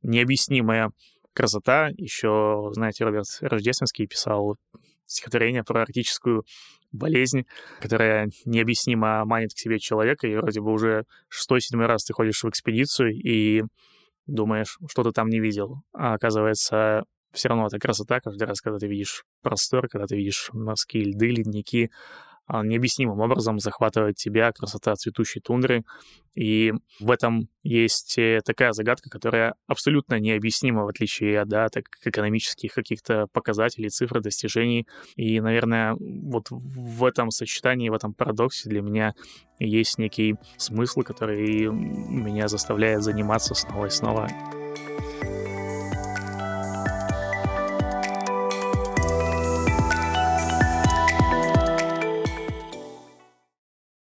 необъяснимая 0.02 0.90
красота. 1.34 1.90
Еще, 1.96 2.70
знаете, 2.72 3.04
Роберт 3.04 3.26
Рождественский 3.40 4.06
писал 4.06 4.56
стихотворение 5.06 5.64
про 5.64 5.82
арктическую 5.82 6.44
болезнь, 6.92 7.44
которая 7.80 8.30
необъяснимо 8.44 9.24
манит 9.24 9.52
к 9.52 9.58
себе 9.58 9.78
человека, 9.78 10.26
и 10.26 10.36
вроде 10.36 10.60
бы 10.60 10.72
уже 10.72 11.04
шестой-седьмой 11.28 11.86
раз 11.86 12.04
ты 12.04 12.12
ходишь 12.12 12.42
в 12.42 12.48
экспедицию 12.48 13.12
и 13.12 13.62
думаешь, 14.26 14.78
что 14.88 15.04
ты 15.04 15.12
там 15.12 15.28
не 15.28 15.40
видел. 15.40 15.82
А 15.92 16.14
оказывается, 16.14 17.04
все 17.32 17.48
равно 17.48 17.66
это 17.66 17.78
красота 17.78 18.20
каждый 18.20 18.44
раз, 18.44 18.60
когда 18.60 18.78
ты 18.78 18.86
видишь 18.86 19.24
простор, 19.42 19.88
когда 19.88 20.06
ты 20.06 20.16
видишь 20.16 20.50
морские 20.52 21.04
льды, 21.04 21.28
ледники, 21.28 21.90
необъяснимым 22.62 23.20
образом 23.20 23.58
захватывает 23.58 24.16
тебя 24.16 24.52
красота 24.52 24.94
цветущей 24.96 25.40
тундры. 25.40 25.84
И 26.34 26.72
в 27.00 27.10
этом 27.10 27.48
есть 27.62 28.16
э, 28.18 28.40
такая 28.44 28.72
загадка, 28.72 29.10
которая 29.10 29.54
абсолютно 29.66 30.20
необъяснима, 30.20 30.84
в 30.84 30.88
отличие 30.88 31.40
от 31.40 31.48
да, 31.48 31.68
так, 31.68 31.86
экономических 32.04 32.72
каких-то 32.72 33.26
показателей, 33.32 33.88
цифр, 33.88 34.20
достижений. 34.20 34.86
И, 35.16 35.40
наверное, 35.40 35.96
вот 35.98 36.46
в 36.50 37.04
этом 37.04 37.30
сочетании, 37.30 37.88
в 37.88 37.94
этом 37.94 38.14
парадоксе 38.14 38.68
для 38.68 38.82
меня 38.82 39.14
есть 39.58 39.98
некий 39.98 40.36
смысл, 40.56 41.02
который 41.02 41.66
меня 41.70 42.46
заставляет 42.46 43.02
заниматься 43.02 43.54
снова 43.54 43.86
и 43.86 43.90
снова. 43.90 44.28